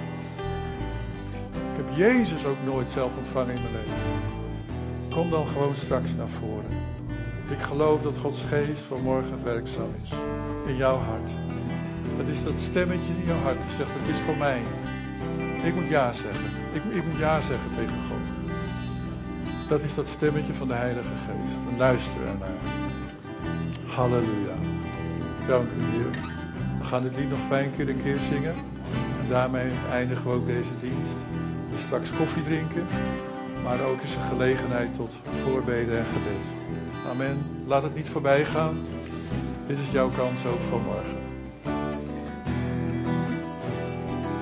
Ik 1.52 1.76
heb 1.76 1.96
Jezus 1.96 2.44
ook 2.44 2.56
nooit 2.64 2.90
zelf 2.90 3.10
ontvangen 3.18 3.54
in 3.54 3.62
mijn 3.62 3.74
leven. 3.74 4.00
Kom 5.10 5.30
dan 5.30 5.46
gewoon 5.46 5.76
straks 5.76 6.14
naar 6.14 6.28
voren. 6.28 6.70
Ik 7.50 7.60
geloof 7.60 8.02
dat 8.02 8.18
Gods 8.18 8.42
geest 8.42 8.80
vanmorgen 8.80 9.44
werkzaam 9.44 9.94
is. 10.02 10.10
In 10.66 10.76
jouw 10.76 10.96
hart. 10.96 11.30
Het 12.16 12.28
is 12.28 12.44
dat 12.44 12.54
stemmetje 12.56 13.12
in 13.20 13.26
jouw 13.26 13.42
hart 13.42 13.56
die 13.66 13.76
zegt, 13.76 13.90
het 13.92 14.14
is 14.16 14.20
voor 14.20 14.36
mij. 14.36 14.60
Ik 15.62 15.74
moet 15.74 15.88
ja 15.88 16.12
zeggen. 16.12 16.46
Ik, 16.72 16.82
ik 16.94 17.04
moet 17.04 17.18
ja 17.18 17.40
zeggen 17.40 17.70
tegen 17.76 17.98
God. 18.08 18.31
Dat 19.72 19.82
is 19.82 19.94
dat 19.94 20.06
stemmetje 20.06 20.52
van 20.52 20.68
de 20.68 20.74
Heilige 20.74 21.08
Geest. 21.26 21.78
Luister 21.78 22.20
ernaar. 22.20 22.48
Halleluja. 23.86 24.54
Dank 25.46 25.68
u, 25.70 25.82
Heer. 25.82 26.10
We 26.78 26.84
gaan 26.84 27.02
dit 27.02 27.16
lied 27.16 27.30
nog 27.30 27.38
fijn 27.46 27.70
keer 27.76 27.88
een 27.88 28.02
keer 28.02 28.18
zingen. 28.18 28.54
En 29.20 29.28
daarmee 29.28 29.70
eindigen 29.90 30.30
we 30.30 30.36
ook 30.36 30.46
deze 30.46 30.78
dienst. 30.80 31.20
We 31.70 31.78
straks 31.78 32.12
koffie 32.12 32.42
drinken. 32.42 32.86
Maar 33.62 33.80
ook 33.84 34.00
is 34.00 34.14
een 34.14 34.28
gelegenheid 34.28 34.94
tot 34.94 35.12
voorbeden 35.42 35.98
en 35.98 36.04
gebed. 36.04 36.46
Amen. 37.10 37.44
Laat 37.66 37.82
het 37.82 37.94
niet 37.94 38.08
voorbij 38.08 38.44
gaan. 38.44 38.76
Dit 39.66 39.78
is 39.78 39.90
jouw 39.90 40.10
kans 40.10 40.46
ook 40.46 40.62
vanmorgen. 40.62 41.31